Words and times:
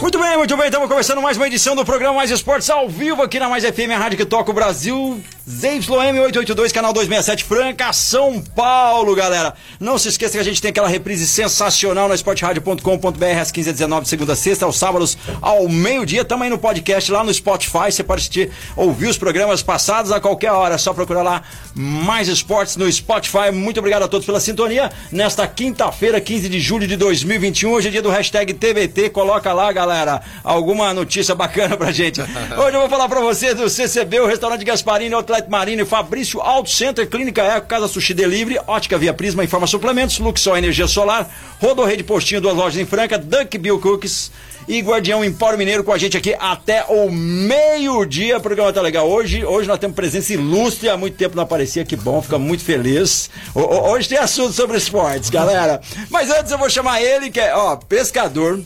Muito 0.00 0.18
bem, 0.20 0.36
muito 0.36 0.56
bem. 0.56 0.66
Estamos 0.66 0.88
começando 0.88 1.20
mais 1.20 1.36
uma 1.36 1.48
edição 1.48 1.74
do 1.74 1.84
programa 1.84 2.14
Mais 2.14 2.30
Esportes 2.30 2.70
ao 2.70 2.88
vivo 2.88 3.22
aqui 3.22 3.40
na 3.40 3.48
Mais 3.48 3.64
FM, 3.64 3.90
a 3.92 3.98
rádio 3.98 4.16
que 4.16 4.24
toca 4.24 4.50
o 4.50 4.54
Brasil. 4.54 5.20
ZYM 5.46 6.20
882, 6.20 6.72
canal 6.72 6.90
267, 6.94 7.44
Franca, 7.44 7.92
São 7.92 8.40
Paulo, 8.40 9.14
galera. 9.14 9.52
Não 9.78 9.98
se 9.98 10.08
esqueça 10.08 10.32
que 10.32 10.38
a 10.38 10.42
gente 10.42 10.62
tem 10.62 10.70
aquela 10.70 10.88
reprise 10.88 11.26
sensacional 11.26 12.08
na 12.08 12.14
esportradio.com.br 12.14 13.24
às 13.38 13.52
15h19, 13.52 14.06
segunda 14.06 14.32
a 14.32 14.36
sexta, 14.36 14.64
aos 14.64 14.78
sábados 14.78 15.18
ao 15.42 15.68
meio-dia. 15.68 16.24
Também 16.24 16.48
no 16.48 16.56
podcast 16.56 17.12
lá 17.12 17.22
no 17.22 17.34
Spotify. 17.34 17.92
Você 17.92 18.02
pode 18.02 18.20
assistir, 18.20 18.50
ouvir 18.74 19.06
os 19.06 19.18
programas 19.18 19.62
passados 19.62 20.12
a 20.12 20.18
qualquer 20.18 20.50
hora. 20.50 20.76
É 20.76 20.78
só 20.78 20.94
procurar 20.94 21.22
lá 21.22 21.42
Mais 21.74 22.26
Esportes 22.26 22.76
no 22.76 22.90
Spotify. 22.90 23.50
Muito 23.52 23.80
obrigado 23.80 24.04
a 24.04 24.08
todos 24.08 24.24
pela 24.24 24.40
sintonia. 24.40 24.90
Nesta 25.12 25.46
quinta-feira, 25.46 26.22
15 26.22 26.48
de 26.48 26.58
julho 26.58 26.86
de 26.86 26.96
2021, 26.96 27.70
hoje 27.70 27.88
é 27.88 27.90
dia 27.90 28.00
do 28.00 28.08
hashtag 28.08 28.54
TBT. 28.54 29.10
Coloca 29.10 29.52
lá, 29.52 29.70
galera, 29.72 30.22
alguma 30.42 30.94
notícia 30.94 31.34
bacana 31.34 31.76
pra 31.76 31.92
gente. 31.92 32.22
Hoje 32.56 32.76
eu 32.76 32.80
vou 32.80 32.88
falar 32.88 33.08
pra 33.08 33.20
você 33.20 33.52
do 33.52 33.68
CCB, 33.68 34.20
o 34.20 34.26
restaurante 34.26 34.64
Gasparini, 34.64 35.14
Marino, 35.48 35.84
Fabrício 35.86 36.40
Auto 36.40 36.70
Center, 36.70 37.08
Clínica 37.08 37.42
Eco, 37.42 37.66
Casa 37.66 37.88
Sushi 37.88 38.14
Delivery, 38.14 38.58
Ótica 38.66 38.96
Via 38.98 39.12
Prisma, 39.14 39.44
Informa 39.44 39.66
Suplementos, 39.66 40.18
Luxol 40.18 40.56
Energia 40.56 40.86
Solar, 40.86 41.28
Rodorrede 41.60 42.02
Postinho, 42.04 42.40
duas 42.40 42.54
lojas 42.56 42.80
em 42.80 42.86
Franca, 42.86 43.18
Dunk 43.18 43.56
Bill 43.58 43.78
Cookies 43.80 44.30
e 44.66 44.80
Guardião 44.80 45.22
Empório 45.24 45.58
Mineiro 45.58 45.84
com 45.84 45.92
a 45.92 45.98
gente 45.98 46.16
aqui 46.16 46.34
até 46.38 46.84
o 46.88 47.10
meio-dia. 47.10 48.38
O 48.38 48.40
programa 48.40 48.72
tá 48.72 48.80
legal. 48.80 49.08
Hoje, 49.08 49.44
hoje 49.44 49.68
nós 49.68 49.78
temos 49.78 49.94
presença 49.94 50.32
ilustre, 50.32 50.88
há 50.88 50.96
muito 50.96 51.16
tempo 51.16 51.36
não 51.36 51.42
aparecia, 51.42 51.84
que 51.84 51.96
bom, 51.96 52.20
fica 52.22 52.38
muito 52.38 52.64
feliz. 52.64 53.28
O- 53.54 53.60
hoje 53.90 54.08
tem 54.08 54.18
assunto 54.18 54.52
sobre 54.52 54.76
esportes, 54.78 55.28
galera. 55.30 55.80
Mas 56.10 56.30
antes 56.30 56.50
eu 56.50 56.58
vou 56.58 56.70
chamar 56.70 57.02
ele, 57.02 57.30
que 57.30 57.40
é, 57.40 57.54
ó, 57.54 57.76
pescador. 57.76 58.60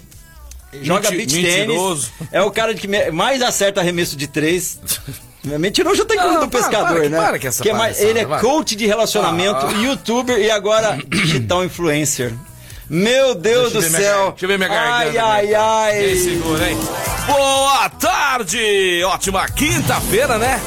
Joga 0.83 1.11
beach 1.11 1.33
tênis. 1.33 2.11
É 2.31 2.43
o 2.43 2.51
cara 2.51 2.75
que 2.75 2.87
mais 3.11 3.41
acerta 3.43 3.81
arremesso 3.81 4.17
de 4.17 4.27
três. 4.27 4.79
Mentiroso 5.45 5.97
já 5.97 6.05
tem 6.05 6.19
coisa 6.19 6.41
do 6.41 6.49
para, 6.49 6.61
pescador, 6.61 6.99
para, 7.01 7.09
né? 7.09 7.17
para 7.19 7.39
com 7.39 7.47
essa 7.49 7.63
Que 7.63 7.71
é 7.71 7.73
mais- 7.73 8.01
ele 8.01 8.19
é 8.19 8.25
coach 8.25 8.75
de 8.77 8.87
relacionamento, 8.87 9.67
Ah. 9.67 9.73
youtuber 9.83 10.37
e 10.39 10.51
agora 10.51 10.99
digital 11.09 11.65
influencer. 11.65 12.33
Meu 12.91 13.35
Deus 13.35 13.73
do 13.73 13.79
minha 13.81 13.91
céu. 13.91 14.19
gar- 14.19 14.31
deixa 14.31 14.45
eu 14.45 14.49
ver 14.49 14.57
minha 14.59 14.69
garganta. 14.69 14.95
Ai, 14.97 15.19
ai, 15.19 15.55
ai. 15.55 16.01
Quem 16.05 16.17
segura, 16.17 16.71
hein? 16.71 16.79
Boa 17.27 17.89
tarde! 17.91 19.03
Ótima 19.05 19.47
quinta-feira, 19.49 20.39
né? 20.39 20.61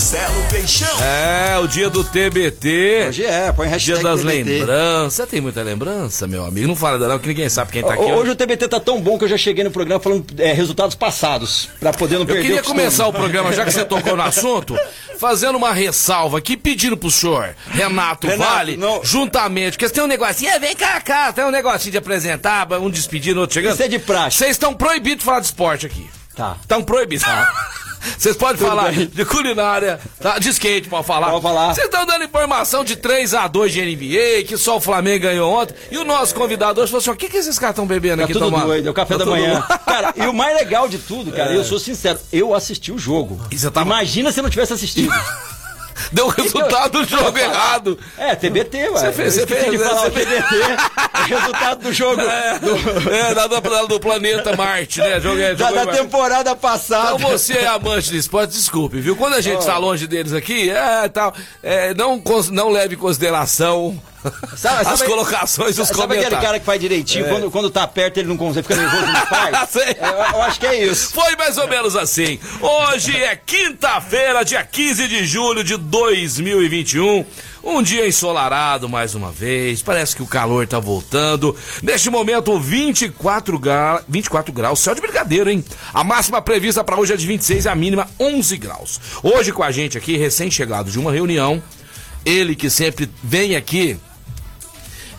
Marcelo 0.00 0.42
Peixão. 0.48 0.98
É, 1.02 1.58
o 1.58 1.66
dia 1.66 1.90
do 1.90 2.02
TBT. 2.02 3.04
Hoje 3.08 3.22
é, 3.22 3.52
põe 3.52 3.68
hashtag 3.68 4.00
Dia 4.00 4.02
das 4.02 4.20
TBT. 4.20 4.42
lembranças. 4.42 5.12
Você 5.12 5.26
tem 5.26 5.42
muita 5.42 5.62
lembrança, 5.62 6.26
meu 6.26 6.42
amigo? 6.42 6.66
Não 6.66 6.74
fala 6.74 6.98
dela, 6.98 7.12
não, 7.12 7.18
que 7.18 7.28
ninguém 7.28 7.50
sabe 7.50 7.70
quem 7.70 7.82
tá 7.82 7.92
aqui. 7.92 8.04
Hoje 8.04 8.30
o 8.30 8.34
TBT 8.34 8.66
tá 8.66 8.80
tão 8.80 8.98
bom 8.98 9.18
que 9.18 9.24
eu 9.24 9.28
já 9.28 9.36
cheguei 9.36 9.62
no 9.62 9.70
programa 9.70 10.00
falando 10.00 10.24
é, 10.38 10.54
resultados 10.54 10.94
passados, 10.94 11.68
pra 11.78 11.92
poder 11.92 12.14
não 12.14 12.22
Eu 12.22 12.28
perder 12.28 12.42
queria 12.42 12.60
o 12.62 12.64
começar 12.64 13.06
o 13.08 13.12
programa, 13.12 13.52
já 13.52 13.62
que 13.62 13.72
você 13.72 13.84
tocou 13.84 14.16
no 14.16 14.22
assunto, 14.24 14.74
fazendo 15.18 15.56
uma 15.56 15.74
ressalva 15.74 16.38
aqui, 16.38 16.56
pedindo 16.56 16.96
pro 16.96 17.10
senhor, 17.10 17.54
Renato, 17.66 18.26
Renato, 18.26 18.50
Vale, 18.54 18.78
não. 18.78 19.04
juntamente, 19.04 19.76
porque 19.76 19.92
tem 19.92 20.02
um 20.02 20.06
negocinho, 20.06 20.50
é, 20.50 20.58
vem 20.58 20.74
cá, 20.74 20.98
cá, 21.02 21.30
tem 21.30 21.44
um 21.44 21.50
negocinho 21.50 21.92
de 21.92 21.98
apresentar, 21.98 22.66
um 22.80 22.88
despedindo, 22.88 23.38
outro 23.38 23.52
chegando. 23.52 23.74
Isso 23.74 23.82
é 23.82 23.88
de 23.88 23.98
praxe. 23.98 24.38
Vocês 24.38 24.52
estão 24.52 24.72
proibidos 24.72 25.18
de 25.18 25.24
falar 25.26 25.40
de 25.40 25.46
esporte 25.46 25.84
aqui. 25.84 26.08
Tá. 26.34 26.56
Estão 26.58 26.82
proibidos. 26.82 27.26
Vocês 28.18 28.36
podem 28.36 28.56
Tudo 28.56 28.68
falar 28.68 28.92
bem. 28.92 29.06
de 29.06 29.24
culinária, 29.24 30.00
tá? 30.20 30.38
de 30.38 30.48
skate, 30.50 30.88
pode 30.88 31.06
falar. 31.06 31.30
Pode 31.30 31.42
falar. 31.42 31.74
Vocês 31.74 31.86
estão 31.86 32.04
dando 32.06 32.24
informação 32.24 32.82
de 32.84 32.96
3x2 32.96 33.68
de 33.68 33.80
NBA, 33.82 34.44
que 34.48 34.56
só 34.56 34.76
o 34.76 34.80
Flamengo 34.80 35.22
ganhou 35.24 35.52
ontem. 35.52 35.74
E 35.90 35.98
o 35.98 36.04
nosso 36.04 36.34
convidado 36.34 36.80
hoje 36.80 36.90
falou 36.90 37.00
assim: 37.00 37.10
o 37.10 37.16
que, 37.16 37.28
que 37.28 37.36
esses 37.36 37.58
caras 37.58 37.74
estão 37.74 37.86
bebendo 37.86 38.18
Tá 38.18 38.24
aqui 38.24 38.32
tudo 38.32 38.46
tomando? 38.46 38.66
doido, 38.66 38.88
é 38.88 38.90
o 38.90 38.94
café 38.94 39.16
Tá 39.18 39.24
da 39.24 39.30
manhã. 39.30 39.62
Cara, 39.86 40.14
e 40.16 40.22
o 40.26 40.32
mais 40.34 40.54
legal 40.56 40.88
de 40.88 40.98
tudo, 40.98 41.30
cara, 41.32 41.52
eu 41.54 41.64
sou 41.64 41.78
sincero, 41.78 42.18
eu 42.32 42.54
assisti 42.54 42.90
o 42.92 42.98
jogo. 42.98 43.40
Tava- 43.72 43.86
Imagina 43.86 44.32
se 44.32 44.40
eu 44.40 44.42
não 44.42 44.50
tivesse 44.50 44.72
assistido. 44.72 45.12
Deu 46.12 46.26
o 46.26 46.28
resultado 46.28 47.02
do 47.02 47.04
jogo 47.08 47.36
errado. 47.38 47.98
É, 48.18 48.34
TBT, 48.34 48.88
ué. 48.88 49.00
Você 49.00 49.12
fez- 49.12 49.34
você 49.34 49.46
fez, 49.46 49.64
de 49.70 49.78
né? 49.78 49.84
falar 49.84 50.06
o 50.06 50.10
TBT. 50.10 50.54
o 51.14 51.22
resultado 51.38 51.82
do 51.82 51.92
jogo. 51.92 52.16
do- 52.22 53.10
É, 53.10 53.34
da, 53.34 53.46
da- 53.46 53.60
do 53.86 54.00
planeta 54.00 54.56
Marte, 54.56 55.00
né? 55.00 55.20
Jogo, 55.20 55.40
é, 55.40 55.54
da, 55.54 55.64
jogo 55.66 55.74
da 55.76 55.82
em 55.82 55.86
Marte. 55.86 56.00
temporada 56.00 56.56
passada. 56.56 57.14
Então 57.16 57.30
você 57.30 57.54
é 57.54 57.66
amante 57.66 58.10
de 58.10 58.18
esporte, 58.18 58.52
desculpe, 58.52 58.98
viu? 59.00 59.16
Quando 59.16 59.34
a 59.34 59.40
gente 59.40 59.64
tá 59.64 59.76
longe 59.78 60.06
deles 60.06 60.32
aqui, 60.32 60.70
é 60.70 61.08
tal, 61.08 61.34
é, 61.62 61.94
não, 61.94 62.22
não 62.50 62.68
leve 62.70 62.94
em 62.94 62.98
consideração 62.98 64.00
Sabe- 64.56 64.80
as 64.82 64.98
sabe- 64.98 65.10
colocações 65.10 65.78
e 65.78 65.80
os 65.80 65.88
Sabe 65.88 66.18
aquele 66.18 66.36
cara 66.40 66.58
que 66.58 66.66
faz 66.66 66.80
direitinho, 66.80 67.26
quando, 67.28 67.50
quando 67.50 67.70
tá 67.70 67.86
perto 67.86 68.18
ele 68.18 68.28
não 68.28 68.36
consegue, 68.36 68.66
fica 68.68 68.80
nervoso, 68.80 69.06
não 69.06 69.26
faz? 69.26 69.76
É, 69.76 69.90
eu, 70.00 70.34
eu 70.34 70.42
acho 70.42 70.60
que 70.60 70.66
é 70.66 70.84
isso. 70.84 71.12
Foi 71.12 71.36
mais 71.36 71.56
ou 71.58 71.68
menos 71.68 71.96
assim. 71.96 72.38
Hoje 72.60 73.16
é 73.16 73.34
quinta-feira, 73.36 74.44
dia 74.44 74.62
15 74.64 75.08
de 75.08 75.24
julho 75.26 75.64
de 75.64 75.76
2021. 75.76 77.24
Um 77.62 77.82
dia 77.82 78.06
ensolarado 78.08 78.88
mais 78.88 79.14
uma 79.14 79.30
vez. 79.30 79.82
Parece 79.82 80.16
que 80.16 80.22
o 80.22 80.26
calor 80.26 80.66
tá 80.66 80.78
voltando. 80.78 81.54
Neste 81.82 82.08
momento, 82.08 82.58
24, 82.58 83.58
gra... 83.58 84.02
24 84.08 84.50
graus. 84.52 84.80
Céu 84.80 84.94
de 84.94 85.00
brincadeira, 85.02 85.52
hein? 85.52 85.62
A 85.92 86.02
máxima 86.02 86.40
prevista 86.40 86.82
para 86.82 86.98
hoje 86.98 87.12
é 87.12 87.16
de 87.16 87.26
26 87.26 87.66
e 87.66 87.68
a 87.68 87.74
mínima 87.74 88.08
11 88.18 88.56
graus. 88.56 88.98
Hoje 89.22 89.52
com 89.52 89.62
a 89.62 89.70
gente 89.70 89.98
aqui, 89.98 90.16
recém-chegado 90.16 90.90
de 90.90 90.98
uma 90.98 91.12
reunião. 91.12 91.62
Ele 92.24 92.54
que 92.54 92.70
sempre 92.70 93.10
vem 93.22 93.56
aqui 93.56 93.98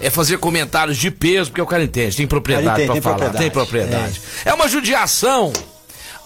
é 0.02 0.10
fazer 0.10 0.38
comentários 0.38 0.98
de 0.98 1.10
peso, 1.12 1.50
porque 1.52 1.62
o 1.62 1.66
cara 1.66 1.84
entende, 1.84 2.18
tem 2.18 2.28
propriedade 2.28 2.78
tem 2.78 2.88
falar, 2.88 3.02
propriedade, 3.02 3.38
tem 3.38 3.50
propriedade. 3.52 4.22
É. 4.46 4.54
uma 4.54 4.68
judiação 4.68 5.54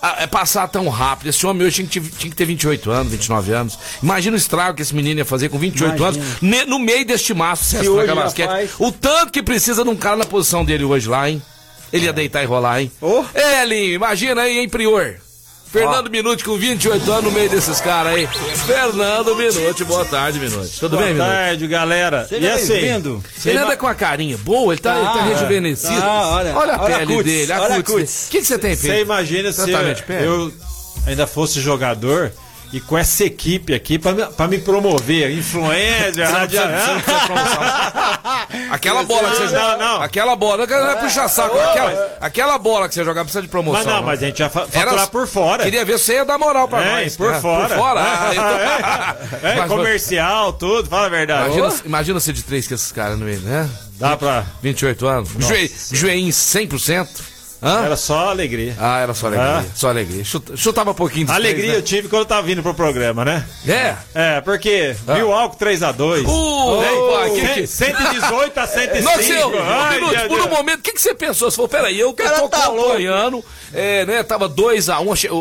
ah, 0.01 0.17
é 0.19 0.27
passar 0.27 0.67
tão 0.67 0.87
rápido. 0.87 1.29
Esse 1.29 1.45
homem 1.45 1.65
hoje 1.65 1.83
tinha 1.83 1.87
que, 1.87 1.99
ter, 1.99 2.17
tinha 2.17 2.29
que 2.29 2.35
ter 2.35 2.45
28 2.45 2.91
anos, 2.91 3.11
29 3.11 3.51
anos. 3.53 3.79
Imagina 4.03 4.35
o 4.35 4.37
estrago 4.37 4.75
que 4.75 4.81
esse 4.81 4.93
menino 4.93 5.19
ia 5.19 5.25
fazer 5.25 5.49
com 5.49 5.57
28 5.57 5.97
Imagina. 5.97 6.23
anos, 6.23 6.41
ne- 6.41 6.65
no 6.65 6.77
meio 6.79 7.05
deste 7.05 7.33
maço, 7.33 7.63
Se 7.65 7.77
César 7.77 7.91
Braga 7.91 8.15
Basquete. 8.15 8.47
faz. 8.47 8.71
O 8.79 8.91
tanto 8.91 9.31
que 9.31 9.41
precisa 9.41 9.83
de 9.83 9.89
um 9.89 9.95
cara 9.95 10.15
na 10.15 10.25
posição 10.25 10.63
dele 10.63 10.83
hoje 10.83 11.09
lá, 11.09 11.29
hein? 11.29 11.41
Ele 11.91 12.05
ia 12.05 12.13
deitar 12.13 12.43
e 12.43 12.45
rolar, 12.45 12.81
hein? 12.81 12.91
Oh. 13.01 13.23
É, 13.33 13.65
Linho, 13.65 13.93
imagina 13.93 14.41
aí, 14.41 14.59
hein, 14.59 14.69
Prior? 14.69 15.15
Fernando 15.71 16.09
Minuti 16.09 16.43
com 16.43 16.55
28 16.57 17.11
anos 17.11 17.23
no 17.25 17.31
meio 17.31 17.49
desses 17.49 17.81
caras 17.81 18.13
aí. 18.13 18.27
Fernando 18.27 19.35
Minuti, 19.35 19.83
boa 19.83 20.05
tarde, 20.05 20.39
Minuti. 20.39 20.79
Tudo 20.79 20.97
bem, 20.97 21.13
Boa 21.13 21.25
Minuti? 21.25 21.35
tarde, 21.43 21.67
galera. 21.67 22.25
Seja 22.27 22.45
e 22.47 22.49
assim, 22.51 22.73
bem-vindo. 22.73 23.23
Ele 23.45 23.57
anda 23.57 23.75
com 23.75 23.87
a 23.87 23.95
carinha 23.95 24.37
boa, 24.37 24.73
ele 24.73 24.81
tá, 24.81 24.95
ele 24.95 25.05
tá 25.05 25.13
Ah, 25.13 25.23
rejuvenescido. 25.25 25.99
tá, 25.99 26.29
olha, 26.29 26.55
olha 26.55 26.73
a 26.75 26.81
olha 26.81 26.95
a 26.95 26.99
pele 26.99 27.15
cutis, 27.15 27.33
dele, 27.33 27.51
a 27.53 27.61
olha 27.61 27.75
a 27.75 27.83
cutis. 27.83 28.27
O 28.27 28.31
que 28.31 28.39
que 28.39 28.45
você 28.45 28.57
tem 28.57 28.75
você 28.75 28.87
feito? 28.87 29.01
imagina 29.01 29.51
se 29.51 29.65
pele? 30.05 30.25
eu 30.25 30.53
ainda 31.07 31.27
fosse 31.27 31.59
jogador 31.59 32.31
e 32.73 32.81
com 32.81 32.97
essa 32.97 33.23
equipe 33.23 33.73
aqui 33.73 33.97
pra 33.99 34.47
me, 34.47 34.57
promover, 34.57 35.31
influencer, 35.31 36.29
rádio. 36.29 36.59
Aquela 38.71 39.03
bola 39.03 39.29
que 39.29 39.35
você 39.37 39.43
Não, 39.43 39.49
joga. 39.49 39.77
não. 39.77 40.01
Aquela 40.01 40.35
bola, 40.35 40.65
não 40.67 40.89
é 40.91 40.95
puxar 40.95 41.27
saco. 41.27 41.57
Aquela, 41.59 42.17
aquela 42.21 42.57
bola 42.57 42.87
que 42.87 42.95
você 42.95 43.03
jogar 43.03 43.23
precisa 43.23 43.41
de 43.41 43.47
promoção. 43.47 43.83
Mas 43.83 43.93
não, 43.93 44.01
né? 44.01 44.05
mas 44.05 44.23
a 44.23 44.25
gente 44.27 44.39
ia 44.39 44.49
faturar 44.49 45.07
por 45.09 45.27
fora. 45.27 45.63
Queria 45.63 45.85
ver 45.85 45.97
se 45.99 46.05
você 46.05 46.13
ia 46.15 46.25
dar 46.25 46.37
moral 46.37 46.67
pra 46.67 46.83
É, 46.83 47.03
nós. 47.03 47.17
por 47.17 47.31
né? 47.31 47.39
fora. 47.41 47.67
Por 47.67 47.77
fora. 47.77 48.01
Ah, 48.01 48.31
então- 49.41 49.49
É, 49.49 49.67
comercial, 49.67 50.53
tudo, 50.53 50.89
fala 50.89 51.07
a 51.07 51.09
verdade. 51.09 51.57
Imagina, 51.57 51.81
imagina 51.85 52.19
ser 52.19 52.33
de 52.33 52.43
três 52.43 52.67
com 52.67 52.73
esses 52.75 52.91
caras 52.91 53.17
no 53.17 53.25
meio, 53.25 53.39
né? 53.41 53.69
Dá 53.97 54.15
pra. 54.17 54.45
28 54.61 55.07
anos. 55.07 55.29
Joe, 55.39 55.71
joelhinho 55.91 56.31
100%. 56.31 57.07
Hã? 57.65 57.85
Era 57.85 57.97
só 57.97 58.29
alegria. 58.29 58.75
Ah, 58.79 58.99
era 58.99 59.13
só 59.13 59.27
alegria. 59.27 59.49
Ah. 59.59 59.63
Só 59.73 59.89
alegria. 59.89 60.23
Chuta- 60.23 60.55
chutava 60.55 60.91
um 60.91 60.93
pouquinho 60.93 61.25
de 61.25 61.31
alegria 61.31 61.65
eu 61.65 61.71
três, 61.81 61.83
tive 61.89 62.07
quando 62.07 62.21
eu 62.21 62.25
tava 62.27 62.43
vindo 62.43 62.61
pro 62.61 62.73
programa, 62.73 63.25
né? 63.25 63.45
né? 63.65 63.97
É, 64.13 64.41
porque 64.41 64.95
Milwaukee 65.07 65.57
3x2. 65.57 66.25
Uh, 66.27 67.11
pai, 67.15 67.29
que 67.31 67.47
que- 67.61 67.67
118 67.67 68.59
a 68.59 68.67
105. 68.67 69.03
Não, 69.03 69.23
seu, 69.23 69.61
Ai, 69.63 69.89
um 69.89 69.93
minuto, 70.01 70.11
meu 70.19 70.27
por 70.27 70.39
um 70.39 70.43
Deus. 70.43 70.57
momento, 70.57 70.79
o 70.79 70.81
que, 70.83 70.91
que 70.93 71.01
você 71.01 71.15
pensou? 71.15 71.49
Você 71.49 71.55
falou, 71.55 71.69
peraí, 71.69 71.99
eu 71.99 72.13
que 72.13 72.23
cara 72.23 72.39
tô 72.39 72.49
tá 72.49 72.65
acompanhando, 72.65 73.43
é, 73.73 74.05
né, 74.05 74.23
tava 74.23 74.47
2x1, 74.47 75.29
o, 75.31 75.35
o, 75.35 75.39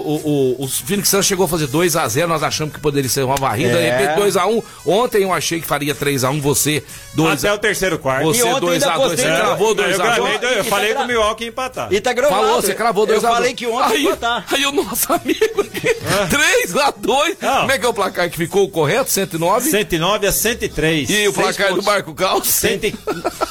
o, 0.60 0.64
o 0.64 0.68
Phoenix 0.68 1.08
Suns 1.08 1.26
chegou 1.26 1.44
a 1.46 1.48
fazer 1.48 1.68
2x0, 1.68 2.26
nós 2.26 2.42
achamos 2.42 2.72
que 2.72 2.80
poderia 2.80 3.08
ser 3.10 3.22
uma 3.24 3.36
varrida, 3.36 3.76
de 3.76 3.84
É. 3.84 3.96
repente 3.98 4.20
2x1, 4.20 4.62
ontem 4.86 5.22
eu 5.24 5.32
achei 5.32 5.60
que 5.60 5.66
faria 5.66 5.94
3x1, 5.94 6.40
você 6.40 6.82
2x1. 7.16 7.32
Até 7.34 7.52
o 7.52 7.58
terceiro 7.58 7.98
quarto. 7.98 8.24
Você 8.24 8.40
E 8.40 8.44
ontem 8.44 8.70
ainda 8.70 8.86
2x2, 8.86 8.96
postei 8.96 9.16
você 9.16 9.30
que- 9.30 9.36
cravou 9.40 9.68
eu, 9.68 9.74
gravei, 9.74 9.98
2x2. 9.98 10.42
eu 10.56 10.64
tá 10.64 10.70
falei 10.70 10.88
gra- 10.88 10.98
que 10.98 11.04
o 11.04 11.06
Milwaukee 11.08 11.44
ia 11.44 11.48
empatar. 11.50 11.88
E 11.92 12.00
tá 12.00 12.12
Falou, 12.22 12.62
você 12.62 12.74
cravou 12.74 13.06
2x2. 13.06 13.14
Eu 13.14 13.20
falei 13.20 13.54
que 13.54 13.66
ontem 13.66 13.94
aí, 13.94 14.02
ia 14.04 14.10
botar. 14.10 14.44
aí 14.50 14.66
o 14.66 14.72
nosso 14.72 15.12
amigo 15.12 15.62
aqui, 15.90 16.36
3x2. 16.36 17.36
Não. 17.40 17.60
Como 17.60 17.72
é 17.72 17.78
que 17.78 17.86
é 17.86 17.88
o 17.88 17.94
placar 17.94 18.30
que 18.30 18.36
ficou 18.36 18.68
correto? 18.68 19.10
109? 19.10 19.70
109 19.70 20.26
a 20.26 20.32
103. 20.32 21.10
E 21.10 21.28
o 21.28 21.32
placar 21.32 21.68
do 21.68 21.74
pontos. 21.74 21.84
Marco 21.86 22.14
Caos? 22.14 22.48
100 22.48 22.94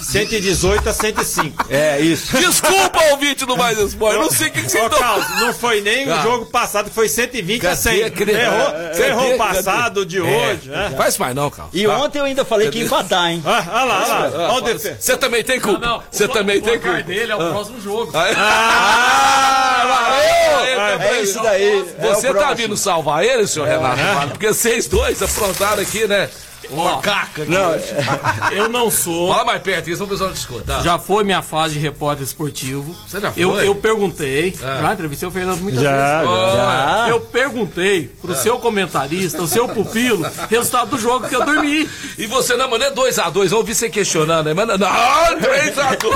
118 0.02 0.90
a 0.90 0.94
105. 0.94 1.66
É, 1.70 2.00
isso. 2.00 2.36
Desculpa, 2.38 3.02
ouvinte 3.12 3.46
do 3.46 3.56
Mais 3.58 3.78
Esporte, 3.78 4.16
eu 4.16 4.22
não 4.24 4.32
sei 4.32 4.48
o 4.48 4.52
que, 4.52 4.62
que 4.64 4.70
você 4.70 4.80
Ô, 4.82 4.90
tá... 4.90 4.98
Carlos, 4.98 5.28
não 5.40 5.54
foi 5.54 5.82
nem 5.82 6.10
o 6.12 6.22
jogo 6.22 6.46
passado, 6.48 6.90
que 6.90 6.96
foi 6.96 7.08
120 7.10 7.60
a 7.66 7.70
Cadê 7.70 7.82
100. 7.82 8.04
aquele- 8.04 8.32
Errou, 8.34 8.68
é, 8.76 8.94
você 8.94 9.04
errou 9.04 9.22
cadê- 9.24 9.34
o 9.34 9.38
passado, 9.38 10.00
cadê? 10.02 10.06
de 10.06 10.18
É, 10.18 10.22
hoje. 10.22 10.70
né? 10.70 10.94
Faz 10.98 11.18
mais 11.18 11.36
não, 11.36 11.50
Carlos. 11.50 11.74
E 11.74 11.88
ontem 11.88 12.20
eu 12.20 12.26
ainda 12.26 12.44
falei 12.46 12.70
que 12.70 12.80
ia 12.80 12.86
empatar, 12.86 13.32
hein? 13.32 13.42
Ah, 13.46 13.64
olha 13.74 13.84
lá, 13.86 14.04
olha 14.04 14.38
lá. 14.38 14.54
Olha 14.54 14.58
o 14.58 14.62
defe- 14.62 14.96
Você 15.00 15.18
também 15.18 15.44
tem 15.44 15.60
culpa. 15.60 16.04
Você 16.12 16.28
também 16.28 16.62
tem 16.62 16.80
culpa. 16.80 17.02
dele 17.04 17.32
é 17.32 17.36
o 17.36 17.50
próximo 17.52 17.80
jogo. 17.82 18.12
Ah, 18.14 19.84
valeu! 19.88 21.00
É 21.02 21.22
isso 21.22 21.42
daí. 21.42 21.86
Você 22.00 22.23
é 22.28 22.32
o 22.32 22.36
tá 22.36 22.54
vindo 22.54 22.76
salvar 22.78 23.24
ele, 23.24 23.48
senhor 23.48 23.68
Renato? 23.68 24.02
Vale? 24.02 24.32
Porque 24.32 24.48
vocês 24.54 24.88
dois 24.88 25.22
aprontaram 25.22 25.82
aqui, 25.82 26.08
né? 26.08 26.30
Uma 26.70 27.02
caca. 27.02 27.44
Não, 27.46 27.76
Eu 28.52 28.70
não 28.70 28.90
sou. 28.90 29.30
Fala 29.32 29.46
mais 29.46 29.62
perto, 29.62 29.90
isso 29.90 30.04
o 30.04 30.08
pessoal 30.08 30.32
te 30.32 30.38
escuta. 30.38 30.82
Já 30.82 30.98
foi 30.98 31.24
minha 31.24 31.42
fase 31.42 31.74
de 31.74 31.80
repórter 31.80 32.24
esportivo. 32.24 32.96
Você 33.08 33.20
já 33.20 33.32
foi? 33.32 33.44
Eu, 33.44 33.56
eu 33.60 33.76
perguntei. 33.76 34.56
Ah. 34.64 34.80
Já 34.82 34.94
entrevistei 34.94 35.28
o 35.28 35.32
Fernando 35.32 35.60
muitas 35.62 35.82
Já, 35.82 36.22
vezes. 36.22 36.56
já. 36.56 37.06
Eu 37.10 37.20
perguntei 37.20 38.10
pro 38.22 38.36
seu 38.36 38.58
comentarista, 38.60 39.42
o 39.42 39.48
seu 39.48 39.68
pupilo, 39.68 40.26
resultado 40.50 40.92
do 40.92 40.98
jogo 40.98 41.28
que 41.28 41.36
eu 41.36 41.44
dormi. 41.46 41.90
E 42.18 42.26
você 42.28 42.56
não, 42.56 42.70
mano, 42.70 42.84
é 42.84 42.92
2x2. 42.92 43.52
Eu 43.52 43.58
ouvi 43.58 43.76
você 43.76 43.90
questionando, 43.90 44.46
né? 44.48 44.54
Mano, 44.54 44.78
não, 44.78 44.88
3x2. 44.88 46.14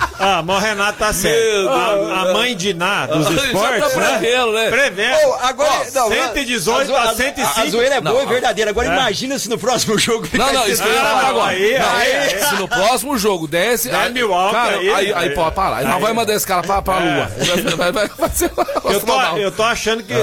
Ah, 0.18 0.42
mas 0.44 0.56
o 0.56 0.60
Renato 0.60 0.98
tá 0.98 1.12
certo. 1.12 1.36
Meu 1.36 1.72
A, 1.72 2.20
a 2.20 2.32
mãe 2.32 2.56
de 2.56 2.72
Ná 2.74 3.06
dos 3.06 3.26
tá 3.34 3.44
esportes, 3.46 3.96
né? 3.96 4.18
prevendo, 4.18 4.52
né? 4.52 4.70
Prevendo. 4.70 5.16
Ô, 5.28 5.34
agora, 5.42 5.86
não, 5.94 6.08
118 6.10 6.94
a, 6.94 6.98
a 7.00 7.10
a, 7.10 7.14
105. 7.14 7.60
a 7.60 7.66
zoeira 7.70 7.94
é 7.96 8.00
boa 8.00 8.22
e 8.22 8.26
verdadeira. 8.26 8.70
Agora 8.70 8.86
imagina 8.88 9.38
se 9.38 9.48
no 9.48 9.58
próximo 9.58 9.98
jogo. 9.98 10.26
Não, 10.32 10.52
não, 10.52 10.66
isso 10.68 10.82
que 10.82 10.88
eu 10.88 10.92
ia 10.94 11.00
falar 11.00 11.20
Ah, 11.22 11.28
agora. 11.28 11.50
aí, 11.50 11.78
Não, 11.78 11.90
aí, 11.96 12.12
aí, 12.12 12.34
aí. 12.34 12.44
Se 12.44 12.54
no 12.56 12.68
próximo 12.68 13.18
jogo 13.18 13.46
desce. 13.48 13.88
Der 13.88 14.10
Milwaukee 14.12 14.52
cara, 14.54 14.76
aí, 14.76 14.88
aí, 14.90 14.94
aí, 14.94 15.14
aí. 15.14 15.30
pode 15.30 15.54
parar. 15.54 15.76
Aí 15.78 16.00
vai 16.00 16.12
mandar 16.12 16.34
esse 16.34 16.46
cara 16.46 16.62
pra, 16.62 16.80
pra 16.82 16.98
lua. 16.98 17.30
Vai, 17.76 17.92
vai, 17.92 18.08
vai 18.08 18.30
ser 18.30 18.50
Eu 18.84 19.00
tô, 19.00 19.20
eu 19.36 19.52
tô 19.52 19.62
achando 19.62 20.02
que 20.02 20.14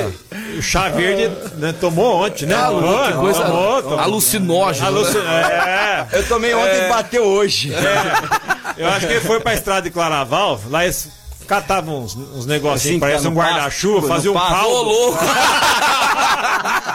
o 0.58 0.62
chá 0.62 0.90
verde 0.90 1.32
né, 1.56 1.74
tomou 1.80 2.26
ontem, 2.26 2.46
né? 2.46 2.56
Ah, 2.56 2.68
Tomou, 2.68 3.06
que 3.06 3.14
coisa 3.14 3.44
tomou, 3.46 3.82
tomou. 3.84 4.00
alucinógena. 4.00 4.88
Alucin- 4.88 5.20
né? 5.20 6.08
É, 6.12 6.18
Eu 6.18 6.28
tomei 6.28 6.54
ontem 6.54 6.86
e 6.86 6.90
bateu 6.90 7.24
hoje. 7.24 7.74
Eu 8.82 8.90
acho 8.90 9.08
que 9.08 9.14
ele 9.14 9.22
foi 9.22 9.40
pra 9.40 9.54
estrada 9.54 9.82
de 9.84 9.92
Claraval, 9.92 10.60
lá 10.70 10.84
eles 10.84 11.21
catavam 11.52 12.04
uns, 12.04 12.16
uns 12.16 12.46
negocinhos, 12.46 12.86
Assim, 12.86 13.00
parece 13.00 13.28
um 13.28 13.32
no 13.32 13.36
pasto, 13.36 13.54
guarda-chuva, 13.54 14.08
fazia 14.16 14.32
um 14.32 14.36
caldo. 14.36 14.84
louco! 14.84 15.18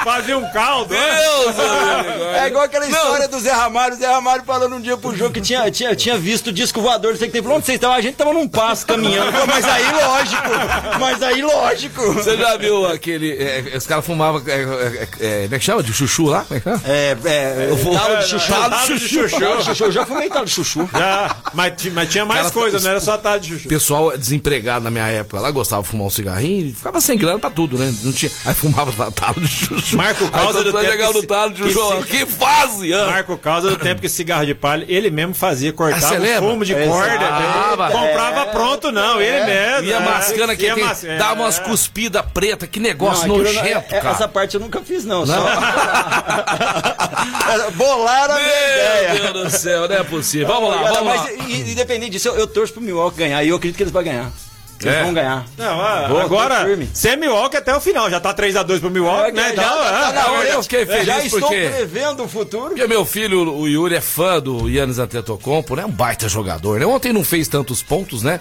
Fazia 0.04 0.38
um 0.38 0.48
caldo. 0.52 0.88
Deus. 0.94 1.56
É 2.36 2.48
igual 2.48 2.64
aquela 2.64 2.86
história 2.86 3.26
do 3.26 3.40
Zé 3.40 3.50
Ramário. 3.50 3.96
O 3.96 3.98
Zé 3.98 4.06
Ramário 4.06 4.44
falando 4.44 4.76
um 4.76 4.80
dia 4.80 4.96
pro 4.96 5.16
jogo 5.16 5.32
que 5.32 5.40
tinha, 5.40 5.68
tinha, 5.70 5.96
tinha 5.96 6.16
visto 6.16 6.48
o 6.48 6.52
disco 6.52 6.80
voador. 6.80 7.12
Não 7.12 7.18
sei 7.18 7.26
o 7.26 7.30
que 7.30 7.32
tem. 7.32 7.42
Falou, 7.42 7.56
onde 7.56 7.66
vocês 7.66 7.76
estavam? 7.76 7.96
A 7.96 8.00
gente 8.00 8.14
tava 8.14 8.32
num 8.32 8.46
passo 8.46 8.86
caminhando. 8.86 9.32
Mas 9.48 9.64
aí 9.64 9.84
lógico. 9.92 10.42
Mas 11.00 11.22
aí 11.22 11.42
lógico. 11.42 12.12
Você 12.12 12.36
já 12.36 12.56
viu 12.56 12.86
aquele. 12.86 13.32
é, 13.32 13.76
os 13.76 13.86
caras 13.86 14.04
fumavam. 14.06 14.42
É, 14.46 14.52
é, 14.52 14.62
é, 14.62 15.42
como 15.44 15.54
é 15.54 15.58
que 15.58 15.64
chama? 15.64 15.82
De 15.82 15.92
chuchu 15.92 16.26
lá? 16.26 16.44
Como 16.44 16.56
é 16.58 16.60
que 16.60 16.68
chama? 16.70 16.82
É, 16.86 17.16
é, 17.24 17.68
talo 17.98 18.16
de 18.18 18.28
chuchu. 18.28 18.48
Talo 18.52 18.76
de 18.76 19.08
chuchu. 19.08 19.40
Talo 19.40 19.56
de 19.58 19.64
chuchu. 19.64 19.84
Eu 19.84 19.92
já 19.92 20.06
fumei 20.06 20.28
talo 20.28 20.44
de 20.44 20.50
chuchu. 20.52 20.88
Já, 20.92 21.36
mas, 21.54 21.72
mas 21.92 22.08
tinha 22.10 22.24
mais 22.24 22.42
Cara, 22.42 22.52
coisa, 22.52 22.76
os- 22.76 22.84
não 22.84 22.90
era 22.90 23.00
só 23.00 23.16
tarde 23.16 23.48
de 23.48 23.54
chuchu. 23.54 23.68
Pessoal 23.68 24.16
desempregado 24.46 24.84
na 24.84 24.90
minha 24.90 25.06
época 25.08 25.40
lá 25.40 25.50
gostava 25.50 25.82
de 25.82 25.88
fumar 25.88 26.06
um 26.06 26.10
cigarrinho 26.10 26.66
e 26.68 26.72
ficava 26.72 27.00
sem 27.00 27.18
grana 27.18 27.38
pra 27.38 27.50
tudo, 27.50 27.76
né? 27.76 27.92
Não 28.02 28.12
tinha, 28.12 28.30
aí 28.44 28.54
fumava 28.54 29.10
talo 29.10 29.40
de 29.40 29.48
chuchu. 29.48 29.96
Marco 29.96 30.28
Causa 30.30 30.62
do 30.62 30.72
tempo 30.72 30.84
legal 30.88 31.08
que 31.10 31.14
no 31.14 31.20
se- 31.20 31.26
talo 31.26 31.52
de 31.52 31.62
que 31.64 31.72
chuchu. 31.72 32.02
se- 32.02 32.08
Que 32.08 32.26
fase! 32.26 32.94
ah. 32.94 33.06
Marco 33.06 33.36
causa 33.38 33.70
do 33.70 33.76
tempo 33.76 34.00
que 34.00 34.08
cigarro 34.08 34.46
de 34.46 34.54
palha, 34.54 34.84
ele 34.88 35.10
mesmo 35.10 35.34
fazia, 35.34 35.70
Ah, 35.70 35.72
cortava 35.72 36.16
lembra? 36.18 36.48
fumo 36.50 36.64
de 36.64 36.72
Exato. 36.72 36.88
corda, 36.90 37.18
né? 37.18 37.28
Ah, 37.78 37.90
comprava 37.92 38.46
pronto 38.46 38.92
não, 38.92 39.20
ele 39.20 39.44
mesmo. 39.44 39.88
Ia 39.88 39.96
é. 39.96 40.00
mascando 40.00 40.50
aqui, 40.52 40.64
Ia 40.66 40.76
mas- 40.76 41.04
é. 41.04 41.16
dava 41.18 41.42
umas 41.42 41.58
cuspidas 41.58 42.22
pretas, 42.32 42.68
que 42.68 42.78
negócio 42.80 43.26
não- 43.28 43.38
nojento, 43.38 43.66
é- 43.66 43.80
cara. 44.00 44.10
Essa 44.10 44.28
parte 44.28 44.54
eu 44.54 44.60
nunca 44.60 44.80
fiz, 44.82 45.04
não. 45.04 45.26
Só... 45.26 45.34
Bolaram 47.74 48.34
a 48.34 48.38
minha 48.38 48.48
ideia. 48.48 49.14
Meu 49.22 49.32
Deus 49.32 49.52
do 49.52 49.58
céu, 49.58 49.88
não 49.88 49.96
é 49.96 50.04
possível. 50.04 50.46
Vamos 50.46 50.70
lá, 50.70 50.82
vamos 50.92 51.14
lá. 51.14 51.28
mas, 51.38 51.68
independente 51.68 52.12
disso, 52.12 52.28
eu, 52.28 52.36
eu 52.36 52.46
torço 52.46 52.72
pro 52.72 52.82
Milwaukee 52.82 53.18
ganhar. 53.18 53.42
E 53.44 53.48
eu 53.48 53.56
acredito 53.56 53.76
que 53.76 53.82
eles 53.82 53.92
vão 53.92 54.02
ganhar. 54.02 54.30
Eles 54.80 54.94
É. 54.94 55.02
vão 55.04 55.14
ganhar. 55.14 55.44
Não, 55.56 55.80
ah, 55.80 56.06
Boa, 56.08 56.24
agora, 56.24 56.66
sem 56.92 57.16
Milwaukee 57.16 57.56
até 57.56 57.74
o 57.74 57.80
final, 57.80 58.10
já 58.10 58.20
tá 58.20 58.34
3x2 58.34 58.78
pro 58.78 58.90
Milwaukee, 58.90 59.32
né? 59.32 59.42
já, 59.42 59.52
Então, 59.52 59.64
tá- 59.64 60.06
ah, 60.08 60.12
na 60.12 60.26
hora. 60.32 60.48
eu 60.48 60.62
fiquei 60.62 60.84
feliz 60.84 61.06
já 61.06 61.24
estou 61.24 61.40
porque- 61.40 61.68
prevendo 61.74 62.24
o 62.24 62.28
futuro. 62.28 62.68
Porque 62.68 62.86
meu 62.86 63.04
filho, 63.06 63.54
o 63.54 63.66
Yuri, 63.66 63.94
é 63.96 64.00
fã 64.02 64.38
do 64.38 64.68
Yannis 64.68 64.98
Antetokounmpo, 64.98 65.74
né? 65.76 65.84
Um 65.84 65.90
baita 65.90 66.28
jogador, 66.28 66.78
né? 66.78 66.84
Ontem 66.86 67.12
não 67.12 67.24
fez 67.24 67.48
tantos 67.48 67.82
pontos, 67.82 68.22
né? 68.22 68.38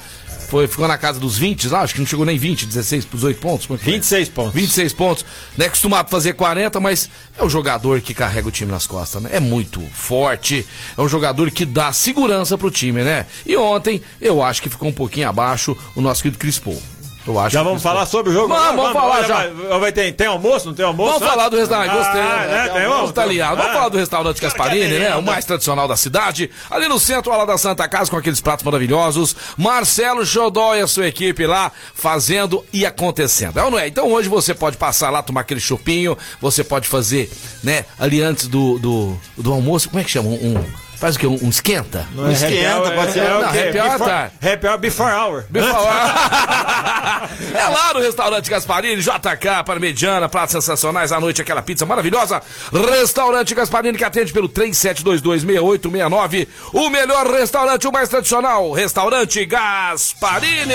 Foi, 0.48 0.68
ficou 0.68 0.88
na 0.88 0.98
casa 0.98 1.20
dos 1.20 1.38
20 1.38 1.68
lá, 1.70 1.82
acho 1.82 1.94
que 1.94 2.00
não 2.00 2.08
chegou 2.08 2.26
nem 2.26 2.38
20, 2.38 2.66
16 2.66 3.06
para 3.06 3.16
18 3.16 3.40
pontos. 3.40 3.66
é 3.66 3.68
foi? 3.68 3.78
26 3.78 4.30
pontos. 4.30 4.54
26 4.54 4.94
pontos, 4.94 5.26
né? 5.58 5.70
Costumado 5.70 6.10
fazer 6.10 6.34
40, 6.34 6.80
mas 6.80 7.10
é 7.38 7.44
o 7.44 7.50
jogador 7.50 8.02
que 8.02 8.14
carrega 8.14 8.48
o 8.48 8.52
time 8.52 8.72
nas 8.72 8.88
costas, 8.88 9.22
né? 9.22 9.30
É 9.34 9.40
muito 9.40 9.82
forte, 9.94 10.66
é 10.98 11.02
um 11.02 11.10
jogador 11.10 11.50
que 11.52 11.66
dá 11.66 11.92
segurança 11.92 12.58
pro 12.58 12.72
time, 12.72 13.04
né? 13.04 13.26
E 13.46 13.58
ontem, 13.58 14.02
eu 14.22 14.42
acho 14.42 14.62
que 14.62 14.70
ficou 14.70 14.90
um 14.90 14.94
pouquinho 14.94 15.30
abaixo 15.30 15.76
o 15.96 16.02
nosso 16.02 16.22
querido 16.22 16.40
Chris 16.40 16.60
Paul. 16.60 16.82
Eu 17.28 17.40
acho 17.40 17.54
Já 17.54 17.64
vamos 17.64 17.82
falar 17.82 18.06
sobre 18.06 18.30
o 18.32 18.34
jogo? 18.34 18.50
Vamos, 18.50 18.76
vamos 18.76 18.94
falar 18.94 19.16
olha, 19.18 19.28
já. 19.28 19.48
Vai, 19.48 19.80
vai 19.80 19.92
ter, 19.92 20.12
tem 20.14 20.28
almoço? 20.28 20.68
Não 20.68 20.76
tem 20.76 20.86
almoço? 20.86 21.14
Vamos 21.20 21.28
falar 21.28 21.50
do 21.50 21.58
restaurante, 21.58 21.92
gostei. 21.92 22.22
Ah, 22.22 22.46
né? 22.46 22.48
né? 22.48 22.64
Tem 22.70 22.74
Vamos 22.82 22.92
almoço? 22.94 23.12
italiano. 23.14 23.56
Vamos 23.56 23.72
Ah. 23.72 23.74
falar 23.74 23.90
do 23.90 23.98
restaurante 23.98 24.42
Gasparini, 24.42 25.00
né? 25.00 25.16
O 25.16 25.24
mais 25.24 25.44
tradicional 25.44 25.88
da 25.88 25.96
cidade. 25.96 26.52
Ali 26.70 26.88
no 26.88 27.00
centro, 27.00 27.32
lado 27.32 27.48
da 27.48 27.58
Santa 27.58 27.88
Casa, 27.88 28.12
com 28.12 28.18
aqueles 28.18 28.42
pratos 28.42 28.64
maravilhosos. 28.64 29.36
Marcelo 29.58 30.24
Xodó 30.26 30.76
e 30.76 30.82
a 30.82 30.88
sua 30.88 31.08
equipe 31.08 31.48
lá 31.48 31.72
fazendo 31.96 32.64
e 32.72 32.86
acontecendo. 32.86 33.60
É 33.60 33.64
ou 33.64 33.72
não 33.72 33.80
é? 33.80 33.88
Então 33.88 34.12
hoje 34.12 34.30
você 34.30 34.54
pode 34.54 34.78
passar 34.78 35.10
lá, 35.10 35.24
tomar 35.24 35.42
aquele 35.42 35.60
chupinho. 35.60 36.16
Você 36.40 36.64
pode 36.64 36.88
fazer, 36.88 37.32
né? 37.64 37.86
Ali 37.98 38.22
antes 38.22 38.48
do, 38.48 38.78
do, 38.78 39.18
do 39.38 39.52
almoço. 39.52 39.90
Como 39.90 40.00
é 40.00 40.04
que 40.04 40.12
chama? 40.12 40.30
Um. 40.30 40.58
um- 40.58 40.85
faz 40.98 41.16
o 41.16 41.20
quê? 41.20 41.28
Um, 41.28 41.40
um 41.44 41.50
esquenta? 41.50 42.06
Não 42.14 42.28
é 42.28 42.34
Esquenta, 42.34 42.54
happy 42.56 42.66
hour, 42.88 42.96
pode 42.96 43.12
ser. 43.14 43.20
é, 43.20 43.24
é 43.26 43.30
Não, 43.30 43.40
happy 43.44 43.80
hour 43.80 43.90
Before- 43.92 44.10
tá. 44.10 44.32
Happy 44.42 44.68
hour 44.68 44.78
before 44.78 45.12
hour. 45.14 45.44
Me 45.50 45.62
falar. 45.62 47.30
É 47.56 47.68
lá 47.68 47.94
no 47.94 48.00
restaurante 48.02 48.50
Gasparini, 48.50 49.02
JK, 49.02 49.64
Parmegiana, 49.66 50.28
pratos 50.30 50.52
sensacionais 50.54 51.12
à 51.12 51.20
noite, 51.20 51.42
aquela 51.42 51.62
pizza 51.62 51.86
maravilhosa. 51.86 52.42
Restaurante 52.72 53.54
Gasparini 53.56 53.98
que 53.98 54.04
atende 54.04 54.32
pelo 54.34 54.48
37226869. 54.50 56.48
O 56.74 56.90
melhor 56.90 57.28
restaurante, 57.28 57.88
o 57.88 57.92
mais 57.92 58.10
tradicional. 58.10 58.72
Restaurante 58.72 59.44
Gasparini. 59.46 60.74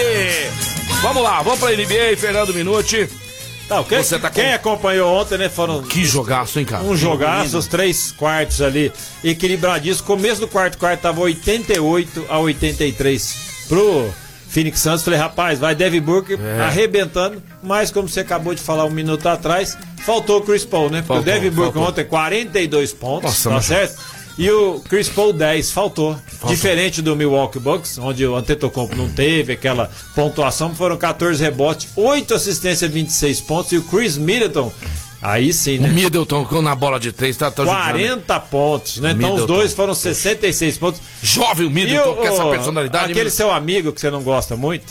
Vamos 1.03 1.23
lá, 1.23 1.41
vamos 1.43 1.59
pra 1.61 1.71
NBA, 1.71 2.17
Fernando 2.19 2.53
Minuti. 2.55 3.09
Tá, 3.71 3.85
quem, 3.85 4.03
Você 4.03 4.19
tá 4.19 4.29
com- 4.29 4.35
quem 4.35 4.53
acompanhou 4.53 5.15
ontem, 5.15 5.39
né? 5.39 5.49
Foram 5.49 5.81
Que 5.83 6.05
jogaço, 6.05 6.59
hein, 6.59 6.65
cara? 6.65 6.83
um 6.83 6.97
jogaço, 6.97 7.57
os 7.57 7.69
três 7.69 8.11
quartos 8.11 8.61
ali, 8.61 8.91
equilibradíssimo. 9.23 10.07
Começo 10.09 10.41
do 10.41 10.49
quarto 10.49 10.77
quarto 10.77 11.01
tava 11.01 11.21
88 11.21 12.27
a 12.29 12.39
83 12.41 13.35
pro 13.69 14.11
Phoenix 14.49 14.81
Suns. 14.81 15.05
Falei, 15.05 15.21
rapaz, 15.21 15.61
vai 15.61 15.75
Devin 15.77 16.01
Booker 16.01 16.37
É. 16.43 16.63
arrebentando, 16.63 17.41
mas 17.63 17.93
como 17.93 18.09
você 18.09 18.21
acabou 18.21 18.55
de 18.57 18.61
falar 18.61 18.85
um 18.87 18.91
minuto 18.91 19.29
atrás, 19.29 19.79
faltou 20.05 20.39
o 20.39 20.43
Chris 20.43 20.65
Paul, 20.65 20.91
né? 20.91 21.03
Porque 21.03 21.07
Faltou, 21.07 21.23
o 21.23 21.25
Devin 21.41 21.51
Booker 21.55 21.73
faltou. 21.75 21.89
ontem 21.91 22.05
42 22.05 22.93
pontos, 22.93 23.45
Nossa, 23.45 23.51
tá 23.51 23.63
certo? 23.63 24.01
E 24.41 24.51
o 24.51 24.81
Chris 24.89 25.09
Paul 25.09 25.33
10 25.35 25.71
faltou. 25.71 26.17
Diferente 26.47 27.03
do 27.03 27.15
Milwaukee 27.15 27.59
Bucks, 27.59 27.99
onde 27.99 28.27
o 28.27 28.35
Antetokounmpo 28.35 28.97
não 28.97 29.09
teve 29.11 29.53
aquela 29.53 29.91
pontuação, 30.15 30.75
foram 30.75 30.97
14 30.97 31.43
rebotes, 31.43 31.89
8 31.95 32.33
assistências, 32.35 32.91
26 32.91 33.41
pontos 33.43 33.73
e 33.73 33.77
o 33.77 33.83
Chris 33.83 34.17
Middleton 34.17 34.73
Aí 35.23 35.53
sim, 35.53 35.77
O 35.77 35.83
né? 35.83 35.89
Middleton 35.91 36.47
com- 36.47 36.63
na 36.63 36.75
bola 36.75 36.99
de 36.99 37.13
três 37.13 37.37
tá, 37.37 37.51
tá 37.51 37.63
jogando. 37.63 37.83
40 37.83 38.41
pontos, 38.41 38.97
né? 39.01 39.11
Então 39.11 39.35
os 39.35 39.41
Middleton. 39.43 39.55
dois 39.55 39.75
foram 39.75 39.93
66 39.93 40.79
pontos. 40.79 40.99
Jovem 41.23 41.67
o 41.67 41.71
E 41.71 41.73
Middleton 41.75 42.13
o, 42.13 42.17
com 42.17 42.25
essa 42.27 42.47
personalidade. 42.47 43.13
aquele 43.13 43.29
seu 43.29 43.51
amigo 43.53 43.93
que 43.93 44.01
você 44.01 44.09
não 44.11 44.23
gosta 44.23 44.57
muito, 44.57 44.87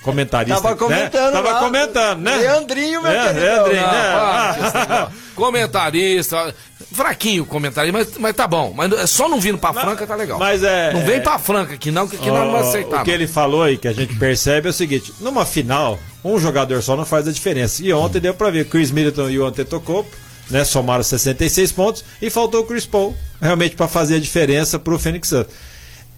comentarista, 0.00 0.62
Tava 0.62 0.70
né? 0.70 0.76
comentando 0.78 1.32
Tava 1.34 1.50
lá. 1.52 1.60
comentando, 1.60 2.20
né? 2.20 2.36
Leandrinho, 2.36 3.02
meu 3.02 3.12
é. 3.12 3.32
Leandrinho, 3.32 3.82
Não, 3.82 3.92
né? 3.92 4.08
Ah, 4.14 4.56
negócio. 4.56 5.16
Comentarista, 5.36 6.54
fraquinho 6.96 7.42
o 7.44 7.46
comentarista, 7.46 7.96
mas, 7.96 8.08
mas 8.18 8.34
tá 8.34 8.46
bom. 8.48 8.72
Mas 8.74 8.90
é 8.92 9.06
só 9.06 9.28
não 9.28 9.38
vindo 9.40 9.58
pra 9.58 9.72
Franca 9.72 10.06
tá 10.06 10.16
legal. 10.16 10.38
mas 10.38 10.62
é- 10.64 10.92
Não 10.92 11.04
vem 11.04 11.20
pra 11.20 11.38
Franca 11.38 11.74
aqui 11.74 11.90
não, 11.90 12.08
que 12.08 12.16
aqui 12.16 12.28
nós 12.28 12.44
não 12.44 12.52
vai 12.52 12.62
Ó, 12.62 12.68
aceitar. 12.68 13.02
O 13.02 13.04
que 13.04 13.10
não. 13.10 13.14
ele 13.14 13.26
falou 13.26 13.62
aí, 13.62 13.76
que 13.76 13.86
a 13.86 13.92
gente 13.92 14.14
percebe, 14.16 14.66
é 14.66 14.70
o 14.70 14.72
seguinte: 14.72 15.12
numa 15.20 15.44
final, 15.46 15.98
um 16.24 16.38
jogador 16.38 16.82
só 16.82 16.96
não 16.96 17.04
faz 17.04 17.28
a 17.28 17.32
diferença. 17.32 17.82
E 17.84 17.92
ontem 17.92 18.18
deu 18.20 18.34
pra 18.34 18.50
ver 18.50 18.64
que 18.64 18.68
o 18.68 18.72
Chris 18.72 18.90
Middleton 18.90 19.30
e 19.30 19.38
o 19.38 19.46
Antetokounmpo, 19.46 20.10
né, 20.50 20.64
somaram 20.64 21.02
66 21.04 21.70
pontos 21.72 22.04
e 22.22 22.30
faltou 22.30 22.60
o 22.62 22.64
Chris 22.64 22.86
Paul, 22.86 23.14
realmente 23.40 23.76
pra 23.76 23.86
fazer 23.88 24.16
a 24.16 24.20
diferença 24.20 24.78
pro 24.78 24.98
Phoenix 24.98 25.28
Suns. 25.28 25.46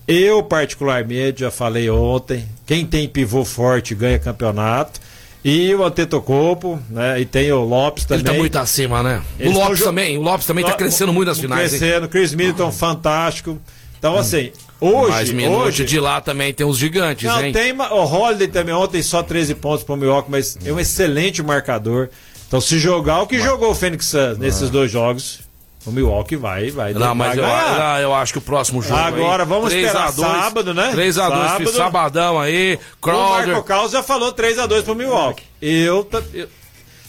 Eu, 0.06 0.42
particularmente, 0.42 1.40
já 1.40 1.50
falei 1.50 1.90
ontem, 1.90 2.46
quem 2.66 2.86
tem 2.86 3.06
pivô 3.08 3.44
forte 3.44 3.94
ganha 3.94 4.18
campeonato. 4.18 5.00
E 5.44 5.72
o 5.74 5.84
Antetokounmpo, 5.84 6.80
né, 6.90 7.20
e 7.20 7.24
tem 7.24 7.50
o 7.52 7.60
Lopes 7.64 8.04
Ele 8.10 8.18
também. 8.22 8.34
tá 8.34 8.38
muito 8.38 8.58
acima, 8.58 9.02
né? 9.02 9.22
Eles 9.38 9.54
o 9.54 9.58
Lopes 9.58 9.80
também, 9.80 10.18
o 10.18 10.22
Lopes 10.22 10.46
também 10.46 10.64
tá 10.64 10.72
crescendo 10.72 11.12
muito 11.12 11.28
nas 11.28 11.38
finais, 11.38 11.72
hein? 11.72 11.78
Crescendo, 11.78 12.08
Chris 12.08 12.34
Middleton, 12.34 12.72
fantástico. 12.72 13.58
Então, 13.98 14.16
assim, 14.16 14.52
hoje, 14.80 15.10
Mais 15.10 15.30
minuto 15.30 15.58
hoje 15.60 15.84
de 15.84 15.98
lá 15.98 16.20
também 16.20 16.52
tem 16.52 16.66
os 16.66 16.76
gigantes, 16.76 17.24
não, 17.28 17.44
hein? 17.44 17.52
tem 17.52 17.72
o 17.72 18.04
Holiday 18.04 18.48
também 18.48 18.74
ontem 18.74 19.02
só 19.02 19.22
13 19.22 19.54
pontos 19.56 19.84
pro 19.84 19.96
Milwaukee, 19.96 20.30
mas 20.30 20.58
é 20.64 20.72
um 20.72 20.78
excelente 20.78 21.42
marcador. 21.42 22.08
Então, 22.46 22.60
se 22.60 22.78
jogar 22.78 23.22
o 23.22 23.26
que 23.26 23.38
jogou 23.40 23.70
o 23.70 23.74
Phoenix 23.74 24.06
Suns 24.06 24.38
nesses 24.38 24.70
dois 24.70 24.90
jogos, 24.90 25.40
o 25.88 25.92
Milwaukee 25.92 26.36
vai, 26.36 26.70
vai, 26.70 26.92
Não, 26.92 27.14
mas 27.14 27.36
eu, 27.36 27.42
não, 27.42 27.98
eu 27.98 28.14
acho 28.14 28.32
que 28.32 28.38
o 28.38 28.42
próximo 28.42 28.82
jogo. 28.82 29.00
Agora, 29.00 29.42
aí, 29.42 29.48
vamos 29.48 29.70
3 29.70 29.86
esperar 29.86 30.08
a 30.08 30.10
2, 30.10 30.28
sábado, 30.28 30.74
né? 30.74 30.92
3x2, 30.94 31.12
Sábado. 31.12 31.72
sabadão 31.72 32.40
aí. 32.40 32.78
O 32.96 33.00
Crowder. 33.00 33.48
Marco 33.48 33.62
Caos 33.64 33.92
já 33.92 34.02
falou 34.02 34.32
3x2 34.32 34.82
pro 34.82 34.94
Milwaukee. 34.94 35.44
Eu, 35.60 36.08
eu, 36.34 36.48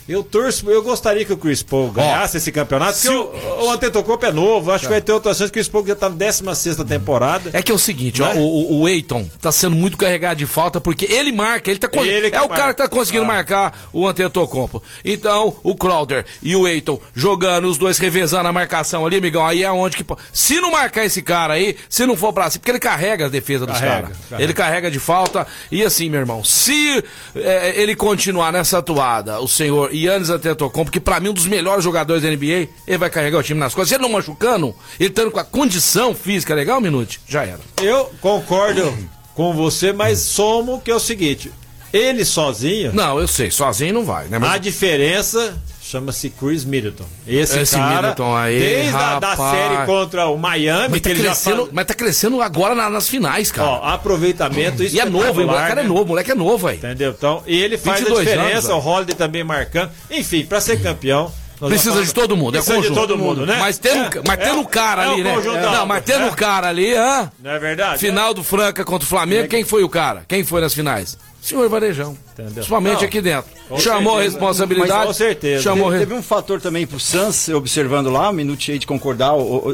eu 0.09 0.23
torço, 0.23 0.69
eu 0.69 0.81
gostaria 0.83 1.23
que 1.23 1.31
o 1.33 1.37
Chris 1.37 1.61
Paul 1.63 1.91
ganhasse 1.91 2.37
esse 2.37 2.51
campeonato, 2.51 2.97
se 2.97 3.07
porque 3.07 3.45
o, 3.47 3.65
o 3.65 3.71
Antetokounmpo 3.71 4.25
é 4.25 4.31
novo, 4.31 4.71
acho 4.71 4.85
que 4.85 4.89
vai 4.91 5.01
ter 5.01 5.11
outras 5.13 5.37
chances, 5.37 5.49
o 5.49 5.53
Chris 5.53 5.67
Paul 5.67 5.85
já 5.85 5.95
tá 5.95 6.09
na 6.09 6.15
16 6.15 6.75
temporada. 6.87 7.49
É 7.53 7.61
que 7.61 7.71
é 7.71 7.75
o 7.75 7.79
seguinte, 7.79 8.21
Né? 8.21 8.33
ó, 8.35 8.37
o, 8.37 8.41
o- 8.41 8.81
o 8.81 8.89
Eiton 8.89 9.29
tá 9.41 9.51
sendo 9.51 9.75
muito 9.75 9.95
carregado 9.97 10.37
de 10.37 10.45
falta 10.45 10.81
porque 10.81 11.05
ele 11.05 11.31
marca, 11.31 11.69
ele 11.69 11.79
tá 11.79 11.87
con- 11.87 12.03
Ele 12.03 12.29
que 12.29 12.35
é 12.35 12.39
o 12.41 12.49
marca. 12.49 12.55
cara 12.55 12.73
que 12.73 12.77
tá 12.81 12.87
conseguindo 12.89 13.23
Ah. 13.25 13.27
marcar 13.27 13.79
o 13.93 14.07
Antetokounmpo. 14.07 14.81
Então, 15.05 15.55
o 15.63 15.75
Crowder 15.75 16.25
e 16.41 16.55
o 16.55 16.67
Eiton 16.67 16.99
jogando, 17.13 17.67
os 17.67 17.77
dois 17.77 17.97
revezando 17.97 18.47
a 18.47 18.53
marcação 18.53 19.05
ali, 19.05 19.17
amigão, 19.17 19.45
aí 19.45 19.63
é 19.63 19.71
onde 19.71 19.95
que 19.97 20.03
po- 20.03 20.17
se 20.33 20.59
não 20.59 20.71
marcar 20.71 21.05
esse 21.05 21.21
cara 21.21 21.53
aí, 21.53 21.75
se 21.89 22.05
não 22.05 22.15
for 22.17 22.33
pra 22.33 22.49
cima, 22.49 22.59
porque 22.61 22.71
ele 22.71 22.79
carrega 22.79 23.25
a 23.25 23.29
defesa 23.29 23.65
dos 23.65 23.75
Carrega, 23.79 24.01
caras. 24.01 24.17
carrega. 24.29 24.43
Ele 24.43 24.53
carrega 24.53 24.91
de 24.91 24.99
falta 24.99 25.45
e 25.71 25.83
assim, 25.83 26.09
meu 26.09 26.19
irmão, 26.19 26.43
se 26.43 27.03
é, 27.35 27.73
ele 27.81 27.95
continuar 27.95 28.51
nessa 28.51 28.79
atuada, 28.79 29.39
o 29.39 29.47
senhor 29.47 29.93
Yannis 30.05 30.29
Antetokounmpo, 30.29 30.91
que 30.91 30.99
pra 30.99 31.19
mim 31.19 31.27
é 31.27 31.31
um 31.31 31.33
dos 31.33 31.45
melhores 31.47 31.83
jogadores 31.83 32.23
da 32.23 32.29
NBA, 32.29 32.69
ele 32.87 32.97
vai 32.97 33.09
carregar 33.09 33.37
o 33.39 33.43
time 33.43 33.59
nas 33.59 33.73
costas. 33.73 33.89
Se 33.89 33.95
ele 33.95 34.03
não 34.03 34.09
machucando, 34.09 34.75
ele 34.99 35.09
estando 35.09 35.31
com 35.31 35.39
a 35.39 35.43
condição 35.43 36.13
física 36.13 36.53
legal, 36.53 36.79
Minute, 36.81 37.19
já 37.27 37.43
era. 37.43 37.59
Eu 37.81 38.11
concordo 38.21 38.93
com 39.35 39.53
você, 39.53 39.91
mas 39.93 40.19
somo 40.19 40.81
que 40.81 40.91
é 40.91 40.95
o 40.95 40.99
seguinte: 40.99 41.51
ele 41.93 42.23
sozinho, 42.25 42.93
Não, 42.93 43.19
eu 43.19 43.27
sei, 43.27 43.49
sozinho 43.51 43.93
não 43.93 44.05
vai, 44.05 44.27
né? 44.27 44.37
a 44.37 44.39
Mas 44.39 44.61
diferença 44.61 45.57
chama-se 45.89 46.29
Chris 46.29 46.63
Middleton. 46.63 47.05
Esse, 47.27 47.60
Esse 47.60 47.75
cara, 47.75 47.96
Middleton 47.96 48.36
aí, 48.36 48.60
desde 48.60 48.96
a 48.96 49.19
da 49.19 49.29
rapaz. 49.31 49.51
série 49.58 49.86
contra 49.86 50.27
o 50.27 50.38
Miami, 50.38 50.88
mas 50.89 50.93
que 50.93 51.00
tá, 51.01 51.10
ele 51.10 51.19
já 51.24 51.25
crescendo, 51.29 51.55
fala, 51.58 51.69
mas 51.74 51.86
tá 51.86 51.93
crescendo 51.96 52.41
agora 52.41 52.75
na- 52.75 52.89
nas 52.89 53.10
finais, 53.10 53.51
cara. 53.51 53.67
ó, 53.67 53.84
aproveitamento 53.86 54.84
e 54.84 55.00
é 55.00 55.05
novo? 55.05 55.41
O 55.41 55.55
é 55.55 55.75
né? 55.75 55.84
novo, 55.84 56.03
o 56.03 56.08
moleque 56.08 56.31
é 56.31 56.36
novo 56.36 56.67
aí. 56.67 56.77
Entendeu? 56.77 57.13
Então, 57.17 57.41
e 57.48 57.58
ele 57.60 57.77
faz 57.77 58.01
a 58.01 58.05
22 58.05 58.27
diferença, 58.27 58.72
anos, 58.72 58.86
o 58.86 58.88
Holiday 58.88 59.15
também 59.15 59.43
marcando. 59.43 59.91
Enfim, 60.12 60.46
pra 60.46 60.62
ser 60.62 60.79
campeão. 60.81 61.31
nós 61.60 61.69
Precisa 61.72 62.03
de 62.03 62.13
todo 62.13 62.38
mundo, 62.38 62.55
é 62.55 62.60
Precisa 62.60 62.75
de 62.77 62.88
conjunto. 62.88 63.00
todo 63.08 63.17
mundo, 63.17 63.46
né? 63.46 63.58
Mas 63.60 63.77
tendo, 63.79 64.17
É, 64.19 64.22
mas 64.27 64.38
tendo 64.38 64.60
é, 64.60 64.62
o 64.62 64.65
cara 64.65 65.03
é 65.03 65.08
ali, 65.10 65.24
né? 65.24 65.36
Não, 65.72 65.86
mas 65.86 66.03
tendo 66.05 66.24
é. 66.25 66.29
o 66.29 66.36
cara 66.36 66.67
ali, 66.69 66.93
hã? 66.93 67.31
Não 67.43 67.51
é 67.51 67.60
verdade? 67.60 67.98
Final 68.00 68.34
do 68.34 68.43
Franca 68.43 68.86
contra 68.86 69.05
o 69.05 69.10
Flamengo, 69.10 69.48
quem 69.48 69.63
foi 69.63 69.84
o 69.84 69.89
cara? 69.89 70.24
Quem 70.27 70.43
foi 70.43 70.62
nas 70.62 70.74
finais? 70.74 71.17
Senhor 71.41 71.67
Varejão. 71.69 72.17
Entendeu? 72.34 72.53
Principalmente 72.53 72.98
Não, 73.00 73.03
aqui 73.08 73.22
dentro. 73.22 73.50
Chamou 73.79 74.13
a 74.13 74.15
certeza. 74.17 74.31
responsabilidade. 74.39 74.91
Mas 74.93 75.08
com 75.08 75.13
certeza. 75.13 75.63
Chamou 75.63 75.88
a 75.88 75.91
Teve, 75.91 76.00
re- 76.03 76.05
teve 76.08 76.19
um 76.19 76.24
fator 76.24 76.60
também 76.62 76.86
pro 76.86 77.00
Suns, 77.00 77.50
observando 77.50 78.10
lá, 78.10 78.29
um 78.29 78.34
minuto 78.34 78.69
aí 78.69 78.77
de 78.79 78.86
concordar, 78.88 79.34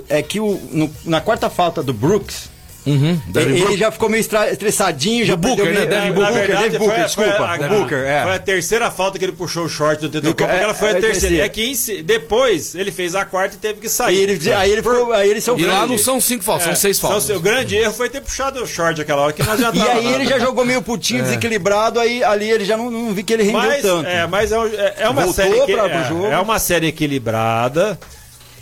é 0.10 0.22
que 0.22 0.40
o, 0.40 0.60
no- 0.72 0.90
na 1.06 1.20
quarta 1.22 1.50
falta 1.50 1.82
do 1.82 1.94
Brooks, 1.94 2.50
Uhum, 2.86 3.20
ele, 3.36 3.78
já 3.78 3.92
ficou 3.92 4.08
meio 4.10 4.22
estressadinho, 4.22 5.26
já 5.26 5.36
Booker, 5.36 5.66
né? 5.74 5.86
Devin 5.86 6.08
é, 6.08 6.12
Booker. 6.12 6.22
Na 6.22 6.32
verdade, 6.32 6.64
Devin 6.70 6.78
Booker, 6.78 6.96
foi- 6.96 7.04
desculpa. 7.06 7.32
foi 7.58 7.66
a, 7.66 7.68
Booker, 7.68 7.98
é. 7.98 8.24
Foi 8.24 8.34
a 8.36 8.40
terceira 8.40 8.92
falta 8.92 9.18
que 9.18 9.26
ele 9.26 9.32
puxou 9.32 9.66
o 9.66 9.70
short 9.70 10.08
do 10.08 10.22
Do- 10.22 10.36
porque 10.36 10.44
ela 10.44 10.74
foi 10.74 10.90
é, 10.90 10.92
a 10.92 10.96
é 10.96 10.98
a 10.98 11.02
terceira. 11.02 11.46
É 11.46 11.50
que 11.50 11.64
em 11.64 12.04
depois 12.04 12.76
ele 12.76 12.92
fez 12.92 13.16
a 13.16 13.26
quarta 13.26 13.56
e 13.56 13.58
teve 13.58 13.80
que 13.80 13.88
Aí 13.88 13.90
sair. 13.90 14.18
ele, 14.30 14.54
aí 14.54 14.72
ele, 14.72 14.84
ficou, 14.84 15.12
aí 15.14 15.30
ele 15.30 15.42
saiu 15.42 15.58
E 15.58 15.66
lá 15.66 15.78
grande. 15.78 15.92
não 15.94 15.98
são 15.98 16.22
cinco 16.22 16.44
faltas, 16.44 16.66
são 16.66 16.76
seis 16.76 17.00
faltas. 17.00 17.24
seu 17.24 17.40
grande 17.40 17.76
erro 17.76 17.94
foi 17.94 18.08
ter 18.10 18.22
puxado 18.22 18.62
o 18.62 18.68
short 18.68 19.02
aquela 19.02 19.22
hora 19.24 19.34
que 19.34 19.42
nós 19.44 19.60
já 19.60 19.70
E 19.74 19.78
tava 19.80 19.92
aí 19.92 20.06
lá. 20.06 20.12
ele 20.12 20.26
já 20.28 20.38
jogou 20.40 20.64
meio 20.64 20.82
putinho, 20.82 21.24
desequilibrado, 21.24 22.00
aí 22.00 22.24
ali 22.24 22.50
ele 22.52 22.66
já 22.66 22.78
não, 22.78 22.92
não 22.92 23.14
vi 23.14 23.24
que 23.24 23.34
ele 23.34 23.44
rendeu 23.44 23.60
mas, 23.62 23.82
tanto. 23.82 24.08
É, 24.08 24.28
mas 24.28 24.52
é, 24.52 24.60
um- 24.60 24.68
é- 24.68 24.94
é 25.00 25.10
uma 25.10 25.24
Voltou 25.26 25.34
série 25.34 25.62
que, 25.66 25.74
pra- 25.74 25.86
é, 25.88 25.90
pro 25.90 26.08
jogo. 26.10 26.26
é 26.28 26.40
uma 26.40 26.60
série 26.60 26.88
equilibrada, 26.88 28.00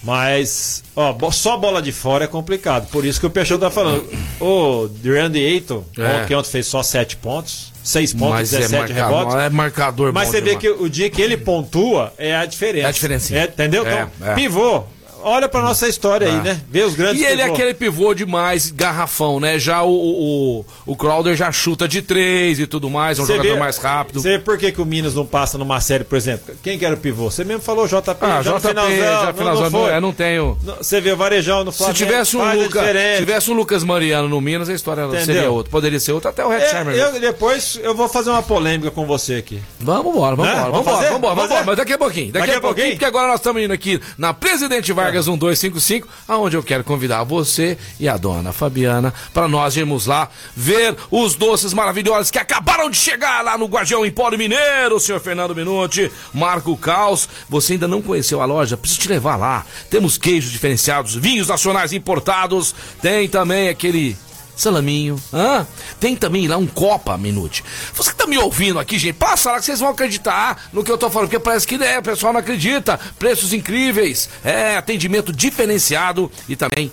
mas 0.04 0.84
ó, 0.96 1.16
só 1.32 1.58
bola 1.58 1.82
de 1.82 1.92
fora 1.92 2.26
é 2.26 2.28
complicado. 2.28 2.88
Por 2.90 3.06
isso 3.06 3.20
que 3.20 3.26
o 3.26 3.30
Peixoto 3.30 3.62
tá 3.62 3.72
falando. 3.72 4.06
O 4.40 4.88
Durand 5.02 5.34
Ayton, 5.36 5.84
É. 5.98 6.26
que 6.26 6.36
ontem 6.36 6.50
fez 6.50 6.68
só 6.68 6.84
7 6.84 7.16
pontos, 7.18 7.72
6 7.84 8.14
pontos, 8.14 8.30
Mas 8.36 8.54
é 8.54 8.58
17 8.60 8.94
marcador, 8.94 9.18
rebotes. 9.20 9.36
é 9.46 9.50
marcador 9.50 10.14
Mas 10.14 10.28
você 10.30 10.42
vê 10.42 10.56
demais. 10.56 10.60
que 10.62 10.70
o 10.84 10.90
dia 10.90 11.10
que 11.10 11.22
ele 11.22 11.38
pontua 11.38 12.14
é 12.18 12.36
a 12.36 12.46
diferença. 12.46 12.86
É 12.86 12.90
a 12.90 12.92
diferencinha. 12.92 13.40
É, 13.40 13.44
entendeu? 13.46 13.88
É, 13.88 14.08
então, 14.20 14.28
é. 14.32 14.36
pivô. 14.36 14.84
Olha 15.24 15.48
pra 15.50 15.62
nossa 15.62 15.88
história 15.88 16.27
aí, 16.27 16.36
É. 16.38 16.42
né? 16.42 16.62
Vê 16.70 16.84
os 16.84 16.94
grandes 16.96 17.22
E 17.22 17.25
ele 17.25 17.42
é 17.42 17.46
aquele 17.46 17.74
pivô 17.74 18.13
demais, 18.13 18.72
garrafão, 18.72 19.39
né? 19.39 19.58
Já 19.58 19.82
o, 19.84 19.89
o, 19.94 20.65
o, 20.86 20.96
Crowder 20.96 21.36
já 21.36 21.51
chuta 21.51 21.88
de 21.88 22.01
três 22.01 22.60
e 22.60 22.68
tudo 22.68 22.89
mais, 22.89 23.18
é 23.20 23.22
um 23.22 23.25
Você 23.25 23.34
jogador 23.34 23.53
vê- 23.53 23.60
mais 23.60 23.77
rápido. 23.77 24.22
Você 24.22 24.30
vê 24.38 24.39
por 24.39 24.58
que, 24.58 24.72
que 24.72 24.82
o 24.82 24.86
Minas 24.86 25.13
não 25.15 25.25
passa 25.25 25.58
numa 25.58 25.80
série, 25.82 26.03
por 26.03 26.15
exemplo? 26.18 26.53
Quem 26.63 26.77
que 26.77 26.86
era 26.86 26.96
o 26.96 26.98
pivô? 26.98 27.30
Você 27.32 27.44
mesmo 27.44 27.62
falou 27.62 27.88
JP. 27.88 28.00
Ah, 28.22 28.42
já 28.42 28.51
no 28.51 28.60
JP, 28.60 28.68
já 28.74 29.25
não- 29.27 29.34
finalzão, 29.34 29.70
não 29.70 29.89
é, 29.89 30.00
não 30.00 30.13
tenho. 30.13 30.58
Não, 30.63 30.75
Você 30.77 31.00
vê 31.01 31.12
o 31.12 31.18
Varejão 31.18 31.63
no 31.63 31.72
Se 31.72 31.77
Flamengo. 31.80 31.98
tivesse 31.98 32.38
um, 32.38 32.39
faz 32.42 32.60
a 32.60 32.63
Luca, 32.63 32.80
diferença. 32.80 33.20
tivesse 33.20 33.51
um 33.51 33.53
Lucas 33.53 33.84
Mariano 33.84 34.27
no 34.30 34.42
Minas, 34.42 34.70
a 34.70 34.74
história 34.74 35.03
Entendeu? 35.03 35.25
seria 35.25 35.50
outra. 35.51 35.72
Poderia 35.72 36.00
ser 36.00 36.12
outra, 36.12 36.30
até 36.32 36.46
o 36.46 36.50
Red 36.50 36.58
É, 36.63 36.84
eu, 37.01 37.20
depois 37.20 37.80
eu 37.82 37.96
vou 37.96 38.08
fazer 38.08 38.30
uma 38.30 38.44
polêmica 38.44 38.92
com 38.92 39.06
você 39.06 39.36
aqui. 39.36 39.62
Vamos 39.80 40.13
embora, 40.15 40.36
vamos 40.36 40.51
Né? 40.51 40.58
embora, 40.58 40.72
Vamos 40.72 40.86
vamos 40.86 40.88
embora, 40.88 40.98
fazer? 40.98 41.06
vamos 41.08 41.18
embora, 41.20 41.36
Vamos 41.36 41.51
fazer? 41.51 41.65
mas 41.65 41.77
daqui 41.77 41.94
a 41.94 41.98
pouquinho, 41.98 42.32
daqui, 42.32 42.51
a 42.51 42.62
pouquinho, 42.62 42.89
porque 42.92 43.06
agora 43.06 43.27
nós 43.27 43.39
estamos 43.39 43.62
indo 43.62 43.74
aqui 43.74 44.00
na 44.18 44.34
Presidente 44.34 44.92
Vargas 44.92 45.12
1255, 45.13 46.08
aonde 46.27 46.55
eu 46.58 46.63
quero 46.63 46.84
convidar 46.84 47.24
você 47.24 47.77
e 48.00 48.08
a 48.08 48.17
dona 48.17 48.51
Fabiana 48.51 49.13
para 49.34 49.48
nós 49.48 49.75
irmos 49.75 50.05
lá 50.05 50.29
ver 50.55 50.96
os 51.12 51.36
doces 51.36 51.74
maravilhosos 51.74 52.32
que 52.32 52.39
acabaram 52.39 52.89
de 52.89 52.98
chegar 52.98 53.43
lá 53.43 53.58
no 53.58 53.65
Guardião 53.65 54.05
Empório 54.05 54.38
Mineiro, 54.38 55.00
senhor 55.00 55.20
Fernando 55.20 55.55
Minuti, 55.55 56.12
Marco 56.34 56.75
Caos. 56.77 57.27
Você 57.50 57.74
ainda 57.74 57.88
não 57.88 58.01
conheceu 58.01 58.41
a 58.41 58.46
loja? 58.46 58.77
Preciso 58.77 59.01
te 59.01 59.10
levar 59.10 59.36
lá. 59.36 59.65
Temos 59.89 60.17
queijos 60.17 60.51
diferenciados, 60.51 61.15
vinhos 61.15 61.48
nacionais 61.48 61.93
importados, 61.93 62.75
tem 63.01 63.27
também 63.27 63.70
aquele 63.70 64.15
Salaminho. 64.56 65.22
Hã? 65.34 65.66
Tem 66.00 66.16
também 66.16 66.48
lá 66.48 66.58
um 66.58 66.68
Copa 66.68 67.18
Minute. 67.18 67.64
Você 67.94 68.12
que 68.12 68.16
tá 68.16 68.28
me 68.28 68.38
ouvindo 68.38 68.80
aqui, 68.80 68.98
gente, 68.98 69.16
passa 69.16 69.52
lá 69.52 69.60
que 69.60 69.66
vocês 69.66 69.80
vão 69.80 69.90
acreditar 69.90 70.70
no 70.72 70.84
que 70.84 70.92
eu 70.92 70.98
tô 70.98 71.10
falando, 71.10 71.30
porque 71.30 71.44
parece 71.44 71.68
que 71.68 71.76
é, 71.76 72.00
o 72.00 72.04
pessoal 72.04 72.34
não 72.34 72.40
acredita. 72.40 73.00
Preços 73.18 73.54
incríveis, 73.54 74.30
é, 74.44 74.78
atendimento 74.78 75.34
diferenciado 75.34 76.32
e 76.48 76.56
também 76.56 76.92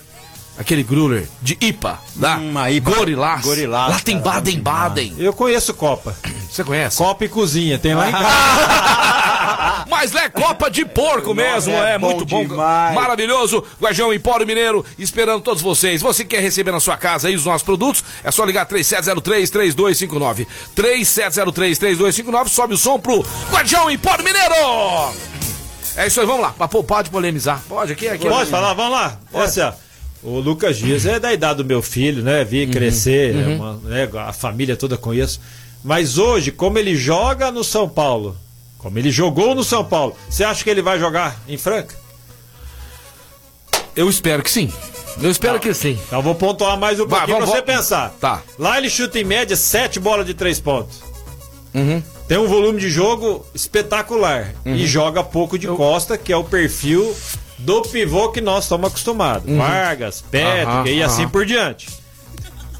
aquele 0.57 0.83
gruler 0.83 1.27
de 1.41 1.57
IPA, 1.59 1.99
lá. 2.17 2.37
Hum, 2.37 2.57
a 2.57 2.71
IPA. 2.71 2.91
Gorilás. 2.95 3.41
Gorilás, 3.41 3.91
Lá 3.93 3.99
tem 3.99 4.19
Baden-Baden. 4.19 5.15
Eu 5.17 5.33
conheço 5.33 5.73
Copa. 5.73 6.15
Você 6.49 6.63
conhece? 6.63 6.97
Copa 6.97 7.25
e 7.25 7.29
cozinha, 7.29 7.79
tem 7.79 7.95
lá 7.95 8.09
em 8.09 8.11
casa. 8.13 9.85
Mas 9.89 10.13
é 10.15 10.29
Copa 10.29 10.69
de 10.69 10.85
Porco 10.85 11.33
mesmo, 11.33 11.73
é 11.73 11.93
é, 11.95 11.97
bom 11.99 12.11
muito 12.11 12.25
bom, 12.25 12.45
demais. 12.45 12.95
maravilhoso. 12.95 13.63
Guardião 13.81 14.13
Empório 14.13 14.45
Mineiro, 14.47 14.85
esperando 14.97 15.41
todos 15.41 15.61
vocês. 15.61 16.01
Você 16.01 16.23
que 16.23 16.35
quer 16.35 16.41
receber 16.41 16.71
na 16.71 16.79
sua 16.79 16.97
casa 16.97 17.27
aí 17.27 17.35
os 17.35 17.45
nossos 17.45 17.63
produtos, 17.63 18.03
é 18.23 18.31
só 18.31 18.43
ligar 18.45 18.65
3703-3259. 18.67 20.47
3703-3259, 20.75 22.47
sobe 22.47 22.73
o 22.73 22.77
som 22.77 22.99
pro 22.99 23.25
Guardião 23.51 23.89
Empório 23.89 24.23
Mineiro. 24.23 24.55
É 25.95 26.07
isso 26.07 26.21
aí, 26.21 26.25
vamos 26.25 26.41
lá, 26.41 26.51
pra 26.51 26.67
poupar 26.67 27.03
de 27.03 27.09
polemizar. 27.09 27.61
Pode, 27.67 27.91
aqui, 27.91 28.07
aqui. 28.07 28.27
Pode 28.27 28.49
falar, 28.49 28.73
vamos 28.73 28.93
lá. 28.93 29.17
Essa, 29.33 29.77
o 30.23 30.39
Lucas 30.39 30.77
Dias 30.77 31.05
é 31.05 31.19
da 31.19 31.33
idade 31.33 31.57
do 31.57 31.65
meu 31.65 31.81
filho, 31.81 32.21
né? 32.23 32.43
Vi 32.43 32.65
Uhum, 32.65 32.71
crescer, 32.71 33.35
é 33.35 33.47
uma- 33.55 33.73
né, 33.83 34.09
a 34.17 34.31
família 34.33 34.75
toda 34.77 34.97
conheço. 34.97 35.39
Mas 35.83 36.17
hoje, 36.17 36.51
como 36.51 36.77
ele 36.77 36.95
joga 36.95 37.51
no 37.51 37.63
São 37.63 37.89
Paulo, 37.89 38.37
como 38.77 38.97
ele 38.99 39.09
jogou 39.11 39.55
no 39.55 39.63
São 39.63 39.83
Paulo, 39.83 40.15
você 40.29 40.43
acha 40.43 40.63
que 40.63 40.69
ele 40.69 40.81
vai 40.81 40.99
jogar 40.99 41.39
em 41.47 41.57
Franca? 41.57 41.95
Eu 43.95 44.09
espero 44.09 44.41
que 44.43 44.49
sim. 44.51 44.71
Eu 45.21 45.29
espero 45.29 45.59
que 45.59 45.73
sim. 45.73 45.99
Então 46.07 46.19
eu 46.19 46.23
vou 46.23 46.35
pontuar 46.35 46.77
mais 46.77 46.99
um 46.99 47.05
Vai, 47.05 47.19
pouquinho 47.21 47.37
pra 47.37 47.45
vamos- 47.45 47.59
você 47.59 47.61
pensar. 47.65 48.15
Tá. 48.19 48.41
Lá 48.57 48.77
ele 48.77 48.89
chuta 48.89 49.19
em 49.19 49.23
média 49.23 49.55
7 49.57 49.99
bolas 49.99 50.25
de 50.25 50.33
3 50.33 50.59
pontos. 50.59 51.01
Uhum. 51.73 52.01
Tem 52.27 52.37
um 52.37 52.47
volume 52.47 52.79
de 52.79 52.89
jogo 52.89 53.45
espetacular. 53.53 54.53
E 54.65 54.85
joga 54.87 55.21
pouco 55.23 55.57
de 55.59 55.67
costa, 55.67 56.17
que 56.17 56.31
é 56.31 56.37
o 56.37 56.43
perfil 56.45 57.13
do 57.61 57.81
pivô 57.83 58.29
que 58.29 58.41
nós 58.41 58.65
estamos 58.65 58.87
acostumados. 58.89 59.49
Vargas, 59.55 60.21
Patrick 60.21 60.65
Aham, 60.65 60.87
e 60.87 61.03
assim 61.03 61.23
aham. 61.23 61.31
por 61.31 61.45
diante. 61.45 61.87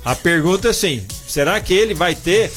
A 0.04 0.16
pergunta 0.16 0.68
é 0.68 0.72
assim: 0.72 1.06
será 1.28 1.60
que 1.60 1.74
ele 1.74 1.94
vai 1.94 2.16
ter 2.16 2.52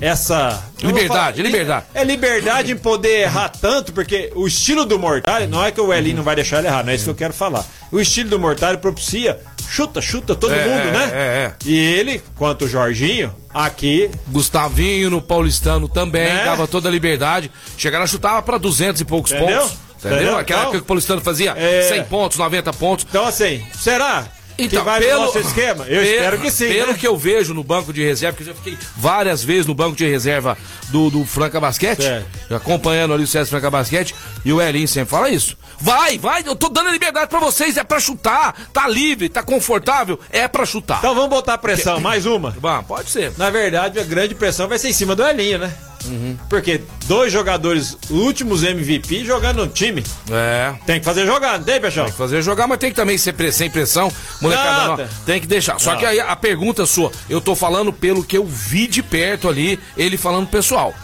essa. 0.00 0.62
eu 0.80 0.88
vou 0.90 0.96
Liberdade, 0.98 1.42
liberdade. 1.42 1.86
É 1.92 2.04
liberdade 2.04 2.72
em 2.72 2.76
poder 2.76 3.22
errar 3.22 3.48
tanto, 3.48 3.92
porque 3.92 4.30
o 4.36 4.46
estilo 4.46 4.84
do 4.84 4.98
Mortari, 4.98 5.46
não 5.48 5.64
é 5.64 5.72
que 5.72 5.80
o 5.80 5.92
Elinho 5.92 6.18
não 6.18 6.22
vai 6.22 6.36
deixar 6.36 6.58
ele 6.58 6.68
errar, 6.68 6.84
não 6.84 6.92
é 6.92 6.94
isso 6.94 7.04
que 7.04 7.10
eu 7.10 7.14
quero 7.14 7.34
falar. 7.34 7.64
O 7.90 7.98
estilo 7.98 8.30
do 8.30 8.38
Mortari 8.38 8.76
propicia 8.78 9.40
chuta, 9.68 10.00
chuta 10.00 10.34
todo 10.36 10.54
É, 10.54 10.64
mundo, 10.66 10.92
né? 10.96 11.10
é, 11.12 11.16
é. 11.16 11.52
E 11.66 11.76
ele, 11.76 12.22
quanto 12.36 12.64
o 12.64 12.68
Jorginho, 12.68 13.34
aqui 13.52 14.08
Gustavinho 14.28 15.10
no 15.10 15.20
Paulistano 15.20 15.88
também, 15.88 16.28
É. 16.28 16.44
dava 16.44 16.66
toda 16.68 16.88
a 16.88 16.92
liberdade. 16.92 17.50
Chegaram 17.76 18.04
a 18.04 18.06
chutar 18.06 18.40
pra 18.42 18.56
200 18.56 19.00
e 19.00 19.04
poucos 19.04 19.32
Entendeu? 19.32 19.60
pontos. 19.62 19.76
Entendeu? 19.98 20.36
Aquela 20.38 20.40
Então, 20.42 20.58
época 20.60 20.78
que 20.78 20.82
o 20.84 20.86
Paulistano 20.86 21.20
fazia 21.20 21.54
é. 21.56 21.82
100 21.88 22.04
pontos, 22.04 22.38
90 22.38 22.72
pontos. 22.72 23.06
Então, 23.08 23.24
assim, 23.26 23.64
será 23.78 24.26
Então, 24.58 24.80
que 24.80 24.84
vai 24.84 25.00
no 25.00 25.20
nosso 25.20 25.38
esquema? 25.38 25.84
Eu 25.88 26.00
pe- 26.02 26.08
espero 26.08 26.38
que 26.40 26.50
sim. 26.50 26.68
Pelo 26.68 26.92
né? 26.92 26.98
que 26.98 27.06
eu 27.06 27.16
vejo 27.16 27.52
no 27.54 27.62
banco 27.64 27.92
de 27.92 28.02
reserva, 28.04 28.36
porque 28.36 28.48
eu 28.50 28.54
já 28.54 28.60
fiquei 28.62 28.78
várias 28.96 29.42
vezes 29.44 29.66
no 29.66 29.74
banco 29.74 29.96
de 29.96 30.06
reserva 30.08 30.56
do, 30.88 31.10
do 31.10 31.24
Franca 31.24 31.60
Basquete, 31.60 32.02
Certo. 32.02 32.54
acompanhando 32.54 33.12
ali 33.14 33.24
o 33.24 33.26
César 33.26 33.50
Franca 33.50 33.70
Basquete, 33.70 34.14
e 34.44 34.52
o 34.52 34.60
Elinho 34.60 34.88
sempre 34.88 35.10
fala 35.10 35.28
isso. 35.30 35.56
Vai, 35.80 36.18
vai, 36.18 36.42
eu 36.44 36.56
tô 36.56 36.68
dando 36.68 36.88
a 36.88 36.92
liberdade 36.92 37.28
pra 37.28 37.38
vocês, 37.38 37.76
é 37.76 37.84
pra 37.84 38.00
chutar, 38.00 38.52
tá 38.72 38.88
livre, 38.88 39.28
tá 39.28 39.44
confortável, 39.44 40.18
é 40.30 40.48
pra 40.48 40.66
chutar. 40.66 40.98
Então 40.98 41.14
vamos 41.14 41.30
botar 41.30 41.56
pressão, 41.58 42.00
mais 42.00 42.26
uma. 42.26 42.50
Bom, 42.58 42.82
pode 42.82 43.10
ser. 43.10 43.32
Na 43.38 43.48
verdade, 43.50 44.00
a 44.00 44.02
grande 44.04 44.34
pressão 44.34 44.66
vai 44.66 44.78
ser 44.78 44.88
em 44.88 44.92
cima 44.92 45.14
do 45.14 45.24
Elinho, 45.24 45.58
né? 45.58 45.72
Porque 46.48 46.82
dois 47.06 47.32
jogadores 47.32 47.96
últimos 48.10 48.62
MVP 48.62 49.24
jogando 49.24 49.58
no 49.64 49.68
time. 49.68 50.02
É. 50.30 50.74
Tem 50.86 50.98
que 50.98 51.04
fazer 51.04 51.26
jogar, 51.26 51.58
não 51.58 51.64
tem, 51.64 51.80
Peixão? 51.80 52.04
Tem 52.04 52.12
que 52.12 52.18
fazer 52.18 52.42
jogar, 52.42 52.66
mas 52.66 52.78
tem 52.78 52.90
que 52.90 52.96
também 52.96 53.18
ser 53.18 53.34
sem 53.52 53.70
pressão. 53.70 54.12
Molecada, 54.40 54.88
Não, 54.88 54.96
não, 54.96 55.08
tem 55.26 55.40
que 55.40 55.46
deixar. 55.46 55.78
Só 55.80 55.92
Não. 55.92 55.98
que 55.98 56.06
aí 56.06 56.20
a 56.20 56.36
pergunta 56.36 56.86
sua, 56.86 57.10
eu 57.28 57.40
tô 57.40 57.54
falando 57.54 57.92
pelo 57.92 58.22
que 58.22 58.36
eu 58.36 58.44
vi 58.44 58.86
de 58.86 59.02
perto 59.02 59.48
ali, 59.48 59.78
ele 59.96 60.16
falando 60.16 60.46
pessoal. 60.48 60.94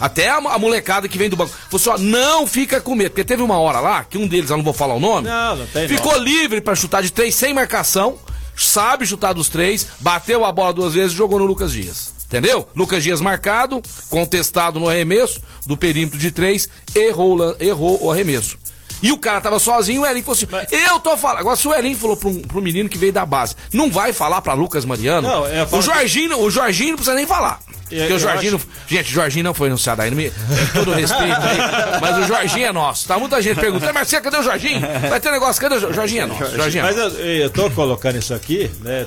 Até 0.00 0.28
a, 0.28 0.36
a 0.36 0.58
molecada 0.58 1.08
que 1.08 1.18
vem 1.18 1.28
do 1.28 1.36
banco. 1.36 1.52
Falou 1.70 1.74
assim, 1.74 1.90
ó, 1.90 1.98
não 1.98 2.46
fica 2.46 2.80
com 2.80 2.94
medo. 2.94 3.10
Porque 3.10 3.24
teve 3.24 3.42
uma 3.42 3.58
hora 3.58 3.80
lá, 3.80 4.04
que 4.04 4.16
um 4.16 4.28
deles, 4.28 4.50
eu 4.50 4.56
não 4.56 4.64
vou 4.64 4.72
falar 4.72 4.94
o 4.94 5.00
nome, 5.00 5.28
Não, 5.28 5.56
não 5.56 5.66
tem 5.66 5.88
ficou 5.88 6.16
livre 6.16 6.60
pra 6.60 6.74
chutar 6.76 7.02
de 7.02 7.10
três 7.12 7.34
sem 7.34 7.52
marcação, 7.52 8.16
sabe 8.56 9.06
chutar 9.06 9.32
dos 9.32 9.48
três, 9.48 9.86
bateu 10.00 10.44
a 10.44 10.52
bola 10.52 10.72
duas 10.72 10.94
vezes 10.94 11.12
e 11.12 11.16
jogou 11.16 11.38
no 11.38 11.46
Lucas 11.46 11.72
Dias. 11.72 12.17
Entendeu? 12.28 12.68
Lucas 12.76 13.02
Dias 13.02 13.20
marcado, 13.22 13.80
contestado 14.10 14.78
no 14.78 14.88
arremesso, 14.88 15.40
do 15.66 15.76
perímetro 15.78 16.18
de 16.18 16.30
três, 16.30 16.68
errou, 16.94 17.56
errou 17.58 17.98
o 18.04 18.12
arremesso. 18.12 18.58
E 19.02 19.12
o 19.12 19.16
cara 19.18 19.40
tava 19.40 19.58
sozinho, 19.60 20.02
o 20.02 20.06
Elinho 20.06 20.24
falou 20.24 20.36
assim: 20.36 20.76
Eu 20.90 20.98
tô 21.00 21.16
falando. 21.16 21.38
Agora, 21.38 21.56
se 21.56 21.66
o 21.68 21.72
Elinho 21.74 21.96
falou 21.96 22.16
pro, 22.16 22.34
pro 22.40 22.60
menino 22.60 22.88
que 22.88 22.98
veio 22.98 23.12
da 23.12 23.24
base, 23.24 23.54
não 23.72 23.90
vai 23.90 24.12
falar 24.12 24.42
pra 24.42 24.54
Lucas 24.54 24.84
Mariano? 24.84 25.26
Não, 25.28 25.46
eu 25.46 25.66
falo 25.68 25.80
o 25.80 25.84
Jorginho, 25.84 26.38
o 26.40 26.50
Jorginho 26.50 26.88
não 26.90 26.96
precisa 26.96 27.14
nem 27.16 27.24
falar. 27.26 27.60
Eu- 27.90 28.00
Porque 28.00 28.12
o 28.12 28.16
eu 28.16 28.18
Jorginho. 28.18 28.56
acho- 28.56 28.66
Gente, 28.88 29.06
o 29.08 29.12
Jorginho 29.14 29.44
não 29.44 29.54
foi 29.54 29.68
anunciado 29.68 30.02
ainda. 30.02 30.16
Me, 30.16 30.30
todo 30.74 30.92
respeito 30.92 31.40
aí. 31.40 31.98
Mas 32.00 32.18
o 32.18 32.26
Jorginho 32.26 32.66
é 32.66 32.72
nosso. 32.72 33.06
Tá 33.08 33.18
muita 33.18 33.40
gente 33.40 33.58
perguntando, 33.58 33.94
Marcelo, 33.94 34.24
cadê 34.24 34.36
o 34.36 34.42
Jorginho? 34.42 34.80
Vai 35.08 35.20
ter 35.20 35.30
negócio, 35.30 35.62
cadê 35.62 35.76
o 35.76 35.92
Jorginho? 35.94 36.22
É 36.22 36.26
nosso. 36.26 36.56
Jorginho 36.56 36.80
é 36.80 36.82
Mas 36.82 36.96
nosso. 36.96 37.16
eu, 37.16 37.36
eu 37.44 37.50
tô 37.50 37.70
colocando 37.70 38.18
isso 38.18 38.34
aqui, 38.34 38.68
né? 38.82 39.06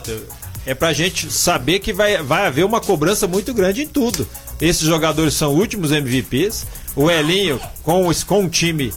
É 0.65 0.73
pra 0.75 0.93
gente 0.93 1.31
saber 1.31 1.79
que 1.79 1.91
vai, 1.91 2.17
vai 2.21 2.45
haver 2.45 2.63
uma 2.65 2.79
cobrança 2.79 3.27
muito 3.27 3.53
grande 3.53 3.81
em 3.81 3.87
tudo. 3.87 4.27
Esses 4.59 4.83
jogadores 4.87 5.33
são 5.33 5.53
últimos 5.53 5.91
MVPs. 5.91 6.65
O 6.95 7.09
Elinho, 7.09 7.59
com, 7.83 8.05
os- 8.07 8.23
com 8.23 8.41
um 8.41 8.49
time 8.49 8.93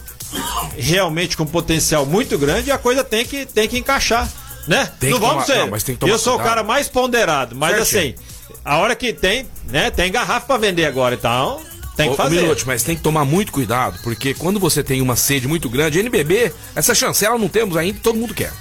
realmente 0.77 1.35
com 1.37 1.45
potencial 1.45 2.05
muito 2.05 2.37
grande, 2.37 2.71
a 2.71 2.77
coisa 2.77 3.03
tem 3.03 3.25
que, 3.25 3.45
tem 3.45 3.67
que 3.67 3.77
encaixar. 3.77 4.29
Né? 4.67 4.89
Tem 4.99 5.11
não 5.11 5.19
que 5.19 5.25
vamos 5.25 5.45
tomar- 5.45 5.55
ser. 5.57 5.61
não, 5.65 5.71
mas 5.71 5.83
tem 5.83 5.95
que 5.95 6.01
tomar 6.01 6.13
eu 6.13 6.17
sou 6.19 6.33
o 6.33 6.35
cuidado. 6.37 6.55
cara 6.55 6.63
mais 6.67 6.87
ponderado, 6.87 7.55
mas 7.55 7.87
Certinho. 7.87 8.15
assim, 8.15 8.55
a 8.63 8.77
hora 8.77 8.95
que 8.95 9.13
tem, 9.13 9.45
né? 9.69 9.91
Tem 9.91 10.11
garrafa 10.11 10.45
pra 10.47 10.57
vender 10.57 10.85
agora, 10.85 11.13
então 11.13 11.61
tem 11.95 12.09
que 12.09 12.17
fazer. 12.17 12.41
Minuto, 12.41 12.63
mas 12.65 12.81
tem 12.81 12.95
que 12.95 13.01
tomar 13.03 13.25
muito 13.25 13.51
cuidado, 13.51 13.99
porque 14.03 14.33
quando 14.33 14.59
você 14.59 14.83
tem 14.83 15.01
uma 15.03 15.15
sede 15.15 15.47
muito 15.47 15.69
grande, 15.69 15.99
NBB, 15.99 16.51
essa 16.75 16.95
chancela 16.95 17.37
não 17.37 17.47
temos 17.47 17.77
ainda, 17.77 17.99
todo 18.01 18.17
mundo 18.17 18.33
quer. 18.33 18.51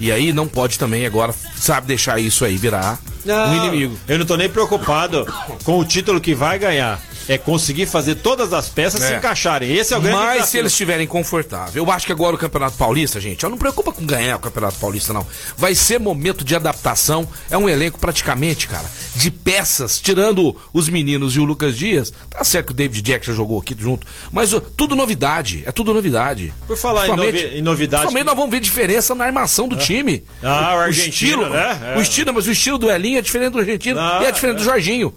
E 0.00 0.12
aí 0.12 0.32
não 0.32 0.46
pode 0.46 0.78
também 0.78 1.04
agora, 1.06 1.34
sabe, 1.56 1.86
deixar 1.86 2.18
isso 2.20 2.44
aí 2.44 2.56
virar 2.56 2.98
um 3.26 3.56
inimigo. 3.66 3.98
Eu 4.06 4.18
não 4.18 4.26
tô 4.26 4.36
nem 4.36 4.48
preocupado 4.48 5.26
com 5.64 5.78
o 5.78 5.84
título 5.84 6.20
que 6.20 6.34
vai 6.34 6.58
ganhar. 6.58 7.00
É 7.28 7.36
conseguir 7.36 7.86
fazer 7.86 8.16
todas 8.16 8.52
as 8.52 8.68
peças 8.68 9.02
É. 9.02 9.08
se 9.08 9.14
encaixarem. 9.16 9.70
Esse 9.74 9.92
é 9.92 9.98
o 9.98 10.00
grande 10.00 10.16
Mas 10.16 10.28
se 10.32 10.38
desafio. 10.38 10.60
eles 10.60 10.72
estiverem 10.72 11.06
confortáveis, 11.06 11.76
eu 11.76 11.90
acho 11.90 12.06
que 12.06 12.12
agora 12.12 12.34
o 12.34 12.38
Campeonato 12.38 12.76
Paulista, 12.76 13.20
gente, 13.20 13.42
eu 13.44 13.50
não 13.50 13.58
preocupa 13.58 13.92
com 13.92 14.04
ganhar 14.06 14.36
o 14.36 14.40
Campeonato 14.40 14.78
Paulista, 14.78 15.12
não. 15.12 15.26
Vai 15.56 15.74
ser 15.74 16.00
momento 16.00 16.44
de 16.44 16.56
adaptação. 16.56 17.28
É 17.50 17.58
um 17.58 17.68
elenco 17.68 17.98
praticamente, 17.98 18.66
cara, 18.66 18.86
de 19.14 19.30
peças, 19.30 20.00
tirando 20.00 20.56
os 20.72 20.88
meninos 20.88 21.36
e 21.36 21.40
o 21.40 21.44
Lucas 21.44 21.76
Dias. 21.76 22.12
Tá 22.30 22.42
certo 22.44 22.66
que 22.66 22.72
o 22.72 22.74
David 22.74 23.02
Jack 23.02 23.26
já 23.26 23.32
jogou 23.32 23.60
aqui 23.60 23.76
junto, 23.78 24.06
mas 24.32 24.52
ó, 24.54 24.60
tudo 24.60 24.96
novidade. 24.96 25.62
É 25.66 25.72
tudo 25.72 25.92
novidade. 25.92 26.52
Por 26.66 26.76
falar 26.76 27.06
em 27.08 27.16
novi- 27.16 27.38
em 27.58 27.62
novidade- 27.62 28.02
Principalmente 28.04 28.26
nós 28.26 28.36
vamos 28.36 28.50
ver 28.50 28.60
diferença 28.60 29.14
na 29.14 29.24
armação 29.24 29.68
do 29.68 29.76
time. 29.76 30.24
Ah, 30.42 30.74
o 30.76 30.78
argentino, 30.80 31.42
estilo, 31.42 31.48
né? 31.50 31.92
É. 31.94 31.98
O 31.98 32.00
estilo, 32.02 32.32
mas 32.32 32.46
o 32.46 32.50
estilo 32.52 32.78
do 32.78 32.90
Elinho 32.90 33.18
é 33.18 33.22
diferente 33.22 33.52
do 33.52 33.58
argentino 33.58 34.00
Não, 34.00 34.22
e 34.22 34.26
é 34.26 34.32
diferente 34.32 34.58
do 34.58 34.64
Jorginho. 34.64 35.12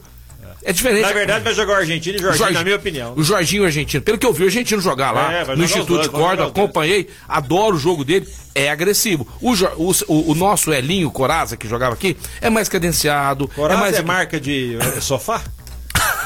É 0.63 0.71
diferente. 0.71 1.01
Na 1.01 1.11
verdade, 1.11 1.43
vai 1.43 1.53
jogar 1.55 1.73
o 1.73 1.75
Argentina 1.77 2.15
e 2.17 2.19
Jorginho, 2.21 2.37
Jorge- 2.39 2.53
na 2.53 2.63
minha 2.63 2.75
opinião. 2.75 3.13
O 3.15 3.23
Jorginho 3.23 3.65
argentino. 3.65 4.03
Pelo 4.03 4.17
que 4.17 4.25
eu 4.25 4.31
vi 4.33 4.43
o 4.43 4.45
argentino 4.45 4.79
jogar 4.81 5.11
lá 5.11 5.33
É, 5.33 5.55
no 5.55 5.63
Instituto 5.63 5.93
dois, 5.95 6.03
de 6.03 6.09
Corda, 6.09 6.45
acompanhei, 6.45 7.09
adoro 7.27 7.75
o 7.75 7.79
jogo 7.79 8.05
dele, 8.05 8.27
é 8.53 8.69
agressivo. 8.69 9.27
O, 9.41 9.53
o, 9.53 9.91
o- 10.07 10.31
o 10.31 10.35
nosso 10.35 10.71
Elinho 10.71 11.09
Coraza, 11.09 11.57
que 11.57 11.67
jogava 11.67 11.93
aqui, 11.95 12.15
é 12.39 12.49
mais 12.49 12.69
cadenciado. 12.69 13.47
Coraza 13.47 13.79
é 13.79 13.81
mais. 13.81 13.95
é 13.95 14.01
marca 14.01 14.39
de 14.39 14.77
eh, 14.79 15.01
sofá? 15.01 15.41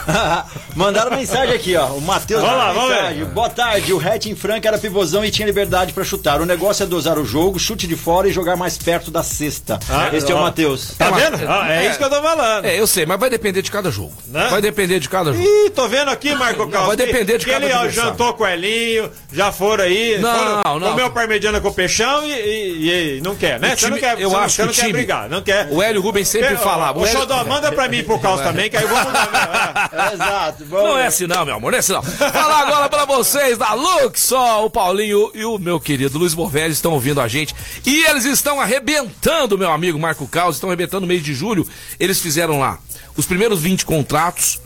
Mandaram 0.75 1.15
mensagem 1.15 1.55
aqui, 1.55 1.75
ó. 1.75 1.87
O 1.87 2.01
Matheus 2.01 2.41
Vamos 2.41 2.57
lá, 2.57 2.65
mandou 2.67 2.81
vamos 2.83 2.95
ver. 2.95 3.01
mensagem. 3.03 3.25
Boa 3.25 3.49
tarde. 3.49 3.93
O 3.93 3.99
Hatch 3.99 4.25
em 4.27 4.35
Franca 4.35 4.67
era 4.67 4.77
pivôzão 4.77 5.23
e 5.23 5.31
tinha 5.31 5.45
liberdade 5.45 5.93
pra 5.93 6.03
chutar. 6.03 6.41
O 6.41 6.45
negócio 6.45 6.83
é 6.83 6.85
dosar 6.85 7.17
o 7.17 7.25
jogo, 7.25 7.57
chute 7.59 7.87
de 7.87 7.95
fora 7.95 8.27
e 8.27 8.31
jogar 8.31 8.55
mais 8.55 8.77
perto 8.77 9.09
da 9.09 9.23
cesta. 9.23 9.79
Ah, 9.89 10.09
este 10.13 10.31
é 10.31 10.35
o 10.35 10.37
ó. 10.37 10.41
Matheus. 10.41 10.93
Tá 10.97 11.07
uma- 11.09 11.17
vendo? 11.17 11.37
Ah, 11.47 11.71
é, 11.71 11.85
é. 11.85 11.89
isso 11.89 11.97
que 11.97 12.03
eu 12.03 12.09
tô 12.09 12.21
falando. 12.21 12.65
É, 12.65 12.79
eu 12.79 12.87
sei, 12.87 13.05
mas 13.05 13.19
vai 13.19 13.29
depender 13.29 13.61
de 13.61 13.71
cada 13.71 13.89
jogo. 13.89 14.13
Né? 14.27 14.47
Vai 14.49 14.61
depender 14.61 14.99
de 14.99 15.07
cada 15.09 15.31
jogo. 15.33 15.43
Ih, 15.45 15.69
tô 15.71 15.87
vendo 15.87 16.09
aqui, 16.11 16.33
Marco 16.35 16.67
Carlos. 16.67 16.87
vai 16.87 16.97
depender 16.97 17.37
de 17.37 17.45
que 17.45 17.51
cada 17.51 17.65
ele 17.65 17.73
ó, 17.73 17.77
adversário. 17.79 18.09
jantou 18.11 18.33
com 18.33 18.43
o 18.43 18.47
Elinho, 18.47 19.11
já 19.31 19.51
foram 19.51 19.83
aí. 19.85 20.17
Não, 20.19 20.61
foram, 20.63 20.79
não. 20.79 20.89
Comeu 20.91 21.09
parmegiana 21.11 21.59
com 21.61 21.69
o 21.69 21.73
peixão 21.73 22.25
e, 22.25 22.31
e- 22.31 23.17
e 23.17 23.21
não 23.21 23.35
quer, 23.35 23.59
né? 23.59 23.73
O 23.73 23.77
Você 23.77 23.89
não 23.89 23.97
time- 23.97 23.99
quer, 24.09 24.21
eu 24.21 24.29
não- 24.29 24.39
acho 24.39 24.55
você 24.55 24.61
que 24.61 24.65
não 24.65 24.71
o 24.71 24.75
quer 24.75 24.81
time- 24.81 24.93
brigar, 24.93 25.29
não 25.29 25.41
quer. 25.41 25.67
O 25.71 25.81
Hélio 25.81 26.01
Rubens 26.01 26.27
sempre 26.27 26.57
falava. 26.57 26.99
O 26.99 27.01
o 27.03 27.05
Hélio- 27.05 27.19
Xodó, 27.19 27.43
manda 27.45 27.71
pra 27.71 27.87
mim 27.87 28.03
pro 28.03 28.19
caos 28.19 28.41
também, 28.43 28.69
que 28.69 28.77
aí 28.77 28.83
eu 28.83 28.89
vou 28.89 28.97
mudar. 28.97 29.89
Né? 29.95 30.11
Exato. 30.13 30.65
Vamos 30.65 30.89
Não 30.89 30.97
é 30.97 31.07
assim 31.07 31.25
não, 31.27 31.45
meu 31.45 31.55
amor, 31.55 31.71
não 31.71 31.77
é 31.77 31.79
assim 31.79 31.93
não. 31.93 32.03
Falar 32.03 32.67
agora 32.67 32.89
pra 32.89 33.05
vocês 33.05 33.57
da 33.57 33.73
Luxol, 33.73 34.65
o 34.65 34.69
Paulinho 34.69 35.31
e 35.33 35.43
o 35.45 35.57
meu 35.57 35.79
querido 35.79 36.17
Luiz 36.17 36.33
Bovelli 36.33 36.73
estão 36.73 36.91
ouvindo 36.93 37.19
a 37.21 37.27
gente. 37.27 37.55
E 37.85 38.03
eles 38.05 38.25
estão 38.25 38.59
arrebentando, 38.61 39.57
meu 39.57 39.71
amigo 39.71 39.97
Marco 39.99 40.27
Caos, 40.27 40.55
estão 40.55 40.69
arrebentando 40.69 41.01
no 41.01 41.07
mês 41.07 41.23
de 41.23 41.33
julho. 41.33 41.67
Eles 41.99 42.19
fizeram 42.19 42.59
lá 42.59 42.79
os 43.17 43.25
primeiros 43.25 43.61
20 43.61 43.85
contratos, 43.85 44.59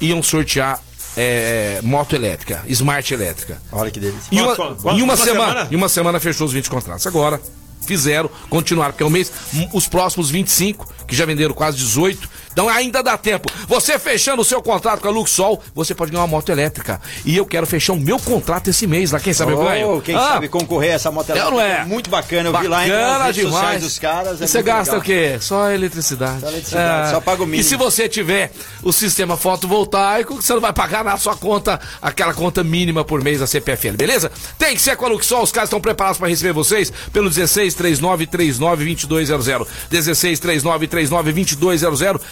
iam 0.00 0.22
sortear 0.22 0.80
é, 1.16 1.80
moto 1.82 2.14
elétrica, 2.14 2.62
smart 2.68 3.12
elétrica. 3.14 3.60
Olha 3.72 3.90
que 3.90 3.98
delícia. 3.98 4.28
Em 4.30 4.40
uma, 4.40 4.54
Quanto- 4.54 4.82
quanto- 4.82 4.98
em 4.98 5.02
uma 5.02 5.16
semana, 5.16 5.46
semana? 5.52 5.68
Em 5.72 5.76
uma 5.76 5.88
semana 5.88 6.20
fechou 6.20 6.46
os 6.46 6.52
20 6.52 6.68
contratos. 6.68 7.06
Agora 7.06 7.40
fizeram, 7.86 8.28
continuaram, 8.50 8.92
porque 8.92 9.02
é 9.02 9.06
o 9.06 9.10
mês, 9.10 9.32
os 9.72 9.86
próximos 9.88 10.28
25, 10.28 10.86
que 11.06 11.14
já 11.16 11.24
venderam 11.24 11.54
quase 11.54 11.78
18. 11.78 12.28
Então 12.56 12.70
ainda 12.70 13.02
dá 13.02 13.18
tempo. 13.18 13.52
Você 13.68 13.98
fechando 13.98 14.40
o 14.40 14.44
seu 14.44 14.62
contrato 14.62 15.02
com 15.02 15.08
a 15.08 15.10
Luxol, 15.10 15.62
você 15.74 15.94
pode 15.94 16.10
ganhar 16.10 16.22
uma 16.22 16.26
moto 16.26 16.48
elétrica. 16.48 16.98
E 17.22 17.36
eu 17.36 17.44
quero 17.44 17.66
fechar 17.66 17.92
o 17.92 18.00
meu 18.00 18.18
contrato 18.18 18.70
esse 18.70 18.86
mês 18.86 19.10
lá. 19.12 19.20
Quem 19.20 19.34
sabe 19.34 19.52
eu 19.52 19.62
ganho? 19.62 19.96
Oh, 19.98 20.00
quem 20.00 20.16
Ah, 20.16 20.20
sabe 20.20 20.48
concorrer 20.48 20.92
a 20.92 20.94
essa 20.94 21.10
moto 21.10 21.28
É 21.32 21.44
ou 21.44 21.50
não 21.50 21.60
é? 21.60 21.84
Muito 21.84 22.08
bacana. 22.08 22.48
Eu 22.48 22.58
vi 22.58 22.66
lá 22.66 22.86
em 22.86 22.90
Bacana 22.90 23.12
sociais 23.26 23.36
demais. 23.36 23.82
dos 23.82 23.98
caras. 23.98 24.40
é 24.40 24.46
você 24.46 24.62
gasta 24.62 24.92
legal. 24.92 25.00
o 25.00 25.04
quê? 25.04 25.36
Só 25.38 25.70
eletricidade. 25.70 26.40
Só 26.40 26.48
eletricidade, 26.48 27.10
só 27.10 27.20
paga 27.20 27.42
o 27.42 27.46
mínimo. 27.46 27.60
E 27.60 27.64
se 27.64 27.76
você 27.76 28.08
tiver 28.08 28.50
o 28.82 28.90
sistema 28.90 29.36
fotovoltaico, 29.36 30.36
você 30.40 30.54
não 30.54 30.60
vai 30.62 30.72
pagar 30.72 31.04
na 31.04 31.18
sua 31.18 31.36
conta, 31.36 31.78
aquela 32.00 32.32
conta 32.32 32.64
mínima 32.64 33.04
por 33.04 33.22
mês 33.22 33.40
da 33.40 33.46
CPFL, 33.46 33.96
beleza? 33.98 34.32
Tem 34.58 34.74
que 34.74 34.80
ser 34.80 34.96
com 34.96 35.04
a 35.04 35.08
Luxol, 35.10 35.42
os 35.42 35.52
caras 35.52 35.68
estão 35.68 35.78
preparados 35.80 36.16
para 36.18 36.28
receber 36.28 36.54
vocês 36.54 36.90
pelo 37.12 37.28
16 37.28 37.74
39 37.74 38.26
39 38.26 38.94
2200. 39.06 39.68
16 39.90 40.40
39 40.40 40.86
39 40.88 41.32
2200. 41.54 42.22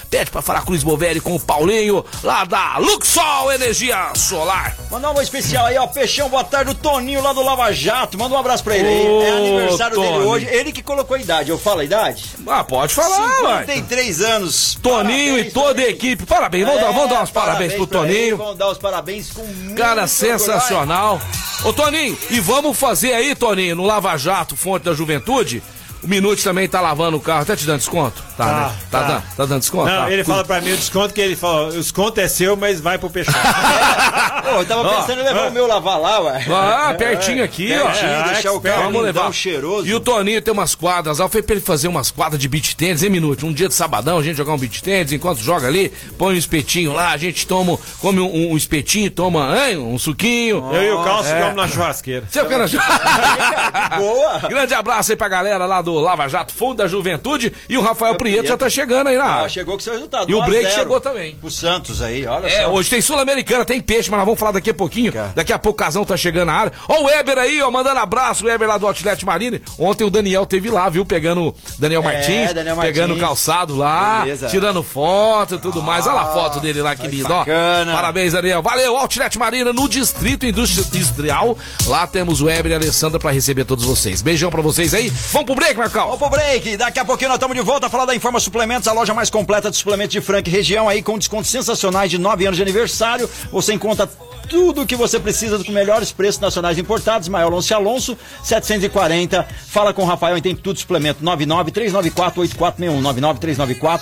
Falar 0.42 0.62
com 0.64 0.72
o 0.72 0.78
Bovelli 0.78 1.20
com 1.20 1.34
o 1.34 1.40
Paulinho, 1.40 2.04
lá 2.22 2.44
da 2.44 2.78
Luxol 2.78 3.52
Energia 3.52 4.12
Solar. 4.14 4.76
Mandar 4.90 5.10
um 5.12 5.20
especial 5.20 5.66
aí, 5.66 5.76
ó. 5.76 5.86
Peixão, 5.88 6.28
boa 6.28 6.44
tarde. 6.44 6.70
O 6.70 6.74
Toninho 6.74 7.20
lá 7.22 7.32
do 7.32 7.42
Lava 7.42 7.72
Jato. 7.72 8.16
Manda 8.18 8.34
um 8.34 8.38
abraço 8.38 8.62
pra 8.62 8.76
ele 8.76 8.86
aí. 8.88 9.08
Ô, 9.08 9.22
É 9.22 9.30
aniversário 9.30 9.98
dele 9.98 10.12
Tony. 10.12 10.26
hoje. 10.26 10.46
Ele 10.46 10.72
que 10.72 10.82
colocou 10.82 11.16
a 11.16 11.20
idade. 11.20 11.50
Eu 11.50 11.58
falo 11.58 11.80
a 11.80 11.84
idade? 11.84 12.24
Ah, 12.46 12.62
pode 12.62 12.94
falar, 12.94 13.42
ué. 13.42 13.58
53 13.66 14.20
anos. 14.20 14.78
Toninho 14.80 15.32
Parabéns, 15.34 15.46
e 15.46 15.50
toda 15.50 15.82
a 15.82 15.88
equipe. 15.88 16.26
Parabéns, 16.26 16.64
vamos, 16.66 16.80
dar, 16.80 16.92
vamos 16.92 17.08
dar 17.10 17.22
uns 17.22 17.30
É, 17.30 17.32
parabéns, 17.32 17.72
pro 17.74 17.86
Toninho. 17.86 18.36
Vamos 18.36 18.56
dar 18.58 18.68
os 18.70 18.78
parabéns 18.78 19.30
com 19.32 19.42
muito 19.42 19.74
Cara, 19.76 20.02
orgulho. 20.02 20.08
sensacional. 20.08 21.20
Ô, 21.64 21.72
Toninho, 21.72 22.16
e 22.30 22.38
vamos 22.40 22.78
fazer 22.78 23.14
aí, 23.14 23.34
Toninho, 23.34 23.74
no 23.76 23.84
Lava 23.86 24.16
Jato, 24.16 24.54
Fonte 24.56 24.84
da 24.84 24.92
Juventude. 24.94 25.62
O 26.04 26.08
Minute 26.08 26.44
também 26.44 26.68
tá 26.68 26.80
lavando 26.80 27.16
o 27.16 27.20
carro, 27.20 27.44
tá 27.46 27.56
te 27.56 27.64
dando 27.64 27.78
desconto? 27.78 28.22
Tá, 28.36 28.44
Tá, 28.44 28.52
né? 28.54 28.72
Tá, 28.90 29.00
tá. 29.00 29.06
Dando, 29.08 29.22
tá 29.36 29.44
dando 29.46 29.60
desconto? 29.60 29.90
Não, 29.90 30.02
Tá. 30.04 30.10
ele 30.10 30.22
fala 30.24 30.44
pra 30.44 30.60
mim 30.60 30.72
o 30.72 30.76
desconto 30.76 31.14
que 31.14 31.20
ele 31.20 31.34
fala, 31.36 31.68
o 31.68 31.72
desconto 31.72 32.20
é 32.20 32.28
seu, 32.28 32.56
mas 32.56 32.80
vai 32.80 32.98
pro 32.98 33.08
Peixoto. 33.08 33.38
Pô, 34.44 34.50
eu 34.60 34.66
tava 34.66 34.88
pensando 34.96 35.20
em 35.20 35.24
levar 35.24 35.48
o 35.48 35.52
meu 35.52 35.66
lavar 35.66 35.98
lá, 35.98 36.20
ué. 36.20 36.44
Ah, 36.50 36.94
pertinho 36.98 37.42
aqui, 37.42 37.72
ó. 37.74 37.86
Pertinho, 37.86 38.10
É, 38.10 38.22
deixar 38.34 38.52
o 38.52 38.60
carro 38.60 38.82
Vamos 38.84 39.02
levar. 39.02 39.32
cheiroso. 39.32 39.86
E 39.88 39.94
o 39.94 40.00
Toninho 40.00 40.42
tem 40.42 40.52
umas 40.52 40.74
quadras 40.74 41.18
lá. 41.18 41.24
Eu 41.24 41.28
falei 41.30 41.42
pra 41.42 41.54
ele 41.56 41.64
fazer 41.64 41.88
umas 41.88 42.10
quadras 42.10 42.38
de 42.40 42.46
beat 42.48 42.74
tênis 42.74 43.02
em 43.02 43.08
minuto. 43.08 43.46
Um 43.46 43.52
dia 43.52 43.68
de 43.68 43.74
sabadão, 43.74 44.18
a 44.18 44.22
gente 44.22 44.36
jogar 44.36 44.52
um 44.52 44.58
beat 44.58 44.82
tênis. 44.82 45.12
Enquanto 45.12 45.38
joga 45.38 45.66
ali, 45.66 45.90
põe 46.18 46.34
um 46.34 46.36
espetinho 46.36 46.92
lá. 46.92 47.12
A 47.12 47.16
gente 47.16 47.46
toma, 47.46 47.78
come 48.00 48.20
um, 48.20 48.52
um 48.52 48.56
espetinho, 48.56 49.10
toma 49.10 49.56
hein, 49.66 49.78
um 49.78 49.98
suquinho. 49.98 50.68
Eu 50.74 50.82
e 50.82 50.90
o 50.92 51.02
Carlos 51.02 51.26
É. 51.26 51.34
ficamos 51.36 51.56
na 51.56 51.66
churrasqueira. 51.68 52.24
Seu 52.30 52.44
cara... 52.46 52.66
Boa. 53.96 54.38
Grande 54.48 54.74
abraço 54.74 55.12
aí 55.12 55.16
pra 55.16 55.28
galera 55.28 55.64
lá 55.64 55.80
do 55.80 55.93
Lava 56.00 56.28
Jato, 56.28 56.52
Fundo 56.52 56.76
da 56.76 56.86
Juventude. 56.86 57.52
E 57.68 57.76
o 57.76 57.80
Rafael 57.80 58.14
Prieto 58.16 58.48
já 58.48 58.56
tá 58.56 58.68
chegando 58.68 59.08
aí 59.08 59.16
na 59.16 59.24
Ah, 59.24 59.34
área. 59.36 59.48
chegou 59.48 59.74
com 59.74 59.80
seu 59.80 59.92
resultado. 59.94 60.30
E 60.30 60.34
o 60.34 60.38
1 60.38 60.42
a 60.42 60.46
break 60.46 60.64
0 60.64 60.74
chegou 60.76 61.00
também. 61.00 61.38
O 61.42 61.50
Santos 61.50 62.00
aí, 62.02 62.26
olha 62.26 62.46
É, 62.46 62.62
só. 62.64 62.72
hoje 62.72 62.90
tem 62.90 63.00
Sul-Americana, 63.00 63.64
tem 63.64 63.80
peixe, 63.80 64.10
mas 64.10 64.18
nós 64.18 64.24
vamos 64.26 64.38
falar 64.40 64.52
daqui 64.52 64.70
a 64.70 64.74
pouquinho. 64.74 65.12
Daqui 65.34 65.52
a 65.52 65.58
pouco 65.58 65.80
o 65.80 65.84
Casão 65.84 66.04
tá 66.04 66.16
chegando 66.16 66.46
na 66.46 66.54
área. 66.54 66.72
Ó 66.88 67.00
o 67.00 67.04
Weber 67.06 67.38
aí, 67.38 67.60
ó, 67.62 67.70
mandando 67.70 67.98
abraço, 68.00 68.44
o 68.44 68.48
Weber 68.48 68.68
lá 68.68 68.78
do 68.78 68.86
Outlet 68.86 69.24
Marine. 69.24 69.60
Ontem 69.78 70.04
o 70.04 70.10
Daniel 70.10 70.46
teve 70.46 70.70
lá, 70.70 70.88
viu, 70.88 71.04
pegando 71.04 71.54
Daniel 71.78 72.00
É, 72.02 72.04
Martins, 72.04 72.52
Daniel 72.54 72.76
pegando 72.76 73.08
Martins. 73.10 73.26
calçado 73.26 73.76
lá, 73.76 74.20
Beleza. 74.20 74.48
tirando 74.48 74.82
foto 74.82 75.54
e 75.56 75.58
tudo 75.58 75.82
mais. 75.82 76.06
Olha 76.06 76.14
lá 76.16 76.22
a 76.22 76.32
foto 76.32 76.60
dele 76.60 76.80
lá, 76.82 76.94
que 76.94 77.06
lindo, 77.06 77.32
ó. 77.32 77.44
Parabéns, 77.92 78.32
Daniel. 78.32 78.62
Valeu, 78.62 78.96
Outlet 78.96 79.38
Marina 79.38 79.72
no 79.72 79.88
Distrito 79.88 80.46
Industrial. 80.46 81.56
Lá 81.86 82.06
temos 82.06 82.40
o 82.40 82.46
Weber 82.46 82.72
e 82.72 82.74
a 82.74 82.78
Alessandra 82.78 83.18
pra 83.18 83.30
receber 83.30 83.64
todos 83.64 83.84
vocês. 83.84 84.22
Beijão 84.22 84.50
pra 84.50 84.62
vocês 84.62 84.94
aí. 84.94 85.08
Vamos 85.32 85.46
pro 85.46 85.54
break, 85.54 85.74
Marcão. 85.84 86.04
Vamos 86.04 86.18
pro 86.18 86.30
break. 86.30 86.78
Daqui 86.78 86.98
a 86.98 87.04
pouquinho 87.04 87.28
nós 87.28 87.36
estamos 87.36 87.54
de 87.54 87.62
volta 87.62 87.88
a 87.88 87.90
falar 87.90 88.06
da 88.06 88.14
Informa 88.14 88.40
Suplementos, 88.40 88.88
a 88.88 88.92
loja 88.92 89.12
mais 89.12 89.28
completa 89.28 89.70
de 89.70 89.76
suplementos 89.76 90.12
de 90.12 90.20
Franca 90.22 90.48
e 90.48 90.52
região 90.52 90.88
aí 90.88 91.02
com 91.02 91.18
descontos 91.18 91.50
sensacionais 91.50 92.10
de 92.10 92.16
9 92.16 92.46
anos 92.46 92.56
de 92.56 92.62
aniversário. 92.62 93.28
Você 93.52 93.74
encontra 93.74 94.08
tudo 94.48 94.80
o 94.82 94.86
que 94.86 94.96
você 94.96 95.20
precisa 95.20 95.62
com 95.62 95.72
melhores 95.72 96.10
preços 96.10 96.40
nacionais 96.40 96.78
importados. 96.78 97.28
Maior 97.28 97.48
Alonso 97.48 97.74
Alonso, 97.74 98.16
740. 98.42 99.46
Fala 99.68 99.92
com 99.92 100.02
o 100.02 100.06
Rafael 100.06 100.38
e 100.38 100.42
tem 100.42 100.56
tudo 100.56 100.78
suplemento 100.78 101.22
993948461. 101.22 103.02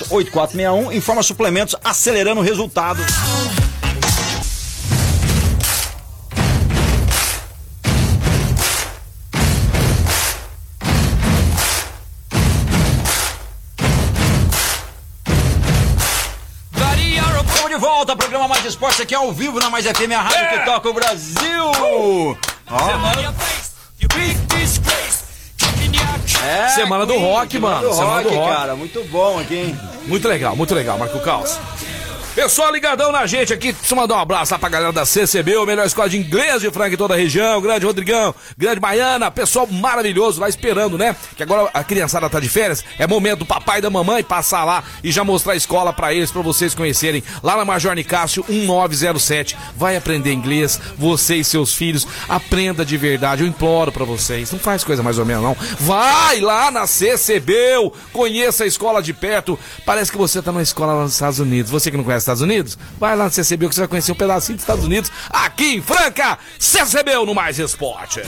993948461. 0.09 0.95
Informa 0.95 1.23
Suplementos 1.25 1.75
acelerando 1.83 2.41
o 2.41 2.45
resultado. 2.45 3.03
Volta, 18.13 18.17
programa 18.17 18.47
Mais 18.49 18.65
Esportes 18.67 19.01
aqui 19.01 19.15
ao 19.15 19.33
vivo 19.33 19.59
na 19.59 19.71
Mais 19.71 19.87
FM, 19.87 20.13
a 20.15 20.21
rádio 20.21 20.59
que 20.59 20.65
toca 20.67 20.91
o 20.91 20.93
Brasil. 20.93 22.37
É, 26.45 26.69
Semana 26.71 27.07
do 27.07 27.17
rock, 27.17 27.59
mano. 27.59 27.89
Do 27.89 27.95
Semana 27.95 28.17
rock, 28.17 28.29
do 28.29 28.35
rock. 28.35 28.55
cara. 28.55 28.77
Muito 28.77 29.03
bom 29.05 29.39
aqui, 29.39 29.55
hein? 29.55 29.81
Muito 30.07 30.29
legal, 30.29 30.55
muito 30.55 30.75
legal, 30.75 30.99
Marco 30.99 31.21
Caos. 31.21 31.59
Pessoal 32.35 32.73
ligadão 32.73 33.13
na 33.13 33.27
gente 33.27 33.53
aqui, 33.53 33.73
deixa 33.73 33.93
eu 33.93 33.97
mandar 33.97 34.15
um 34.15 34.19
abraço 34.19 34.55
lá 34.55 34.59
pra 34.59 34.71
galera 34.71 34.91
da 34.91 35.05
CCB, 35.05 35.55
o 35.59 35.67
melhor 35.67 35.85
escola 35.85 36.09
de 36.09 36.17
inglês 36.17 36.63
de 36.63 36.71
Franca 36.71 36.95
em 36.95 36.97
toda 36.97 37.13
a 37.13 37.17
região, 37.17 37.61
grande 37.61 37.85
Rodrigão, 37.85 38.35
grande 38.57 38.81
Baiana, 38.81 39.31
pessoal 39.31 39.67
maravilhoso 39.67 40.41
lá 40.41 40.49
esperando, 40.49 40.97
né? 40.97 41.15
Que 41.37 41.43
agora 41.43 41.69
a 41.75 41.85
criançada 41.85 42.31
tá 42.31 42.41
de 42.41 42.49
férias, 42.49 42.83
é 42.99 43.07
momento 43.07 43.41
do 43.41 43.47
papai 43.47 43.81
e 43.81 43.83
da 43.83 43.91
mamãe 43.91 44.25
passar 44.25 44.65
lá 44.65 44.83
e 45.05 45.13
já 45.13 45.23
mostrar 45.23 45.53
a 45.53 45.57
escola 45.57 45.93
pra 45.93 46.15
eles, 46.15 46.33
pra 46.33 46.41
vocês 46.41 46.75
conhecerem, 46.75 47.23
lá 47.43 47.55
na 47.55 47.67
Major 47.67 47.95
Nicásio 47.95 48.43
1907. 48.49 49.55
Vai 49.77 49.99
aprender 49.99 50.33
inglês, 50.33 50.81
você 50.97 51.37
e 51.37 51.45
seus 51.45 51.75
filhos, 51.75 52.09
aprenda 52.31 52.83
de 52.83 52.97
verdade, 52.97 53.43
eu 53.43 53.47
imploro 53.47 53.93
pra 53.93 54.07
vocês, 54.07 54.51
não 54.51 54.59
faz 54.59 54.83
coisa 54.83 55.03
mais 55.03 55.19
ou 55.19 55.27
menos 55.27 55.43
não. 55.45 55.57
Vai 55.79 56.41
lá 56.41 56.71
na 56.71 56.87
CCB, 56.87 57.53
conheça 58.11 58.65
a 58.65 58.67
escola 58.67 59.03
de 59.03 59.13
perto, 59.13 59.59
parece 59.85 60.11
que 60.11 60.17
você 60.17 60.41
tá 60.41 60.51
numa 60.51 60.63
escola 60.63 60.95
lá 60.95 61.03
nos 61.03 61.13
Estados 61.13 61.39
Unidos, 61.39 61.71
você 61.71 61.91
que 61.91 61.97
não 61.99 62.05
conhece 62.05 62.22
Estados 62.23 62.43
Unidos, 62.43 62.79
vai 62.99 63.17
lá 63.17 63.25
no 63.25 63.31
CCB 63.31 63.69
que 63.69 63.75
você 63.75 63.81
vai 63.83 63.89
conhecer 63.89 64.13
um 64.13 64.17
pedacinho 64.17 64.57
dos 64.57 64.63
Estados 64.63 64.85
Unidos, 64.85 65.11
aqui 65.31 65.77
em 65.77 65.83
Franca, 65.83 66.39
CCB 66.59 67.15
no 67.27 67.35
Mais 67.35 67.59
Esporte. 67.59 68.21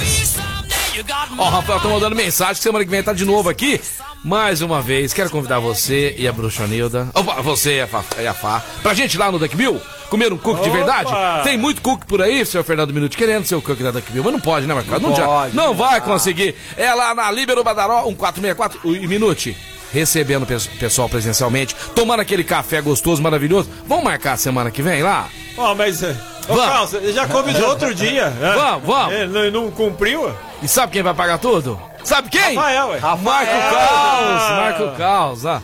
Ó, 1.38 1.48
Rafael, 1.48 1.80
tô 1.80 1.88
mandando 1.90 2.14
mensagem 2.14 2.54
que 2.54 2.60
semana 2.62 2.84
que 2.84 2.90
vem 2.90 3.02
tá 3.02 3.12
de 3.12 3.24
novo 3.24 3.48
aqui. 3.48 3.80
Mais 4.24 4.62
uma 4.62 4.80
vez, 4.80 5.12
quero 5.12 5.28
convidar 5.28 5.58
você 5.58 6.14
e 6.16 6.26
a 6.26 6.32
Bruxonilda, 6.32 7.08
opa, 7.12 7.42
você 7.42 7.76
e 7.76 7.80
a, 7.82 7.86
Fá, 7.86 8.02
e 8.18 8.26
a 8.26 8.32
Fá, 8.32 8.62
pra 8.82 8.94
gente 8.94 9.14
ir 9.14 9.18
lá 9.18 9.30
no 9.30 9.38
Duck 9.38 9.54
Bill, 9.54 9.78
comer 10.08 10.32
um 10.32 10.38
cookie 10.38 10.62
de 10.62 10.68
Opa! 10.70 10.78
verdade. 10.78 11.44
Tem 11.44 11.58
muito 11.58 11.82
cookie 11.82 12.06
por 12.06 12.22
aí, 12.22 12.46
senhor 12.46 12.64
Fernando 12.64 12.94
Minuto, 12.94 13.16
querendo 13.18 13.44
ser 13.44 13.54
o 13.56 13.60
cookie 13.60 13.82
da 13.82 13.90
Duck 13.90 14.10
Bill, 14.10 14.22
mas 14.24 14.32
não 14.32 14.40
pode, 14.40 14.66
né, 14.66 14.72
Marcos? 14.72 14.92
Não, 15.02 15.10
Não 15.10 15.16
já- 15.16 15.26
pode, 15.26 15.54
não 15.56 15.70
né? 15.72 15.74
vai 15.78 16.00
conseguir. 16.00 16.54
É 16.76 16.94
lá 16.94 17.14
na 17.14 17.30
Líbero 17.30 17.62
Badaró, 17.62 18.04
1464, 18.06 18.80
e 18.96 19.06
Minute. 19.06 19.54
Recebendo 19.94 20.42
o 20.42 20.46
pe- 20.46 20.58
pessoal 20.78 21.08
presencialmente, 21.08 21.74
tomando 21.94 22.18
aquele 22.20 22.42
café 22.42 22.80
gostoso, 22.80 23.22
maravilhoso. 23.22 23.70
Vamos 23.86 24.02
marcar 24.04 24.32
a 24.32 24.36
semana 24.36 24.70
que 24.70 24.82
vem 24.82 25.02
lá? 25.04 25.28
Ó, 25.56 25.72
mas. 25.74 26.02
eh, 26.02 26.16
Ô. 26.48 26.56
Carlos, 26.56 27.14
já 27.14 27.28
convidou 27.28 27.68
outro 27.70 27.94
dia. 27.94 28.28
né? 28.30 28.54
Vamos, 28.56 28.84
vamos. 28.86 29.14
Ele 29.14 29.50
não 29.52 29.70
cumpriu? 29.70 30.34
E 30.60 30.66
sabe 30.66 30.92
quem 30.92 31.02
vai 31.02 31.14
pagar 31.14 31.38
tudo? 31.38 31.80
Sabe 32.04 32.28
quem? 32.28 32.54
Rafael, 32.54 32.88
ué. 32.88 33.00
Marco 33.00 33.24
Rafael. 33.24 33.70
Caos, 33.72 34.50
Marco 34.50 34.96
Caos, 34.98 35.46
ah. 35.46 35.62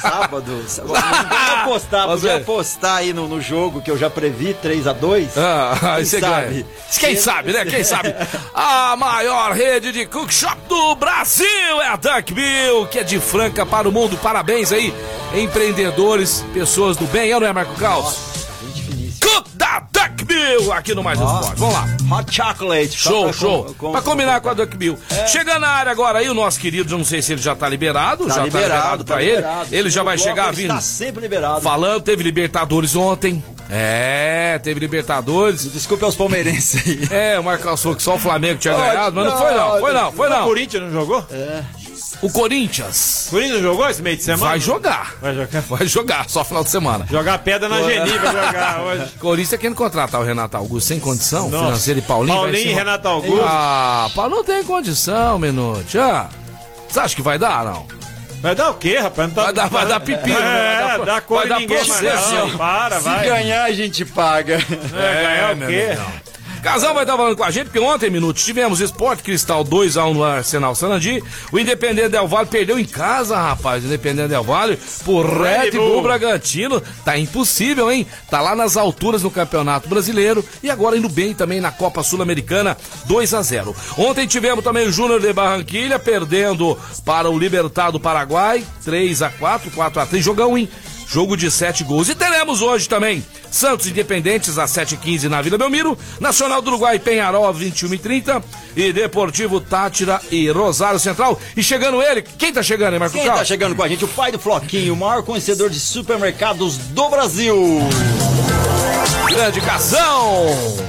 Sábado. 0.00 0.64
sábado. 0.68 0.92
Podia 0.92 1.62
apostar, 1.62 2.06
Mas 2.06 2.20
podia 2.20 2.36
apostar 2.36 2.96
aí 2.96 3.12
no, 3.14 3.26
no 3.26 3.40
jogo 3.40 3.80
que 3.80 3.90
eu 3.90 3.96
já 3.96 4.10
previ, 4.10 4.54
3x2. 4.62 5.30
Ah, 5.38 5.96
você 6.04 6.20
sabe? 6.20 6.46
ganha. 6.46 6.66
Quem 6.98 7.16
sabe, 7.16 7.52
né? 7.52 7.64
Quem 7.64 7.82
sabe? 7.82 8.14
A 8.54 8.94
maior 8.96 9.52
rede 9.52 9.90
de 9.90 10.04
cook 10.04 10.30
shop 10.32 10.56
do 10.68 10.94
Brasil 10.96 11.46
é 11.82 11.88
a 11.88 11.96
Duckbill, 11.96 12.86
que 12.90 12.98
é 12.98 13.02
de 13.02 13.18
Franca 13.18 13.64
para 13.64 13.88
o 13.88 13.92
mundo. 13.92 14.18
Parabéns 14.18 14.70
aí, 14.70 14.94
empreendedores, 15.34 16.44
pessoas 16.52 16.96
do 16.96 17.06
bem. 17.06 17.30
É 17.30 17.34
ou 17.34 17.40
não 17.40 17.48
é, 17.48 17.52
Marco 17.52 17.74
Caos? 17.74 18.18
Gente 18.62 18.82
finíssima. 18.82 19.30
Cook 19.32 19.48
Duckbill 20.34 20.72
aqui 20.72 20.94
no 20.94 21.02
Mais 21.02 21.18
Esporte. 21.20 21.58
Vamos 21.58 21.74
lá. 21.74 21.86
Hot 22.18 22.34
chocolate. 22.34 22.92
Show, 22.96 23.24
Pra- 23.24 23.32
show. 23.32 23.64
com- 23.64 23.74
com- 23.74 23.92
pra 23.92 24.02
combinar 24.02 24.40
com 24.40 24.48
a 24.48 24.54
Duck 24.54 24.76
Bill. 24.76 24.98
Chegando 25.26 25.60
na 25.60 25.68
área 25.68 25.92
agora 25.92 26.18
aí, 26.18 26.28
o 26.28 26.34
nosso 26.34 26.58
querido, 26.58 26.92
eu 26.92 26.98
não 26.98 27.04
sei 27.04 27.22
se 27.22 27.32
ele 27.32 27.42
já 27.42 27.54
tá 27.54 27.68
liberado, 27.68 28.28
já 28.28 28.34
tá 28.36 28.42
liberado 28.44 29.04
pra 29.04 29.22
ele. 29.22 29.44
Ele 29.70 29.90
já 29.90 30.02
vai 30.02 30.16
O 30.16 30.18
chegar 30.18 30.48
ele 30.48 30.56
vindo. 30.56 30.70
Está 30.70 30.80
sempre 30.80 31.22
liberado. 31.22 31.60
Falando, 31.60 32.02
teve 32.02 32.22
Libertadores 32.22 32.94
ontem. 32.96 33.42
É, 33.70 34.58
teve 34.62 34.78
Libertadores. 34.80 35.70
Desculpe 35.72 36.04
aos 36.04 36.14
palmeirenses 36.14 36.86
aí. 36.86 37.08
É, 37.10 37.38
o 37.40 37.44
Marcos 37.44 37.82
falou 37.82 37.96
que 37.96 38.02
só 38.02 38.14
o 38.14 38.18
Flamengo 38.18 38.58
tinha 38.58 38.74
ganhado, 38.74 39.16
mas 39.16 39.24
não 39.26 39.38
foi 39.38 39.54
não, 39.54 39.80
foi 39.80 39.92
não, 39.92 40.12
foi 40.12 40.26
O 40.26 40.30
não. 40.30 40.44
Corinthians 40.44 40.82
não 40.82 40.90
jogou? 40.92 41.26
O 42.22 42.30
Corinthians 42.30 43.26
O 43.28 43.30
Corinthians 43.32 43.60
jogou 43.60 43.88
esse 43.88 44.00
meio 44.02 44.16
de 44.16 44.22
semana? 44.22 44.50
vai 44.50 44.60
jogar. 44.60 45.14
Vai 45.20 45.34
jogar. 45.34 45.60
Vai 45.62 45.86
jogar, 45.86 46.28
só 46.30 46.42
final 46.44 46.64
de 46.64 46.70
semana. 46.70 47.06
Jogar 47.10 47.38
pedra 47.38 47.68
na 47.68 47.82
Geni 47.82 48.10
vai 48.18 48.32
jogar 48.46 48.80
hoje. 48.82 49.12
Corinthians 49.20 49.50
tá 49.50 49.58
querendo 49.58 49.76
contratar 49.76 50.20
o 50.20 50.24
Renato 50.24 50.56
Augusto 50.56 50.86
sem 50.88 50.98
condição 51.00 51.50
Nossa. 51.50 51.64
financeira 51.66 51.98
e 51.98 52.02
Paulinho. 52.02 52.36
Paulinho 52.36 52.56
ser 52.62 52.68
e 52.68 52.72
uma- 52.72 52.78
Renato 52.78 53.08
Augusto. 53.08 53.44
Ah, 53.46 54.10
Paulo 54.14 54.36
não 54.36 54.44
tem 54.44 54.64
condição, 54.64 55.38
Minute. 55.38 55.98
Ah, 55.98 56.28
você 56.88 57.00
acha 57.00 57.14
que 57.16 57.22
vai 57.22 57.38
dar, 57.38 57.64
não? 57.64 57.86
Vai 58.40 58.54
dar 58.54 58.70
o 58.70 58.74
quê, 58.74 58.98
rapaz? 58.98 59.28
Não 59.28 59.34
tá- 59.34 59.42
Vai 59.44 59.52
dar, 59.54 59.68
vai 59.70 59.86
dar 59.86 60.00
pepino. 60.00 60.38
É, 60.38 60.40
vai 60.42 60.98
dar, 60.98 61.04
dá 61.06 61.20
cor 61.22 61.38
vai 61.38 61.48
dar 61.48 61.60
ninguém 61.60 61.76
mais 61.78 61.88
processo. 61.88 62.34
não. 62.34 62.58
Para, 62.58 62.98
Se 62.98 63.02
vai. 63.04 63.24
ganhar, 63.26 63.64
a 63.64 63.72
gente 63.72 64.04
paga. 64.04 64.54
É, 64.56 65.22
ganhar 65.22 65.52
o 65.54 65.56
meu 65.56 65.68
quê? 65.68 65.86
amigão. 65.88 66.12
Casal 66.64 66.94
vai 66.94 67.04
estar 67.04 67.14
falando 67.14 67.36
com 67.36 67.44
a 67.44 67.50
gente, 67.50 67.66
porque 67.66 67.78
ontem, 67.78 68.08
minutos, 68.08 68.42
tivemos 68.42 68.80
Esporte 68.80 69.22
Cristal 69.22 69.62
2x1 69.66 70.14
no 70.14 70.24
Arsenal 70.24 70.74
Sanandi. 70.74 71.22
O 71.52 71.58
Independente 71.58 72.08
Del 72.08 72.26
Vale 72.26 72.48
perdeu 72.48 72.78
em 72.78 72.86
casa, 72.86 73.36
rapaz. 73.36 73.84
O 73.84 73.86
Independente 73.86 74.28
Del 74.28 74.42
Vale 74.42 74.78
por 75.04 75.26
Red 75.26 75.72
Bull. 75.72 76.00
Bragantino. 76.00 76.82
Tá 77.04 77.18
impossível, 77.18 77.92
hein? 77.92 78.06
Tá 78.30 78.40
lá 78.40 78.56
nas 78.56 78.78
alturas 78.78 79.22
no 79.22 79.30
Campeonato 79.30 79.90
Brasileiro 79.90 80.42
e 80.62 80.70
agora 80.70 80.96
indo 80.96 81.08
bem 81.10 81.34
também 81.34 81.60
na 81.60 81.70
Copa 81.70 82.02
Sul-Americana 82.02 82.78
2 83.04 83.34
a 83.34 83.42
0 83.42 83.76
Ontem 83.98 84.26
tivemos 84.26 84.64
também 84.64 84.86
o 84.86 84.92
Júnior 84.92 85.20
de 85.20 85.34
Barranquilha 85.34 85.98
perdendo 85.98 86.78
para 87.04 87.28
o 87.28 87.38
Libertado 87.38 88.00
Paraguai 88.00 88.64
3 88.82 89.20
a 89.20 89.28
4 89.28 89.70
4 89.70 90.00
a 90.00 90.06
3 90.06 90.24
Jogão, 90.24 90.56
hein? 90.56 90.66
Jogo 91.14 91.36
de 91.36 91.48
sete 91.48 91.84
gols. 91.84 92.08
E 92.08 92.14
teremos 92.16 92.60
hoje 92.60 92.88
também 92.88 93.24
Santos 93.48 93.86
Independentes 93.86 94.58
às 94.58 94.72
7h15 94.72 95.28
na 95.28 95.40
Vila 95.40 95.56
Belmiro, 95.56 95.96
Nacional 96.18 96.60
do 96.60 96.72
Uruguai 96.72 96.98
Penharol 96.98 97.48
às 97.48 97.56
21h30 97.56 98.42
e 98.74 98.92
Deportivo 98.92 99.60
Tátira 99.60 100.20
e 100.28 100.50
Rosário 100.50 100.98
Central. 100.98 101.40
E 101.56 101.62
chegando 101.62 102.02
ele, 102.02 102.22
quem 102.22 102.52
tá 102.52 102.64
chegando 102.64 102.94
aí, 102.94 102.98
Marco 102.98 103.14
Quem 103.14 103.22
tá 103.22 103.30
Carlos? 103.30 103.46
chegando 103.46 103.76
com 103.76 103.84
a 103.84 103.88
gente? 103.88 104.04
O 104.04 104.08
pai 104.08 104.32
do 104.32 104.40
Floquinho, 104.40 104.92
o 104.92 104.96
maior 104.96 105.22
conhecedor 105.22 105.70
de 105.70 105.78
supermercados 105.78 106.78
do 106.78 107.08
Brasil. 107.08 107.78
Grande 109.28 109.60
Casão! 109.60 110.46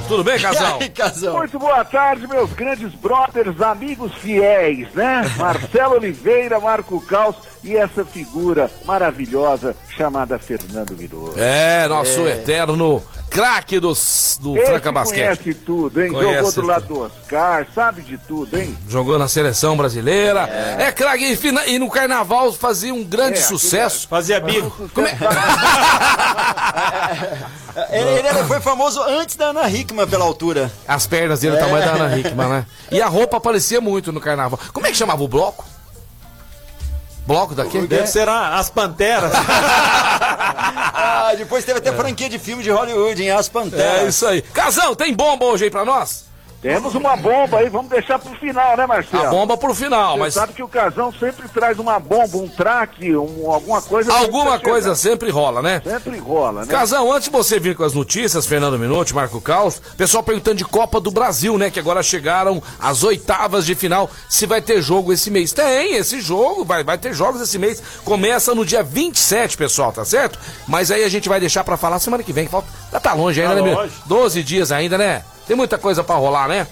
Tudo 0.07 0.23
bem, 0.23 0.39
Casão? 0.39 0.77
Aí, 0.79 0.89
Casão? 0.89 1.37
Muito 1.37 1.57
boa 1.59 1.83
tarde, 1.83 2.27
meus 2.27 2.51
grandes 2.53 2.93
brothers, 2.93 3.59
amigos 3.61 4.13
fiéis, 4.15 4.87
né? 4.93 5.23
Marcelo 5.37 5.95
Oliveira, 5.95 6.59
Marco 6.59 7.01
Caos 7.01 7.35
e 7.63 7.75
essa 7.75 8.05
figura 8.05 8.69
maravilhosa 8.85 9.75
chamada 9.89 10.37
Fernando 10.37 10.95
Minoso. 10.95 11.39
É, 11.39 11.87
nosso 11.87 12.27
eterno 12.27 13.01
craque 13.29 13.79
do, 13.79 13.89
do 14.39 14.57
Esse 14.57 14.65
Franca 14.65 14.91
Basquete. 14.91 15.37
conhece 15.37 15.53
tudo, 15.53 16.01
hein? 16.01 16.11
Conhece 16.11 16.33
Jogou 16.35 16.51
do 16.51 16.55
tudo. 16.55 16.67
lado 16.67 16.85
do 16.87 16.99
Oscar, 17.01 17.67
sabe 17.73 18.01
de 18.01 18.17
tudo, 18.17 18.57
hein? 18.57 18.77
Jogou 18.87 19.19
na 19.19 19.27
seleção 19.27 19.75
brasileira. 19.75 20.41
É, 20.79 20.91
craque. 20.91 21.25
E, 21.25 21.73
e 21.73 21.79
no 21.79 21.89
carnaval 21.89 22.51
fazia 22.53 22.93
um 22.93 23.03
grande 23.03 23.39
É, 23.39 23.41
sucesso. 23.41 24.07
Fazia 24.07 24.39
bico. 24.39 24.89
Como 24.93 25.05
é? 25.07 25.15
Ele, 27.91 28.27
ele 28.27 28.43
foi 28.45 28.61
famoso 28.61 29.01
antes 29.03 29.35
da 29.35 29.47
Ana 29.47 29.69
Hickman 29.69 30.07
pela 30.07 30.23
altura. 30.23 30.71
As 30.87 31.05
pernas 31.05 31.41
dele, 31.41 31.57
o 31.57 31.59
tamanho 31.59 31.83
da 31.85 31.91
Ana 31.91 32.17
Hickman, 32.17 32.47
né? 32.47 32.65
E 32.91 33.01
a 33.01 33.07
roupa 33.07 33.37
aparecia 33.37 33.81
muito 33.81 34.11
no 34.13 34.21
carnaval. 34.21 34.59
Como 34.71 34.85
é 34.87 34.91
que 34.91 34.97
chamava 34.97 35.21
o 35.23 35.27
bloco? 35.27 35.65
Bloco 37.25 37.55
daquele? 37.55 37.87
Deve 37.87 38.07
ser 38.07 38.27
a- 38.29 38.57
as 38.59 38.69
panteras. 38.69 39.31
Ah, 40.97 41.33
depois 41.37 41.65
teve 41.65 41.79
até 41.79 41.91
franquia 41.91 42.29
de 42.29 42.37
filme 42.39 42.63
de 42.63 42.69
Hollywood, 42.69 43.21
em 43.21 43.29
As 43.31 43.49
Panteras. 43.49 44.03
É 44.03 44.07
isso 44.07 44.25
aí. 44.27 44.41
Casão, 44.41 44.95
tem 44.95 45.13
bomba 45.13 45.45
hoje 45.45 45.65
aí 45.65 45.69
pra 45.71 45.83
nós? 45.83 46.25
Temos 46.65 46.95
uma 46.95 47.15
bomba 47.15 47.59
aí, 47.59 47.69
vamos 47.69 47.91
deixar 47.91 48.17
pro 48.17 48.33
final, 48.39 48.75
né, 48.75 48.87
Marcelo? 48.87 49.27
A 49.27 49.29
bomba 49.29 49.55
pro 49.55 49.73
final, 49.75 50.13
Você 50.13 50.19
mas 50.19 50.33
sabe 50.33 50.53
que 50.53 50.63
o 50.63 50.67
Casão 50.67 51.13
sempre 51.13 51.47
traz 51.47 51.77
uma 51.77 51.99
bomba, 51.99 52.37
um 52.37 52.47
traque, 52.47 53.15
um, 53.15 53.51
alguma 53.51 53.79
coisa. 53.83 54.11
alguma 54.11 54.57
coisa 54.57 54.95
chegar. 54.95 55.09
sempre 55.11 55.29
rola, 55.29 55.61
né? 55.61 55.79
Sempre 55.83 56.17
rola, 56.17 56.61
né? 56.65 56.67
Casão, 56.71 57.13
antes 57.13 57.25
de 57.25 57.29
você 57.31 57.59
vir 57.59 57.75
com 57.75 57.83
as 57.83 57.93
notícias, 57.93 58.47
Fernando 58.47 58.79
Minuti, 58.79 59.13
Marco 59.13 59.39
Caos, 59.39 59.79
pessoal 59.95 60.23
perguntando 60.23 60.57
de 60.57 60.65
Copa 60.65 60.99
do 60.99 61.11
Brasil, 61.11 61.55
né? 61.55 61.69
Que 61.69 61.79
agora 61.79 62.01
chegaram 62.01 62.63
as 62.79 63.03
oitavas 63.03 63.63
de 63.63 63.75
final. 63.75 64.09
Se 64.27 64.47
vai 64.47 64.59
ter 64.59 64.81
jogo 64.81 65.13
esse 65.13 65.29
mês. 65.29 65.53
Tem, 65.53 65.95
esse 65.95 66.19
jogo, 66.19 66.65
vai, 66.65 66.83
vai 66.83 66.97
ter 66.97 67.13
jogos 67.13 67.41
esse 67.41 67.59
mês. 67.59 67.79
Começa 68.03 68.55
no 68.55 68.65
dia 68.65 68.81
27, 68.81 69.55
pessoal, 69.55 69.91
tá 69.91 70.03
certo? 70.03 70.39
Mas 70.67 70.89
aí 70.89 71.03
a 71.03 71.09
gente 71.09 71.29
vai 71.29 71.39
deixar 71.39 71.63
pra 71.63 71.77
falar 71.77 71.99
semana 71.99 72.23
que 72.23 72.33
vem. 72.33 72.45
que 72.45 72.51
Falta, 72.51 72.67
já 72.91 72.99
tá 72.99 73.13
longe 73.13 73.39
ainda, 73.39 73.55
Tá 73.55 73.61
né, 73.61 73.75
longe. 73.75 73.93
meu? 74.07 74.19
12 74.19 74.41
dias 74.41 74.71
ainda, 74.71 74.97
né? 74.97 75.23
Tem 75.47 75.55
muita 75.55 75.77
coisa 75.77 76.03
pra 76.03 76.15
rolar, 76.15 76.47
né? 76.47 76.67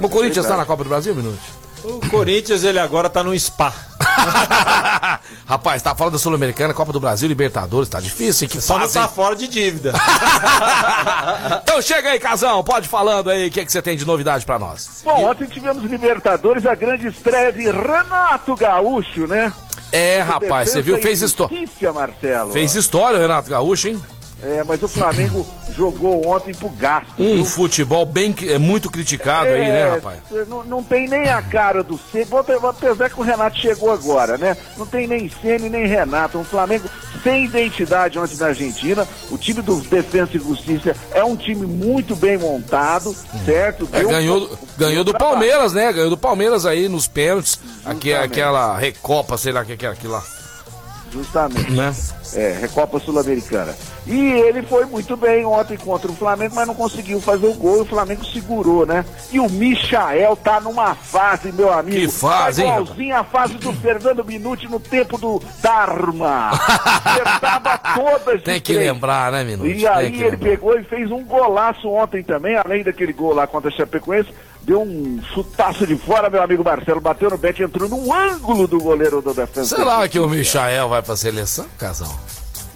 O 0.00 0.08
Corinthians 0.08 0.46
tá 0.46 0.56
na 0.56 0.64
Copa 0.64 0.84
do 0.84 0.88
Brasil, 0.88 1.14
Minuti? 1.14 1.58
O 1.84 2.00
Corinthians, 2.08 2.64
ele 2.64 2.78
agora 2.78 3.08
tá 3.08 3.22
num 3.22 3.38
spa. 3.38 3.72
Rapaz, 5.46 5.80
tá 5.80 5.94
falando 5.94 6.14
da 6.14 6.18
Sul-Americana, 6.18 6.74
Copa 6.74 6.92
do 6.92 7.00
Brasil, 7.00 7.28
Libertadores, 7.28 7.88
tá 7.88 8.00
difícil, 8.00 8.44
hein? 8.44 8.48
Que 8.50 8.60
Só 8.60 8.74
não 8.74 8.80
fase, 8.82 8.98
hein? 8.98 9.04
tá 9.04 9.08
fora 9.08 9.36
de 9.36 9.46
dívida. 9.46 9.92
então 11.62 11.80
chega 11.80 12.10
aí, 12.10 12.18
Casão, 12.18 12.62
pode 12.64 12.88
falando 12.88 13.30
aí 13.30 13.48
o 13.48 13.50
que, 13.50 13.64
que 13.64 13.70
você 13.70 13.80
tem 13.80 13.96
de 13.96 14.04
novidade 14.04 14.44
pra 14.44 14.58
nós. 14.58 15.02
Bom, 15.04 15.24
ontem 15.24 15.46
tivemos 15.46 15.84
Libertadores, 15.84 16.66
a 16.66 16.74
grande 16.74 17.06
estreia 17.06 17.52
de 17.52 17.70
Renato 17.70 18.56
Gaúcho, 18.56 19.26
né? 19.26 19.52
É, 19.92 20.20
rapaz, 20.20 20.70
você 20.70 20.82
viu? 20.82 20.98
Fez, 20.98 21.22
histó 21.22 21.48
Justiça, 21.48 21.92
Marcelo. 21.92 22.52
fez 22.52 22.74
história 22.74 23.18
o 23.18 23.22
Renato 23.22 23.48
Gaúcho, 23.48 23.88
hein? 23.88 24.02
É, 24.40 24.62
mas 24.62 24.80
o 24.82 24.88
Flamengo 24.88 25.44
jogou 25.76 26.26
ontem 26.28 26.54
pro 26.54 26.68
gasto. 26.68 27.08
Um 27.18 27.36
viu? 27.36 27.44
futebol 27.44 28.06
bem 28.06 28.34
é 28.42 28.56
muito 28.56 28.88
criticado 28.88 29.48
aí, 29.48 29.58
né, 29.60 29.80
É, 29.80 29.88
rapaz? 29.90 30.18
Não, 30.48 30.62
não 30.64 30.82
tem 30.82 31.08
nem 31.08 31.28
a 31.28 31.42
cara 31.42 31.82
do 31.82 31.98
C. 32.12 32.24
Bom, 32.24 32.38
Apesar 32.38 33.10
que 33.10 33.18
o 33.20 33.22
Renato 33.24 33.58
chegou 33.58 33.90
agora, 33.92 34.38
né? 34.38 34.56
Não 34.76 34.86
tem 34.86 35.06
nem 35.08 35.28
Ceni 35.28 35.68
nem 35.68 35.86
Renato. 35.86 36.38
Um 36.38 36.44
Flamengo 36.44 36.88
sem 37.22 37.46
identidade 37.46 38.18
ontem 38.18 38.36
na 38.36 38.46
Argentina. 38.46 39.06
O 39.30 39.36
time 39.36 39.60
do 39.60 39.80
Defensa 39.80 40.36
e 40.36 40.38
Justiça 40.38 40.94
é 41.12 41.24
um 41.24 41.34
time 41.36 41.66
muito 41.66 42.14
bem 42.14 42.38
montado, 42.38 43.12
certo? 43.44 43.88
É, 43.92 43.98
Deu 43.98 44.08
um- 44.08 44.12
ganhou, 44.12 44.58
ganhou 44.76 45.04
do. 45.04 45.12
Palmeiras, 45.18 45.72
né? 45.72 45.92
Ganhou 45.92 46.10
do 46.10 46.16
Palmeiras 46.16 46.64
aí 46.64 46.88
nos 46.88 47.08
pênaltis. 47.08 47.58
Aqui, 47.84 48.10
Justamente. 48.10 48.16
aquela 48.32 48.78
recopa, 48.78 49.36
sei 49.36 49.52
lá 49.52 49.62
o 49.62 49.64
que 49.64 49.84
é 49.84 49.88
aquilo 49.88 50.12
lá. 50.12 50.22
Justamente. 51.10 51.70
Né? 51.70 51.94
É, 52.34 52.58
Recopa 52.60 52.98
Sul-Americana. 52.98 53.74
E 54.06 54.18
ele 54.18 54.62
foi 54.62 54.84
muito 54.86 55.16
bem 55.16 55.44
ontem 55.44 55.76
contra 55.76 56.10
o 56.10 56.14
Flamengo, 56.14 56.54
mas 56.54 56.66
não 56.66 56.74
conseguiu 56.74 57.20
fazer 57.20 57.46
o 57.46 57.54
gol 57.54 57.78
e 57.78 57.80
o 57.80 57.84
Flamengo 57.84 58.24
segurou, 58.24 58.86
né? 58.86 59.04
E 59.32 59.40
o 59.40 59.48
Michael 59.48 60.36
tá 60.36 60.60
numa 60.60 60.94
fase, 60.94 61.52
meu 61.52 61.72
amigo. 61.72 61.96
Que 61.96 62.08
fase, 62.08 62.62
tá 62.62 62.68
igualzinho 62.68 63.16
a 63.16 63.24
fase 63.24 63.54
do 63.54 63.72
Fernando 63.72 64.24
Minuti 64.24 64.66
no 64.68 64.80
tempo 64.80 65.18
do 65.18 65.42
Dharma. 65.62 66.50
Acertava 67.04 67.78
todas 67.94 68.42
Tem 68.42 68.60
que 68.60 68.74
três. 68.74 68.92
lembrar, 68.92 69.32
né, 69.32 69.44
Minuto? 69.44 69.68
E 69.68 69.86
aí 69.86 70.22
ele 70.22 70.36
pegou 70.36 70.78
e 70.78 70.84
fez 70.84 71.10
um 71.10 71.24
golaço 71.24 71.88
ontem 71.88 72.22
também, 72.22 72.56
além 72.56 72.82
daquele 72.82 73.12
gol 73.12 73.34
lá 73.34 73.46
contra 73.46 73.70
a 73.70 73.72
Chapecoense, 73.72 74.30
deu 74.68 74.82
um 74.82 75.18
chutaço 75.34 75.86
de 75.86 75.96
fora, 75.96 76.28
meu 76.28 76.42
amigo 76.42 76.62
Marcelo, 76.62 77.00
bateu 77.00 77.30
no 77.30 77.38
bet, 77.38 77.62
entrou 77.62 77.88
no 77.88 78.12
ângulo 78.12 78.68
do 78.68 78.78
goleiro 78.78 79.22
do 79.22 79.32
defesa. 79.32 79.76
Será 79.76 80.06
que 80.06 80.18
o 80.20 80.28
Michael 80.28 80.88
vai 80.90 81.00
pra 81.00 81.16
seleção, 81.16 81.64
casal? 81.78 82.14